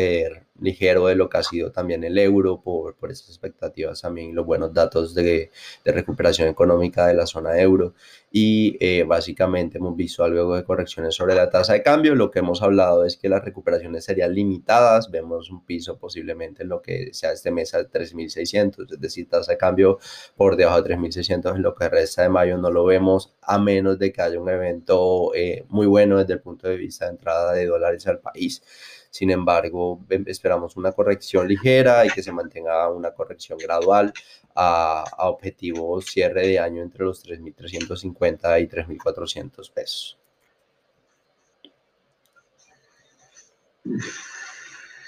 ligero 0.62 1.08
de 1.08 1.16
lo 1.16 1.30
que 1.30 1.38
ha 1.38 1.44
sido 1.44 1.72
también 1.72 2.04
el 2.04 2.18
euro 2.18 2.62
por, 2.62 2.96
por 2.96 3.12
esas 3.12 3.30
expectativas 3.30 4.02
también 4.02 4.36
los 4.36 4.46
buenos 4.46 4.74
datos 4.74 5.14
de, 5.14 5.52
de 5.84 5.92
recuperación 5.92 6.48
económica 6.48 7.08
de 7.08 7.14
la 7.14 7.26
zona 7.26 7.60
euro 7.60 7.94
y 8.32 8.78
eh, 8.80 9.04
básicamente 9.04 9.80
hemos 9.80 9.96
visto 9.96 10.24
algo 10.24 10.56
de 10.56 10.64
correcciones 10.64 11.16
sobre 11.16 11.34
la 11.34 11.50
tasa 11.50 11.74
de 11.74 11.82
cambio. 11.82 12.14
Lo 12.14 12.30
que 12.30 12.40
hemos 12.40 12.62
hablado 12.62 13.04
es 13.06 13.18
que 13.18 13.28
las 13.28 13.44
recuperaciones 13.44 14.06
serían 14.06 14.34
limitadas. 14.34 15.10
Vemos 15.10 15.50
un 15.50 15.66
piso 15.66 15.98
posiblemente 15.98 16.64
en 16.64 16.70
lo 16.70 16.82
que 16.82 17.10
sea 17.14 17.32
este 17.32 17.50
mes 17.52 17.74
a 17.74 17.80
3.600, 17.80 18.94
es 18.94 19.02
decir, 19.02 19.28
tasa 19.28 19.54
de 19.54 19.58
cambio 19.58 19.98
por 20.36 20.56
debajo 20.56 20.82
de 20.82 20.96
3.600 20.96 21.56
en 21.56 21.62
lo 21.64 21.74
que 21.74 21.90
resta 21.90 22.22
de 22.22 22.30
mayo. 22.30 22.58
No 22.58 22.70
lo 22.70 22.86
vemos 22.86 23.34
a 23.42 23.58
menos 23.58 23.98
de 23.98 24.12
que 24.12 24.22
haya 24.22 24.40
un 24.40 24.50
evento 24.50 25.34
eh, 25.34 25.66
muy 25.70 25.88
bueno 25.88 26.18
desde 26.20 26.34
el 26.34 26.42
punto 26.42 26.68
de 26.68 26.78
vista 26.78 27.06
de 27.06 27.12
entrada 27.12 27.54
de 27.54 27.66
dólares 27.66 28.06
al 28.06 28.20
país. 28.20 28.62
Sin 29.10 29.32
embargo, 29.32 30.00
em, 30.10 30.24
esperamos 30.28 30.78
una 30.78 30.92
corrección 30.92 31.48
ligera 31.48 32.06
y 32.06 32.10
que 32.10 32.24
se 32.24 32.32
mantenga 32.32 32.90
una 32.90 33.12
corrección 33.12 33.58
gradual 33.58 34.14
a, 34.56 35.04
a 35.18 35.30
objetivo 35.30 36.02
cierre 36.02 36.48
de 36.48 36.60
año 36.60 36.84
entre 36.84 37.06
los 37.06 37.24
3.350 37.24 38.62
y 38.62 38.68
3.400 38.68 39.72
pesos. 39.74 40.20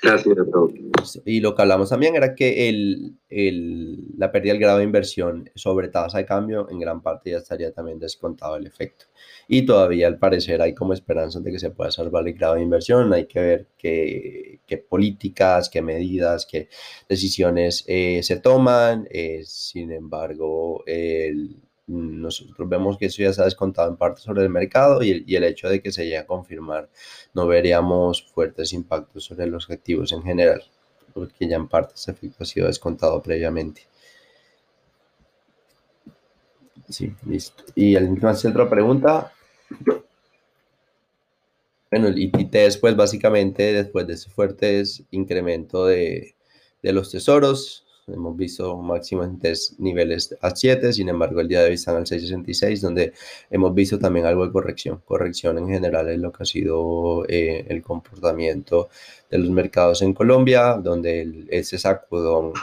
Gracias, 0.01 0.35
Y 1.25 1.41
lo 1.41 1.53
que 1.53 1.61
hablamos 1.61 1.89
también 1.89 2.15
era 2.15 2.33
que 2.33 2.69
el, 2.69 3.17
el, 3.29 4.17
la 4.17 4.31
pérdida 4.31 4.53
del 4.53 4.61
grado 4.61 4.79
de 4.79 4.83
inversión 4.83 5.47
sobre 5.53 5.89
tasa 5.89 6.17
de 6.17 6.25
cambio 6.25 6.67
en 6.71 6.79
gran 6.79 7.03
parte 7.03 7.29
ya 7.29 7.37
estaría 7.37 7.71
también 7.71 7.99
descontado 7.99 8.55
el 8.55 8.65
efecto. 8.65 9.05
Y 9.47 9.63
todavía 9.63 10.07
al 10.07 10.17
parecer 10.17 10.59
hay 10.61 10.73
como 10.73 10.93
esperanza 10.93 11.39
de 11.39 11.51
que 11.51 11.59
se 11.59 11.69
pueda 11.69 11.91
salvar 11.91 12.27
el 12.27 12.33
grado 12.33 12.55
de 12.55 12.63
inversión. 12.63 13.13
Hay 13.13 13.27
que 13.27 13.39
ver 13.39 13.67
qué, 13.77 14.59
qué 14.65 14.77
políticas, 14.79 15.69
qué 15.69 15.83
medidas, 15.83 16.47
qué 16.49 16.67
decisiones 17.07 17.83
eh, 17.87 18.21
se 18.23 18.37
toman. 18.37 19.07
Eh, 19.11 19.43
sin 19.45 19.91
embargo, 19.91 20.83
el, 20.87 21.57
nosotros 21.87 22.69
vemos 22.69 22.97
que 22.97 23.07
eso 23.07 23.21
ya 23.21 23.33
se 23.33 23.41
ha 23.41 23.45
descontado 23.45 23.89
en 23.89 23.97
parte 23.97 24.21
sobre 24.21 24.43
el 24.43 24.49
mercado 24.49 25.03
y 25.03 25.35
el, 25.35 25.43
hecho 25.43 25.67
de 25.69 25.81
que 25.81 25.91
se 25.91 26.03
llegue 26.03 26.19
a 26.19 26.25
confirmar 26.25 26.89
no 27.33 27.47
veríamos 27.47 28.23
fuertes 28.23 28.73
impactos 28.73 29.25
sobre 29.25 29.47
los 29.47 29.69
activos 29.69 30.11
en 30.11 30.23
general, 30.23 30.63
porque 31.13 31.47
ya 31.47 31.57
en 31.57 31.67
parte 31.67 31.95
ese 31.95 32.11
efecto 32.11 32.43
ha 32.43 32.45
sido 32.45 32.67
descontado 32.67 33.21
previamente. 33.21 33.87
Sí, 36.89 37.13
listo. 37.25 37.63
Y 37.75 37.95
hace 37.95 38.47
otra 38.49 38.69
pregunta. 38.69 39.31
Bueno, 41.89 42.07
el 42.07 42.19
ITT 42.19 42.51
después, 42.51 42.95
básicamente, 42.95 43.73
después 43.73 44.07
de 44.07 44.13
ese 44.13 44.29
fuerte 44.29 44.83
incremento 45.11 45.85
de, 45.85 46.35
de 46.81 46.93
los 46.93 47.11
tesoros, 47.11 47.85
hemos 48.13 48.35
visto 48.37 48.77
máximo 48.77 49.23
en 49.23 49.39
tres 49.39 49.75
niveles 49.79 50.35
a 50.41 50.55
7, 50.55 50.93
sin 50.93 51.09
embargo 51.09 51.41
el 51.41 51.47
día 51.47 51.61
de 51.61 51.69
hoy 51.69 51.73
están 51.75 51.97
al 51.97 52.05
6.66, 52.05 52.81
donde 52.81 53.13
hemos 53.49 53.73
visto 53.73 53.99
también 53.99 54.25
algo 54.25 54.45
de 54.45 54.51
corrección. 54.51 55.01
Corrección 55.05 55.57
en 55.57 55.67
general 55.69 56.09
es 56.09 56.19
lo 56.19 56.31
que 56.31 56.43
ha 56.43 56.45
sido 56.45 57.25
eh, 57.27 57.65
el 57.69 57.81
comportamiento 57.81 58.89
de 59.29 59.37
los 59.37 59.49
mercados 59.49 60.01
en 60.01 60.13
Colombia, 60.13 60.73
donde 60.73 61.45
ese 61.49 61.77
sacudón 61.77 62.53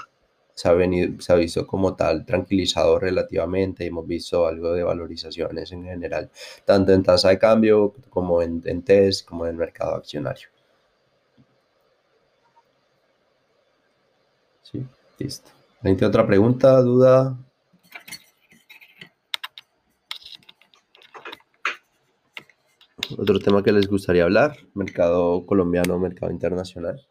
se 0.55 0.69
ha, 0.69 0.73
venido, 0.73 1.21
se 1.21 1.33
ha 1.33 1.37
visto 1.37 1.67
como 1.67 1.95
tal 1.95 2.25
tranquilizado 2.27 2.99
relativamente. 2.99 3.87
Hemos 3.87 4.07
visto 4.07 4.47
algo 4.47 4.73
de 4.73 4.83
valorizaciones 4.83 5.71
en 5.73 5.85
general, 5.85 6.31
tanto 6.65 6.93
en 6.93 7.03
tasa 7.03 7.29
de 7.31 7.39
cambio 7.39 7.95
como 8.11 8.43
en, 8.43 8.63
en 8.65 8.83
test, 8.83 9.27
como 9.27 9.45
en 9.47 9.53
el 9.53 9.57
mercado 9.57 9.95
accionario. 9.95 10.49
Sí, 14.63 14.85
listo. 15.19 15.51
¿Hay 15.83 15.93
otra 16.03 16.27
pregunta, 16.27 16.81
duda? 16.81 17.39
Otro 23.17 23.39
tema 23.39 23.63
que 23.63 23.73
les 23.73 23.89
gustaría 23.89 24.25
hablar, 24.25 24.57
mercado 24.75 25.47
colombiano, 25.47 25.99
mercado 25.99 26.31
internacional. 26.31 27.07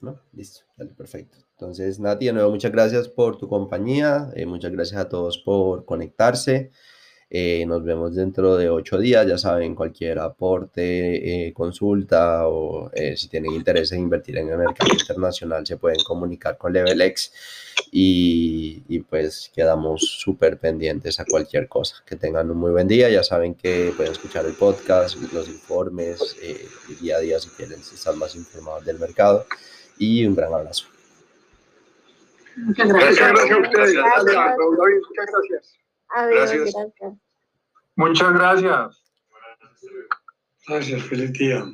¿No? 0.00 0.20
Listo, 0.32 0.60
dale, 0.76 0.92
perfecto. 0.94 1.38
Entonces, 1.52 1.98
Nati, 1.98 2.26
de 2.26 2.32
nuevo, 2.32 2.50
muchas 2.50 2.70
gracias 2.70 3.08
por 3.08 3.36
tu 3.36 3.48
compañía, 3.48 4.30
eh, 4.36 4.46
muchas 4.46 4.70
gracias 4.70 5.00
a 5.00 5.08
todos 5.08 5.38
por 5.38 5.84
conectarse. 5.84 6.70
Eh, 7.30 7.64
nos 7.66 7.84
vemos 7.84 8.14
dentro 8.14 8.56
de 8.56 8.70
ocho 8.70 8.98
días, 8.98 9.26
ya 9.26 9.36
saben, 9.36 9.74
cualquier 9.74 10.18
aporte, 10.18 11.48
eh, 11.48 11.52
consulta 11.52 12.48
o 12.48 12.90
si 13.16 13.28
tienen 13.28 13.52
interés 13.52 13.92
en 13.92 14.00
invertir 14.00 14.38
en 14.38 14.48
el 14.48 14.58
mercado 14.58 14.92
internacional 14.92 15.66
se 15.66 15.76
pueden 15.76 16.02
comunicar 16.04 16.56
con 16.56 16.72
LevelX 16.72 17.32
y, 17.92 18.82
y 18.88 19.00
pues 19.00 19.50
quedamos 19.54 20.00
súper 20.02 20.58
pendientes 20.58 21.20
a 21.20 21.24
cualquier 21.26 21.68
cosa. 21.68 21.96
Que 22.06 22.16
tengan 22.16 22.50
un 22.50 22.56
muy 22.56 22.70
buen 22.70 22.88
día, 22.88 23.10
ya 23.10 23.22
saben 23.22 23.54
que 23.54 23.92
pueden 23.96 24.12
escuchar 24.12 24.46
el 24.46 24.54
podcast, 24.54 25.16
los 25.32 25.48
informes 25.48 26.36
día 27.00 27.16
a 27.16 27.20
día 27.20 27.38
si 27.38 27.50
quieren 27.50 27.80
estar 27.80 28.14
más 28.16 28.34
informados 28.34 28.84
del 28.84 28.98
mercado 28.98 29.46
y 29.98 30.24
un 30.24 30.34
gran 30.34 30.54
abrazo. 30.54 30.86
Muchas 32.56 32.88
gracias. 32.88 33.10
Muchas 33.10 33.32
gracias 33.32 33.52
a 33.52 33.60
ustedes. 33.60 33.94
Muchas 35.08 35.26
gracias. 35.32 35.78
Adiós, 36.10 36.50
gracias. 36.52 37.14
Muchas 37.96 38.32
gracias. 38.32 39.02
Gracias, 40.66 41.02
feliz 41.04 41.32
día. 41.32 41.64